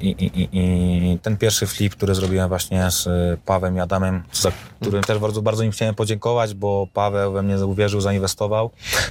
I, 0.00 0.08
i, 0.08 0.48
i, 0.52 1.18
ten 1.18 1.36
pierwszy 1.36 1.66
flip, 1.66 1.92
który 1.92 2.14
zrobiłem 2.14 2.48
właśnie 2.48 2.90
z 2.90 3.08
Pawem 3.40 3.76
i 3.76 3.80
Adamem, 3.80 4.22
za 4.32 4.52
którym 4.80 5.04
też 5.04 5.15
bardzo, 5.20 5.42
bardzo 5.42 5.62
im 5.62 5.70
chciałem 5.70 5.94
podziękować, 5.94 6.54
bo 6.54 6.86
Paweł 6.92 7.32
we 7.32 7.42
mnie 7.42 7.66
uwierzył, 7.66 8.00
zainwestował 8.00 8.70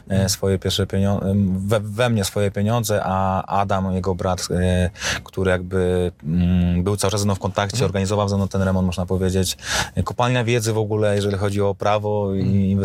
e, 0.09 0.29
swoje 0.29 0.59
pierwsze 0.59 0.87
pieniądze, 0.87 1.33
we, 1.55 1.79
we 1.79 2.09
mnie 2.09 2.23
swoje 2.23 2.51
pieniądze, 2.51 3.01
a 3.03 3.45
Adam, 3.45 3.93
jego 3.93 4.15
brat, 4.15 4.47
e, 4.51 4.89
który 5.23 5.51
jakby 5.51 6.11
mm, 6.23 6.83
był 6.83 6.97
cały 6.97 7.11
czas 7.11 7.19
ze 7.19 7.25
mną 7.25 7.35
w 7.35 7.39
kontakcie, 7.39 7.85
organizował 7.85 8.29
ze 8.29 8.35
mną 8.35 8.47
ten 8.47 8.61
remont, 8.61 8.85
można 8.85 9.05
powiedzieć. 9.05 9.57
E, 9.95 10.03
Kopalnia 10.03 10.43
wiedzy 10.43 10.73
w 10.73 10.77
ogóle, 10.77 11.15
jeżeli 11.15 11.37
chodzi 11.37 11.61
o 11.61 11.75
prawo 11.75 12.33
i 12.33 12.77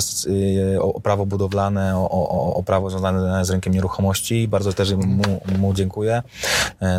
e, 0.74 0.82
o, 0.82 1.00
prawo 1.00 1.26
budowlane, 1.26 1.96
o, 1.96 2.10
o, 2.10 2.54
o 2.54 2.62
prawo 2.62 2.90
związane 2.90 3.44
z 3.44 3.50
rynkiem 3.50 3.74
nieruchomości. 3.74 4.48
Bardzo 4.48 4.72
też 4.72 4.92
mu, 4.94 5.40
mu 5.58 5.74
dziękuję. 5.74 6.22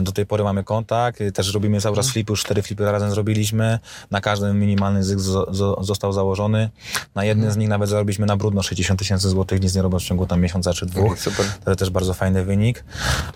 Do 0.02 0.12
tej 0.12 0.26
pory 0.26 0.44
mamy 0.44 0.64
kontakt. 0.64 1.20
Też 1.34 1.54
robimy 1.54 1.82
cały 1.82 1.96
czas 1.96 2.12
flipy, 2.12 2.32
już 2.32 2.44
cztery 2.44 2.62
flipy 2.62 2.92
razem 2.92 3.12
zrobiliśmy. 3.12 3.80
Na 4.12 4.22
każdym 4.22 4.60
minimalny 4.60 5.04
zysk 5.04 5.20
zo, 5.20 5.48
zo, 5.54 5.78
został 6.12 6.22
założony. 6.22 6.70
Na 7.16 7.26
jednym 7.26 7.52
z 7.52 7.58
nich 7.58 7.70
nawet 7.70 7.90
zarobiliśmy 7.90 8.26
na 8.26 8.38
brudno 8.38 8.64
60 8.64 9.00
tysięcy 9.00 9.30
złotych, 9.30 9.62
nic 9.62 9.76
nie 9.76 9.82
robiąc 9.82 10.04
w 10.04 10.06
ciągu 10.06 10.26
tam 10.26 10.42
miesiąca 10.42 10.74
czy 10.74 10.86
dwóch. 10.86 11.20
Super. 11.20 11.46
To 11.66 11.76
też 11.76 11.90
bardzo 11.90 12.14
fajny 12.14 12.46
wynik. 12.46 12.84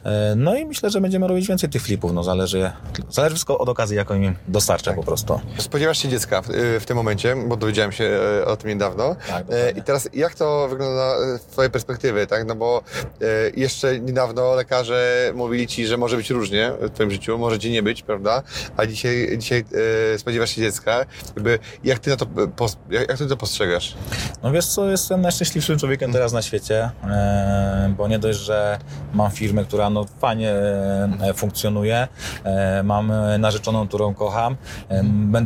E, 0.03 0.33
No 0.35 0.55
i 0.55 0.65
myślę, 0.65 0.89
że 0.89 1.01
będziemy 1.01 1.27
robić 1.27 1.47
więcej 1.47 1.69
tych 1.69 1.81
flipów. 1.81 2.13
No 2.13 2.23
zależy, 2.23 2.71
zależy 3.09 3.35
wszystko 3.35 3.57
od 3.57 3.69
okazji, 3.69 3.97
jaką 3.97 4.15
im 4.15 4.35
dostarczę 4.47 4.93
po 4.93 5.03
prostu. 5.03 5.39
Spodziewasz 5.57 5.97
się 5.97 6.09
dziecka 6.09 6.41
w, 6.41 6.49
y, 6.49 6.79
w 6.79 6.85
tym 6.85 6.97
momencie, 6.97 7.35
bo 7.47 7.55
dowiedziałem 7.57 7.91
się 7.91 8.03
e, 8.41 8.45
o 8.45 8.57
tym 8.57 8.69
niedawno. 8.69 9.15
Tak, 9.29 9.45
E. 9.49 9.71
I 9.71 9.81
teraz 9.81 10.09
jak 10.13 10.35
to 10.35 10.67
wygląda 10.69 11.15
z 11.37 11.41
twojej 11.41 11.71
perspektywy, 11.71 12.27
tak? 12.27 12.47
No 12.47 12.55
bo 12.55 12.81
jeszcze 13.55 13.99
niedawno 13.99 14.55
lekarze 14.55 15.31
mówili 15.35 15.67
ci, 15.67 15.87
że 15.87 15.97
może 15.97 16.17
być 16.17 16.29
różnie 16.29 16.71
w 16.81 16.89
twoim 16.91 17.11
życiu, 17.11 17.37
może 17.37 17.59
ci 17.59 17.71
nie 17.71 17.83
być, 17.83 18.01
prawda? 18.03 18.43
A 18.77 18.85
dzisiaj, 18.85 19.37
dzisiaj 19.37 19.65
spodziewasz 20.17 20.49
się 20.49 20.61
dziecka. 20.61 21.05
Jakby, 21.35 21.59
jak 21.83 21.99
ty 21.99 22.09
na 22.09 22.15
to, 22.17 22.25
jak, 22.89 23.09
jak 23.09 23.17
ty 23.17 23.27
to 23.27 23.37
postrzegasz? 23.37 23.95
No 24.43 24.51
wiesz 24.51 24.65
co, 24.65 24.89
jestem 24.89 25.21
najszczęśliwszym 25.21 25.79
człowiekiem 25.79 26.11
teraz 26.13 26.33
na 26.33 26.41
świecie, 26.41 26.89
e, 27.03 27.93
bo 27.97 28.07
nie 28.07 28.19
dość, 28.19 28.39
że 28.39 28.79
mam 29.13 29.31
firmę, 29.31 29.63
która 29.63 29.89
no 29.89 30.05
fajnie 30.19 30.51
e, 30.51 31.33
funkcjonuje, 31.35 32.07
e, 32.43 32.83
mam 32.83 33.11
narzeczoną, 33.39 33.87
którą 33.87 34.13
kocham, 34.13 34.55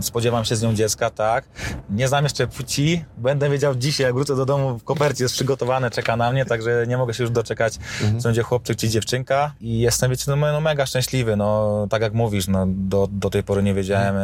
spodziewam 0.02 0.46
się 0.46 0.56
z 0.56 0.62
nią 0.62 0.74
dziecka, 0.74 1.10
tak. 1.10 1.46
Nie 1.90 2.08
znam 2.08 2.24
jeszcze 2.24 2.48
płci, 2.48 3.06
będę 3.18 3.50
wiedział 3.50 3.76
dzisiaj, 3.76 4.06
jak 4.06 4.14
wrócę 4.14 4.36
do 4.36 4.46
domu, 4.46 4.78
w 4.78 4.84
kopercie 4.84 5.24
jest 5.24 5.36
przygotowane, 5.36 5.92
czeka 5.92 6.18
na 6.18 6.32
mnie, 6.32 6.46
także 6.46 6.86
nie 6.88 6.98
mogę 6.98 7.14
się 7.14 7.24
już 7.24 7.32
doczekać, 7.32 7.74
czy 8.00 8.24
będzie 8.24 8.44
chłopczyk, 8.44 8.78
czy 8.78 8.90
dziewczynka 8.90 9.52
i 9.62 9.80
jestem, 9.80 10.12
wiecie, 10.12 10.24
no, 10.28 10.36
no 10.36 10.62
mega 10.62 10.86
szczęśliwy, 10.86 11.36
no 11.36 11.88
tak 11.90 12.02
jak 12.02 12.14
mówisz, 12.14 12.48
no 12.48 12.66
do, 12.68 13.08
do 13.12 13.30
tej 13.30 13.44
pory 13.44 13.64
nie 13.64 13.74
wiedziałem, 13.74 14.16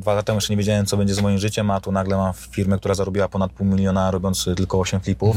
dwa 0.00 0.14
lata 0.14 0.22
temu 0.22 0.36
jeszcze 0.36 0.52
nie 0.52 0.56
wiedziałem, 0.56 0.86
co 0.86 0.96
będzie 0.96 1.14
z 1.14 1.20
moim 1.20 1.38
życiem, 1.38 1.70
a 1.70 1.80
tu 1.84 1.92
nagle 1.92 2.16
mam 2.16 2.32
firmę, 2.32 2.78
która 2.78 2.94
zarobiła 2.94 3.28
ponad 3.28 3.52
pół 3.52 3.66
miliona, 3.66 4.10
robiąc 4.10 4.48
tylko 4.56 4.78
8 4.80 5.00
flipów. 5.00 5.36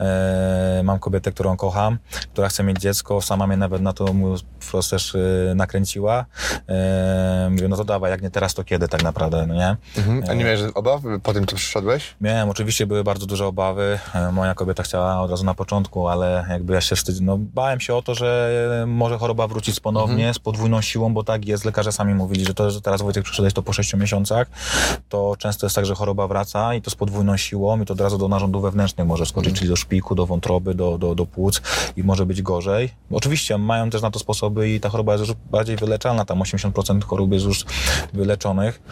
E, 0.00 0.80
mam 0.84 0.98
kobietę, 0.98 1.32
którą 1.32 1.56
kocham, 1.56 1.98
która 2.32 2.48
chce 2.48 2.62
mieć 2.62 2.78
dziecko, 2.78 3.22
sama 3.22 3.46
mnie 3.46 3.56
nawet 3.56 3.82
na 3.82 3.92
to 3.92 4.12
mu 4.12 4.34
wprost 4.60 4.90
też 4.90 5.14
e, 5.14 5.18
nakręciła. 5.54 6.24
E, 6.68 7.48
mówię, 7.50 7.68
no 7.68 7.76
to 7.76 7.84
dawaj, 7.84 8.10
jak 8.10 8.22
nie 8.22 8.30
teraz, 8.30 8.54
to 8.54 8.64
kiedy 8.64 8.88
tak 8.88 9.02
naprawdę, 9.02 9.46
no 9.46 9.54
nie? 9.54 9.76
A 10.30 10.34
nie 10.34 10.44
miałeś 10.44 10.60
obaw 10.74 11.02
po 11.22 11.32
tym, 11.32 11.46
co 11.46 11.56
przyszedłeś? 11.56 12.14
Miałem, 12.20 12.50
oczywiście 12.50 12.86
były 12.86 13.04
bardzo 13.04 13.26
duże 13.26 13.46
obawy. 13.46 13.98
E, 14.14 14.32
Moja 14.32 14.54
kobieta 14.54 14.82
chciała 14.82 15.20
od 15.20 15.30
razu 15.30 15.44
na 15.44 15.54
początku, 15.54 16.08
ale 16.08 16.46
jakby 16.48 16.74
ja 16.74 16.80
się 16.80 16.96
wstydzi, 16.96 17.22
no 17.22 17.38
bałem 17.38 17.80
się 17.80 17.94
o 17.94 18.02
to, 18.02 18.14
że 18.14 18.84
może 18.86 19.18
choroba 19.18 19.46
wrócić 19.46 19.80
ponownie 19.80 20.34
z 20.34 20.38
podwójną 20.38 20.80
siłą, 20.80 21.14
bo 21.14 21.24
tak 21.24 21.46
jest. 21.46 21.64
Lekarze 21.64 21.92
sami 21.92 22.14
mówili, 22.14 22.44
że 22.44 22.54
to, 22.54 22.70
że 22.70 22.80
teraz 22.80 23.02
Wojtek 23.02 23.24
przyszedłeś 23.24 23.54
to 23.54 23.62
po 23.62 23.72
6 23.72 23.94
miesiącach, 23.94 24.46
to 25.08 25.36
często 25.38 25.66
jest 25.66 25.77
tak, 25.78 25.86
że 25.86 25.94
choroba 25.94 26.28
wraca 26.28 26.74
i 26.74 26.82
to 26.82 26.90
z 26.90 26.94
podwójną 26.94 27.36
siłą 27.36 27.80
i 27.80 27.86
to 27.86 27.94
od 27.94 28.00
razu 28.00 28.18
do 28.18 28.28
narządów 28.28 28.62
wewnętrznych 28.62 29.06
może 29.06 29.26
skoczyć, 29.26 29.54
czyli 29.54 29.68
do 29.68 29.76
szpiku, 29.76 30.14
do 30.14 30.26
wątroby, 30.26 30.74
do, 30.74 30.98
do, 30.98 31.14
do 31.14 31.26
płuc 31.26 31.62
i 31.96 32.02
może 32.02 32.26
być 32.26 32.42
gorzej. 32.42 32.90
Oczywiście 33.10 33.58
mają 33.58 33.90
też 33.90 34.02
na 34.02 34.10
to 34.10 34.18
sposoby 34.18 34.70
i 34.70 34.80
ta 34.80 34.88
choroba 34.88 35.12
jest 35.12 35.28
już 35.28 35.36
bardziej 35.50 35.76
wyleczalna, 35.76 36.24
tam 36.24 36.38
80% 36.38 37.04
chorób 37.04 37.32
jest 37.32 37.44
już 37.44 37.64
wyleczonych, 38.12 38.82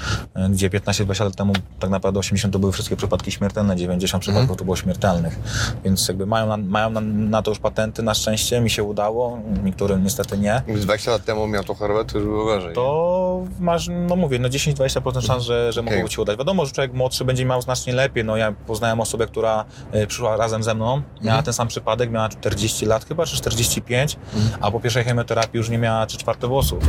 gdzie 0.50 0.70
15-20 0.70 1.24
lat 1.24 1.36
temu 1.36 1.52
tak 1.80 1.90
naprawdę 1.90 2.20
80 2.20 2.52
to 2.52 2.58
były 2.58 2.72
wszystkie 2.72 2.96
przypadki 2.96 3.32
śmiertelne, 3.32 3.76
90 3.76 4.22
przypadków 4.22 4.56
to 4.56 4.64
było 4.64 4.76
śmiertelnych, 4.76 5.38
więc 5.84 6.08
jakby 6.08 6.26
mają, 6.26 6.46
na, 6.46 6.56
mają 6.56 6.90
na, 6.90 7.00
na 7.00 7.42
to 7.42 7.50
już 7.50 7.58
patenty, 7.58 8.02
na 8.02 8.14
szczęście 8.14 8.60
mi 8.60 8.70
się 8.70 8.82
udało, 8.82 9.38
niektórym 9.64 10.04
niestety 10.04 10.38
nie. 10.38 10.62
Jakbyś 10.66 10.80
20 10.80 11.10
lat 11.10 11.24
temu 11.24 11.46
miał 11.46 11.64
tą 11.64 11.74
chorobę, 11.74 12.04
to 12.04 12.18
już 12.18 12.26
było 12.26 12.44
gorzej. 12.44 12.74
To 12.74 13.44
masz, 13.60 13.88
no 14.08 14.16
mówię, 14.16 14.38
no 14.38 14.48
10-20% 14.48 15.26
szans, 15.26 15.44
że, 15.44 15.72
że 15.72 15.80
Okej. 15.80 15.94
mogło 15.94 16.08
ci 16.08 16.20
udać. 16.20 16.38
Wiadomo, 16.38 16.66
że 16.66 16.72
człowiek 16.76 16.92
młodszy 16.92 17.24
będzie 17.24 17.44
miał 17.44 17.62
znacznie 17.62 17.92
lepiej. 17.92 18.24
No 18.24 18.36
ja 18.36 18.52
poznałem 18.52 19.00
osobę, 19.00 19.26
która 19.26 19.64
e, 19.92 20.06
przyszła 20.06 20.36
razem 20.36 20.62
ze 20.62 20.74
mną, 20.74 21.02
miała 21.22 21.42
ten 21.42 21.54
sam 21.54 21.68
przypadek, 21.68 22.10
miała 22.10 22.28
40 22.28 22.86
lat 22.86 23.04
chyba, 23.04 23.26
czy 23.26 23.36
45, 23.36 24.16
a 24.60 24.70
po 24.70 24.80
pierwszej 24.80 25.04
chemioterapii 25.04 25.58
już 25.58 25.68
nie 25.68 25.78
miała 25.78 26.06
3 26.06 26.18
czwarte 26.18 26.46
włosów. 26.46 26.84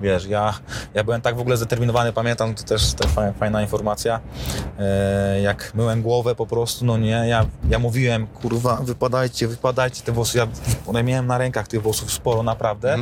Wiesz, 0.00 0.26
ja, 0.26 0.54
ja 0.94 1.04
byłem 1.04 1.20
tak 1.20 1.36
w 1.36 1.40
ogóle 1.40 1.56
zdeterminowany, 1.56 2.12
pamiętam, 2.12 2.54
to 2.54 2.62
też 2.62 2.94
to 2.94 3.08
fajna, 3.38 3.62
informacja, 3.62 4.20
e, 4.78 5.40
jak 5.40 5.74
myłem 5.74 6.02
głowę 6.02 6.34
po 6.34 6.46
prostu, 6.46 6.84
no 6.84 6.98
nie, 6.98 7.10
ja, 7.10 7.46
ja 7.68 7.78
mówiłem, 7.78 8.26
kurwa, 8.26 8.76
wypadajcie, 8.76 9.48
wypadajcie 9.48 10.02
te 10.02 10.12
włosy, 10.12 10.38
ja 10.38 10.46
one 10.86 11.02
miałem 11.02 11.26
na 11.26 11.38
rękach 11.38 11.68
tych 11.68 11.82
włosów 11.82 12.12
sporo, 12.12 12.42
naprawdę. 12.42 12.98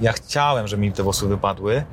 Ja 0.00 0.12
chciałem, 0.12 0.68
żeby 0.68 0.82
mi 0.82 0.92
te 0.92 1.02
włosy 1.02 1.26
wypadły, 1.26 1.84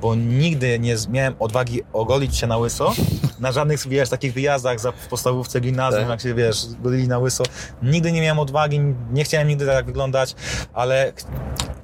bo 0.00 0.14
nigdy 0.14 0.78
nie 0.78 0.96
miałem 1.10 1.34
odwagi 1.38 1.82
ogolić 1.92 2.36
się 2.36 2.46
na 2.46 2.56
łyso, 2.56 2.92
na 3.40 3.52
żadnych, 3.52 3.88
wiesz, 3.88 4.08
takich 4.08 4.32
wyjazdach 4.32 4.80
za, 4.80 4.92
w 4.92 5.08
podstawówce, 5.08 5.60
gimnazjum, 5.60 6.02
Tak. 6.02 6.10
jak 6.10 6.20
się, 6.20 6.34
wiesz, 6.34 6.66
golili 6.82 7.08
na 7.08 7.18
łyso. 7.18 7.44
Nigdy 7.82 8.12
nie 8.12 8.20
miałem 8.20 8.38
odwagi, 8.38 8.80
nie 9.12 9.24
chciałem 9.24 9.48
nigdy 9.48 9.66
tak 9.66 9.86
wyglądać, 9.86 10.34
ale 10.72 11.12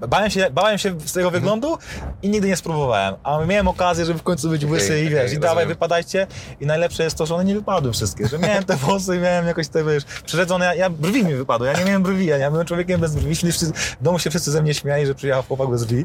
bałem 0.08 0.30
się, 0.30 0.50
bałem 0.52 0.78
się 0.78 1.00
z 1.00 1.12
tego 1.12 1.30
wyglądu 1.30 1.78
i 2.22 2.28
nigdy 2.28 2.48
nie 2.48 2.56
spróbowałem. 2.56 3.14
A 3.22 3.44
miałem 3.44 3.68
okazję, 3.68 4.04
żeby 4.04 4.18
w 4.18 4.22
końcu 4.22 4.50
być 4.50 4.64
łysy 4.64 4.86
Okej, 4.86 5.04
i 5.04 5.08
wiesz, 5.08 5.24
okej, 5.24 5.36
i 5.36 5.40
dawaj, 5.40 5.66
wypadajcie. 5.66 6.26
I 6.60 6.66
najlepsze 6.66 7.04
jest 7.04 7.18
to, 7.18 7.26
że 7.26 7.34
one 7.34 7.44
nie 7.44 7.54
wypadły 7.54 7.92
wszystkie, 7.92 8.28
że 8.28 8.38
miałem 8.38 8.64
te 8.64 8.76
włosy 8.76 9.16
i 9.16 9.18
miałem 9.18 9.46
jakoś 9.46 9.68
te, 9.68 9.84
wiesz, 9.84 10.04
przyrzedzone, 10.04 10.64
ja, 10.64 10.74
ja 10.74 10.90
brwi 10.90 11.24
mi 11.24 11.34
wypadły, 11.34 11.66
ja 11.66 11.72
nie 11.72 11.84
miałem 11.84 12.02
brwi, 12.02 12.26
ja, 12.26 12.36
ja 12.36 12.50
byłem 12.50 12.66
człowiekiem 12.66 13.00
bez 13.00 13.14
brwi, 13.14 13.34
wszyscy, 13.34 13.72
w 14.00 14.02
domu 14.02 14.18
się 14.18 14.30
wszyscy 14.30 14.50
ze 14.50 14.62
mnie 14.62 14.74
śmiali, 14.74 15.06
że 15.06 15.14
przyjechał 15.14 15.42
chłopak 15.42 15.68
bez 15.68 15.84
brwi, 15.84 16.04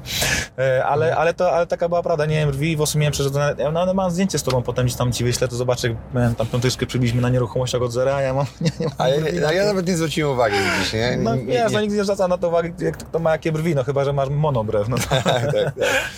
e, 0.58 0.86
ale, 0.86 1.16
ale, 1.16 1.34
to, 1.34 1.52
ale 1.52 1.68
taka 1.68 1.90
była 1.90 2.04
prawda, 2.04 2.26
nie 2.26 2.36
miałem 2.36 2.52
brwi, 2.52 2.76
włosy 2.76 2.98
miałem 2.98 3.14
przyrzedzone, 3.14 3.56
ja 3.58 3.72
no, 3.72 3.94
mam 3.94 4.12
zdjęcie 4.12 4.40
z 4.40 4.44
tobą, 4.44 4.62
potem 4.62 4.86
gdzieś 4.86 4.98
tam 4.98 5.12
ci 5.12 5.24
wyślę, 5.24 5.48
to 5.48 5.56
zobaczę, 5.56 5.88
jak 5.88 5.98
miałem 6.14 6.36
tam 6.36 6.48
piąteczkę 6.48 6.86
przybiliśmy 6.86 7.22
na 7.22 7.30
nieruchomościach 7.30 7.82
od 7.82 7.92
zera, 7.92 8.16
a 8.16 8.22
ja 8.22 8.34
mam, 8.34 8.46
nie, 8.62 8.72
nie 8.80 8.86
mam 8.86 8.96
A 8.98 9.10
ja, 9.10 9.52
ja 9.52 9.66
nawet 9.66 9.88
nie 9.88 9.98
zwróciłem 9.98 10.32
uwagi, 10.32 10.56
widzisz, 10.76 10.94
nie? 10.94 11.18
No 11.18 11.36
Nie- 11.36 11.46
wiesz, 11.46 11.68
nie- 11.70 11.76
no 11.76 11.82
nigdy 11.82 11.98
nie 11.98 12.04
zwracam 12.04 12.30
na 12.30 12.38
to 12.38 12.48
uwagi, 12.48 12.74
jak 12.80 12.98
kto 12.98 13.20
ma 13.20 13.32
jakie 13.32 13.52
brwi. 13.52 13.76
No 13.76 13.81
no 13.82 13.86
chyba, 13.86 14.06
że 14.06 14.14
masz 14.14 14.30
monobrew, 14.30 14.90
no 14.90 14.98
to, 14.98 15.04
tak, 15.10 15.24
tak. 15.24 15.74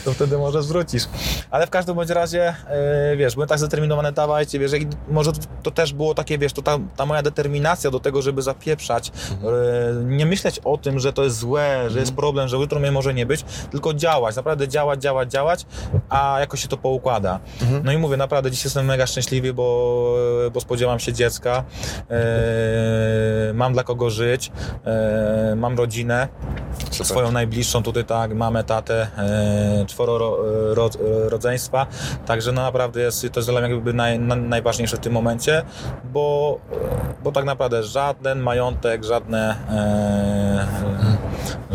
to 0.06 0.14
wtedy 0.14 0.38
może 0.38 0.64
zwrócisz. 0.64 1.04
Ale 1.52 1.68
w 1.68 1.70
każdym 1.70 1.96
bądź 1.96 2.10
razie, 2.10 2.56
e, 2.68 3.18
wiesz, 3.18 3.34
byłem 3.34 3.50
tak 3.50 3.60
zdeterminowany, 3.60 4.12
dawajcie, 4.12 4.60
wiesz, 4.60 4.74
i 4.74 4.88
może 5.10 5.32
to, 5.64 5.72
też 5.72 5.94
było 5.94 6.14
takie, 6.14 6.38
wiesz, 6.38 6.54
to 6.54 6.62
ta, 6.62 6.80
ta 6.96 7.06
moja 7.06 7.22
determinacja 7.22 7.92
do 7.92 8.00
tego, 8.00 8.22
żeby 8.22 8.42
zapieprzać, 8.42 9.12
e, 9.12 10.04
nie 10.04 10.26
myśleć 10.26 10.60
o 10.64 10.78
tym, 10.78 11.00
że 11.00 11.14
to 11.14 11.24
jest 11.24 11.38
złe, 11.38 11.90
że 11.90 12.00
jest 12.00 12.14
problem, 12.14 12.48
że 12.48 12.58
jutro 12.58 12.80
mnie 12.80 12.92
może 12.92 13.14
nie 13.14 13.26
być, 13.26 13.46
tylko 13.72 13.94
działać, 13.94 14.36
naprawdę 14.36 14.68
działać, 14.68 15.02
działać, 15.02 15.32
działać, 15.32 15.66
a 16.10 16.38
jakoś 16.40 16.62
się 16.62 16.68
to 16.68 16.78
poukłada. 16.78 17.40
No 17.84 17.92
i 17.92 17.98
mówię, 17.98 18.18
naprawdę 18.18 18.52
dziś 18.52 18.64
jestem 18.64 18.86
mega 18.86 19.08
szczęśliwy, 19.08 19.54
bo, 19.54 20.16
bo 20.54 20.62
spodziewam 20.62 21.00
się 21.00 21.14
dziecka, 21.14 21.64
e, 22.10 23.54
mam 23.54 23.74
dla 23.74 23.84
kogo 23.84 24.10
żyć, 24.10 24.52
mam 25.56 25.78
rodzinę, 25.78 26.28
Super. 26.92 27.08
swoją 27.08 27.32
najbliższą 27.32 27.53
tutaj, 27.84 28.06
tak, 28.06 28.34
mamę, 28.34 28.64
tatę, 28.64 29.08
e, 29.18 29.86
czworo 29.88 30.18
ro, 30.18 30.38
ro, 30.74 30.90
rodzeństwa, 31.30 31.88
także 32.26 32.52
no 32.52 32.62
naprawdę 32.62 33.02
jest, 33.02 33.28
to 33.32 33.42
mnie 33.42 33.62
jakby 33.62 33.94
naj, 33.94 34.20
na, 34.20 34.36
najważniejsze 34.36 34.98
w 34.98 35.00
tym 35.00 35.14
momencie, 35.14 35.64
bo, 36.04 36.60
bo 37.24 37.32
tak 37.32 37.46
naprawdę 37.46 37.84
żaden 37.84 38.40
majątek, 38.40 39.04
żadne 39.04 39.56
e, 39.70 40.94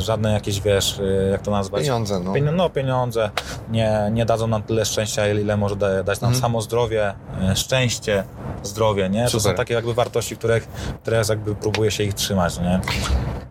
żadne 0.01 0.33
jakieś, 0.33 0.61
wiesz, 0.61 1.01
e, 1.01 1.31
jak 1.31 1.43
to 1.43 1.51
nazwać? 1.51 1.83
Pieniądze, 1.83 2.21
no. 2.21 2.33
No 2.53 2.71
pieniądze 2.71 3.31
nie, 3.71 4.09
nie 4.13 4.27
dadzą 4.27 4.47
nam 4.47 4.63
tyle 4.63 4.85
szczęścia, 4.85 5.29
ile 5.29 5.57
może 5.57 5.77
da, 5.77 6.03
dać 6.03 6.21
nam 6.21 6.35
samo 6.35 6.63
zdrowie, 6.63 7.15
e, 7.43 7.57
szczęście, 7.57 8.25
zdrowie, 8.63 9.09
nie? 9.09 9.25
To 9.25 9.31
Super. 9.31 9.43
są 9.53 9.57
takie 9.57 9.75
jakby 9.75 9.95
wartości, 9.95 10.37
których, 10.37 10.69
które 11.03 11.23
jakby 11.29 11.55
próbuję 11.55 11.91
się 11.91 12.05
ich 12.05 12.15
trzymać, 12.15 12.59
nie? 12.59 12.81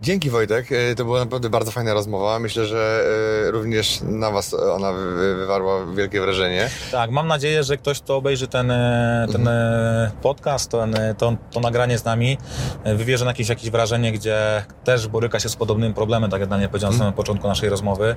Dzięki 0.01 0.29
Wojtek, 0.29 0.71
E, 0.71 0.95
to 0.95 1.05
była 1.05 1.19
naprawdę 1.19 1.49
bardzo 1.49 1.71
fajna 1.71 1.93
rozmowa. 1.93 2.39
Myślę, 2.39 2.65
że 2.65 3.03
e, 3.47 3.51
również 3.51 3.99
na 4.03 4.31
Was 4.31 4.53
ona 4.53 4.91
wy- 4.93 5.35
wywarła 5.35 5.85
wielkie 5.95 6.21
wrażenie. 6.21 6.69
Tak, 6.91 7.11
mam 7.11 7.27
nadzieję, 7.27 7.63
że 7.63 7.77
ktoś, 7.77 7.99
kto 8.01 8.15
obejrzy 8.15 8.47
ten, 8.47 8.71
e, 8.71 9.27
ten 9.31 9.47
e, 9.47 10.11
podcast, 10.21 10.71
ten, 10.71 10.95
e, 10.95 11.15
to, 11.15 11.33
to 11.51 11.59
nagranie 11.59 11.97
z 11.97 12.05
nami, 12.05 12.37
e, 12.83 12.95
wywierze 12.95 13.25
na 13.25 13.31
jakieś, 13.31 13.49
jakieś 13.49 13.69
wrażenie, 13.69 14.11
gdzie 14.11 14.65
też 14.83 15.07
boryka 15.07 15.39
się 15.39 15.49
z 15.49 15.55
podobnym 15.55 15.93
problemem, 15.93 16.31
tak 16.31 16.39
jak 16.41 16.49
Daniel 16.49 16.69
powiedział 16.69 16.91
na 16.91 16.97
samym 16.97 17.13
początku 17.13 17.47
naszej 17.47 17.69
rozmowy. 17.69 18.15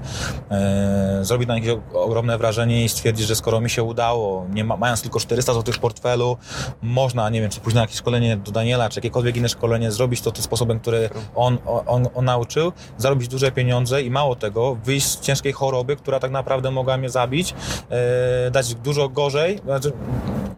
E, 0.50 1.18
zrobi 1.22 1.46
na 1.46 1.54
jakieś 1.54 1.70
ogromne 1.92 2.38
wrażenie 2.38 2.84
i 2.84 2.88
stwierdzi, 2.88 3.24
że 3.24 3.34
skoro 3.36 3.60
mi 3.60 3.70
się 3.70 3.82
udało, 3.82 4.46
nie 4.54 4.64
ma, 4.64 4.76
mając 4.76 5.02
tylko 5.02 5.20
400 5.20 5.54
zł 5.54 5.74
w 5.74 5.78
portfelu, 5.78 6.36
można, 6.82 7.30
nie 7.30 7.40
wiem, 7.40 7.50
czy 7.50 7.60
pójść 7.60 7.74
na 7.74 7.80
jakieś 7.80 7.96
szkolenie 7.96 8.36
do 8.36 8.52
Daniela, 8.52 8.88
czy 8.88 8.98
jakiekolwiek 8.98 9.36
inne 9.36 9.48
szkolenie, 9.48 9.92
zrobić 9.92 10.20
to 10.20 10.32
tym 10.32 10.42
sposobem, 10.44 10.80
który 10.80 11.10
on, 11.34 11.58
on, 11.86 12.08
on 12.14 12.24
nauczył, 12.24 12.72
zarobić 12.98 13.28
duże 13.28 13.52
pieniądze 13.52 14.02
i 14.02 14.10
mało 14.10 14.36
tego, 14.36 14.74
wyjść 14.84 15.06
z 15.06 15.20
ciężkiej 15.20 15.52
choroby, 15.52 15.96
która 15.96 16.20
tak 16.20 16.30
naprawdę 16.30 16.70
mogła 16.70 16.96
mnie 16.96 17.10
zabić, 17.10 17.54
e, 17.90 18.50
dać 18.50 18.74
dużo 18.74 19.08
gorzej, 19.08 19.58
znaczy, 19.64 19.92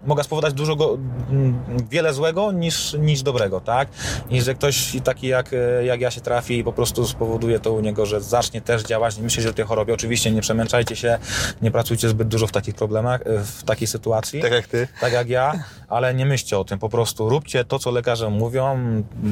mogła 0.07 0.25
spowodować 0.25 0.55
dużo 0.55 0.77
go, 0.77 0.99
m, 1.31 1.59
wiele 1.91 2.13
złego 2.13 2.53
niż, 2.53 2.93
niż 2.99 3.23
dobrego, 3.23 3.61
tak? 3.61 3.89
I 4.31 4.43
że 4.43 4.55
ktoś 4.55 4.97
taki 5.05 5.27
jak, 5.27 5.51
e, 5.53 5.85
jak 5.85 6.01
ja 6.01 6.11
się 6.11 6.21
trafi 6.21 6.59
i 6.59 6.65
po 6.65 6.73
prostu 6.73 7.07
spowoduje 7.07 7.61
to 7.61 7.73
u 7.73 7.81
niego, 7.81 8.07
że 8.07 8.21
zacznie 8.21 8.61
też 8.61 8.83
działać, 8.83 9.17
nie 9.17 9.23
myśleć 9.23 9.47
o 9.47 9.53
tej 9.53 9.65
chorobie. 9.65 9.95
Oczywiście 9.95 10.31
nie 10.31 10.41
przemęczajcie 10.41 10.97
się, 10.97 11.19
nie 11.63 11.71
pracujcie 11.71 12.09
zbyt 12.09 12.29
dużo 12.29 12.47
w 12.47 12.53
takich 12.53 12.75
problemach, 12.75 13.21
e, 13.21 13.39
w 13.45 13.63
takiej 13.65 13.87
sytuacji 13.87 14.41
Tak 14.43 14.53
jak 14.53 14.67
Ty. 14.67 14.89
tak 15.01 15.13
jak 15.13 15.29
ja, 15.29 15.53
ale 15.89 16.15
nie 16.15 16.27
myślcie 16.27 16.59
o 16.59 16.65
tym, 16.65 16.79
po 16.79 16.89
prostu 16.89 17.29
róbcie 17.29 17.65
to, 17.65 17.79
co 17.79 17.91
lekarze 17.91 18.31
mówią, 18.31 18.79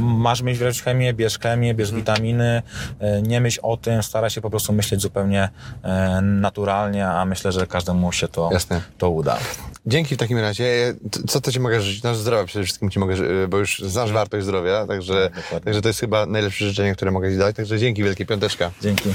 masz 0.00 0.42
mieć 0.42 0.58
wręcz 0.58 0.82
chemię, 0.82 1.12
bierz 1.14 1.38
chemię, 1.38 1.69
bierz 1.74 1.92
witaminy, 1.92 2.62
e, 3.00 3.22
nie 3.22 3.40
myśl 3.40 3.60
o 3.62 3.76
tym, 3.76 4.02
stara 4.02 4.30
się 4.30 4.40
po 4.40 4.50
prostu 4.50 4.72
myśleć 4.72 5.00
zupełnie 5.00 5.48
e, 5.82 6.20
naturalnie, 6.20 7.08
a 7.08 7.24
myślę, 7.24 7.52
że 7.52 7.66
każdemu 7.66 8.12
się 8.12 8.28
to, 8.28 8.50
Jasne. 8.52 8.80
to 8.98 9.10
uda. 9.10 9.38
Dzięki 9.86 10.14
w 10.14 10.18
takim 10.18 10.38
razie. 10.38 10.64
E, 10.64 10.94
Co 11.28 11.40
to 11.40 11.52
Ci 11.52 11.60
mogę 11.60 11.80
życzyć? 11.80 12.02
No 12.02 12.14
zdrowia 12.14 12.44
przede 12.44 12.64
wszystkim 12.64 12.90
Ci 12.90 12.98
mogę 12.98 13.14
bo 13.48 13.58
już 13.58 13.78
znasz 13.78 14.12
wartość 14.12 14.44
zdrowia, 14.44 14.86
także, 14.86 15.30
Dokładnie. 15.34 15.60
także 15.60 15.82
to 15.82 15.88
jest 15.88 16.00
chyba 16.00 16.26
najlepsze 16.26 16.64
życzenie, 16.64 16.94
które 16.94 17.10
mogę 17.10 17.30
Ci 17.32 17.38
dać. 17.38 17.56
Także 17.56 17.78
dzięki 17.78 18.02
wielkie, 18.04 18.26
piąteczka. 18.26 18.70
Dzięki. 18.82 19.14